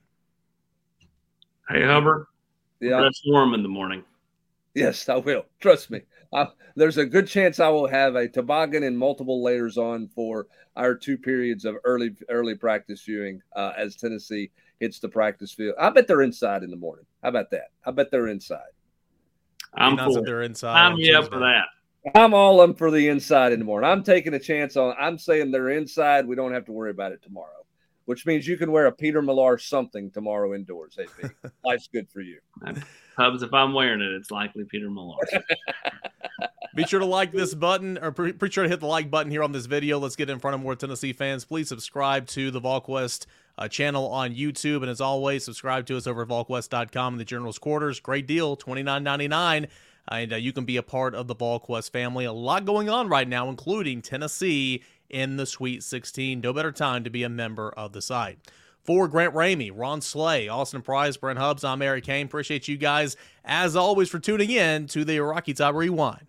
Hey 1.69 1.85
Hubbard, 1.87 2.27
yeah, 2.81 2.99
dress 3.01 3.21
warm 3.27 3.55
in 3.55 3.63
the 3.63 3.69
morning. 3.69 4.05
Yes, 4.75 5.09
I 5.09 5.17
will. 5.17 5.45
Trust 5.61 5.91
me. 5.91 6.03
I, 6.33 6.49
there's 6.77 6.99
a 6.99 7.05
good 7.05 7.27
chance 7.27 7.61
I 7.61 7.69
will 7.69 7.87
have 7.87 8.15
a 8.17 8.29
toboggan 8.29 8.85
and 8.85 8.99
multiple 8.99 9.43
layers 9.43 9.77
on 9.77 10.09
for 10.09 10.47
our 10.77 10.95
two 10.95 11.19
periods 11.19 11.65
of 11.65 11.77
early 11.85 12.17
early 12.31 12.55
practice 12.55 13.03
viewing 13.03 13.43
uh, 13.55 13.73
as 13.77 13.97
Tennessee 13.97 14.51
hits 14.81 14.99
the 14.99 15.09
practice 15.09 15.53
field. 15.53 15.75
I 15.79 15.91
bet 15.91 16.07
they're 16.07 16.23
inside 16.23 16.63
in 16.63 16.71
the 16.71 16.77
morning. 16.77 17.05
How 17.23 17.29
about 17.29 17.51
that? 17.51 17.71
I 17.85 17.91
bet 17.91 18.11
they're 18.11 18.29
inside. 18.29 18.61
I'm 19.75 19.97
for 19.97 20.23
they're 20.23 20.43
inside. 20.43 20.77
I'm 20.77 20.99
yeah 20.99 21.23
for 21.23 21.39
that. 21.39 21.67
I'm 22.15 22.35
all 22.35 22.63
in 22.65 22.75
for 22.75 22.91
the 22.91 23.09
inside 23.09 23.53
in 23.53 23.61
the 23.61 23.65
morning. 23.65 23.89
I'm 23.89 24.03
taking 24.03 24.35
a 24.35 24.39
chance 24.39 24.77
on. 24.77 24.95
I'm 24.99 25.19
saying 25.19 25.51
they're 25.51 25.71
inside. 25.71 26.27
We 26.27 26.35
don't 26.35 26.53
have 26.53 26.65
to 26.67 26.73
worry 26.73 26.91
about 26.91 27.13
it 27.13 27.23
tomorrow, 27.23 27.62
which 28.07 28.27
means 28.27 28.47
you 28.47 28.57
can 28.57 28.73
wear 28.73 28.87
a 28.87 28.93
Peter 28.93 29.23
Millar 29.23 29.59
something 29.59 30.11
tomorrow 30.11 30.55
indoors. 30.55 30.99
AP, 30.99 31.31
life's 31.65 31.89
good 31.89 32.09
for 32.11 32.21
you. 32.21 32.39
Hubbs, 33.17 33.43
if 33.43 33.53
I'm 33.53 33.73
wearing 33.73 34.01
it, 34.01 34.13
it's 34.13 34.31
likely 34.31 34.65
Peter 34.65 34.91
Millar. 34.91 35.17
Be 36.75 36.85
sure 36.85 37.01
to 37.01 37.07
like 37.07 37.33
this 37.33 37.55
button, 37.55 37.99
or 38.01 38.13
pre- 38.13 38.33
be 38.33 38.51
sure 38.51 38.65
to 38.65 38.71
hit 38.71 38.81
the 38.81 38.87
like 38.87 39.11
button 39.11 39.31
here 39.31 39.43
on 39.43 39.53
this 39.53 39.67
video. 39.67 39.99
Let's 39.99 40.17
get 40.17 40.31
in 40.31 40.39
front 40.39 40.55
of 40.55 40.63
more 40.63 40.75
Tennessee 40.75 41.13
fans. 41.13 41.45
Please 41.45 41.69
subscribe 41.69 42.27
to 42.29 42.51
the 42.51 42.63
VolQuest 42.63 43.27
uh, 43.59 43.69
channel 43.69 44.07
on 44.07 44.35
YouTube, 44.35 44.77
and 44.77 44.89
as 44.89 44.99
always, 44.99 45.45
subscribe 45.45 45.85
to 45.87 45.99
us 45.99 46.07
over 46.07 46.23
at 46.23 46.29
VolQuest.com 46.29 47.15
in 47.15 47.19
the 47.19 47.27
General's 47.27 47.59
Quarters. 47.59 48.01
Great 48.01 48.27
deal, 48.27 48.57
twenty 48.57 48.83
nine 48.83 49.05
ninety 49.05 49.29
nine, 49.29 49.69
and 50.09 50.33
uh, 50.33 50.37
you 50.37 50.55
can 50.55 50.65
be 50.65 50.79
a 50.79 50.83
part 50.83 51.15
of 51.15 51.27
the 51.27 51.37
VolQuest 51.37 51.91
family. 51.91 52.25
A 52.25 52.33
lot 52.33 52.65
going 52.65 52.89
on 52.89 53.07
right 53.07 53.29
now, 53.29 53.51
including 53.51 54.01
Tennessee 54.01 54.83
in 55.13 55.37
the 55.37 55.47
Sweet 55.47 55.83
16. 55.83 56.41
No 56.41 56.53
better 56.53 56.73
time 56.73 57.05
to 57.05 57.11
be 57.11 57.23
a 57.23 57.29
member 57.29 57.71
of 57.71 57.93
the 57.93 58.03
site. 58.03 58.39
For 58.83 59.07
Grant 59.07 59.33
Ramey, 59.33 59.71
Ron 59.73 60.01
Slay, 60.01 60.49
Austin 60.49 60.83
Price, 60.83 61.17
Brent 61.17 61.39
Hubbs, 61.39 61.63
I'm 61.63 61.83
Eric 61.83 62.05
Cain. 62.05 62.27
Appreciate 62.27 62.67
you 62.67 62.77
guys, 62.77 63.17
as 63.45 63.77
always, 63.77 64.09
for 64.09 64.19
tuning 64.19 64.51
in 64.51 64.89
to 64.89 65.05
the 65.05 65.21
Rocky 65.21 65.55
Top 65.55 65.77
Rewind. 65.77 66.27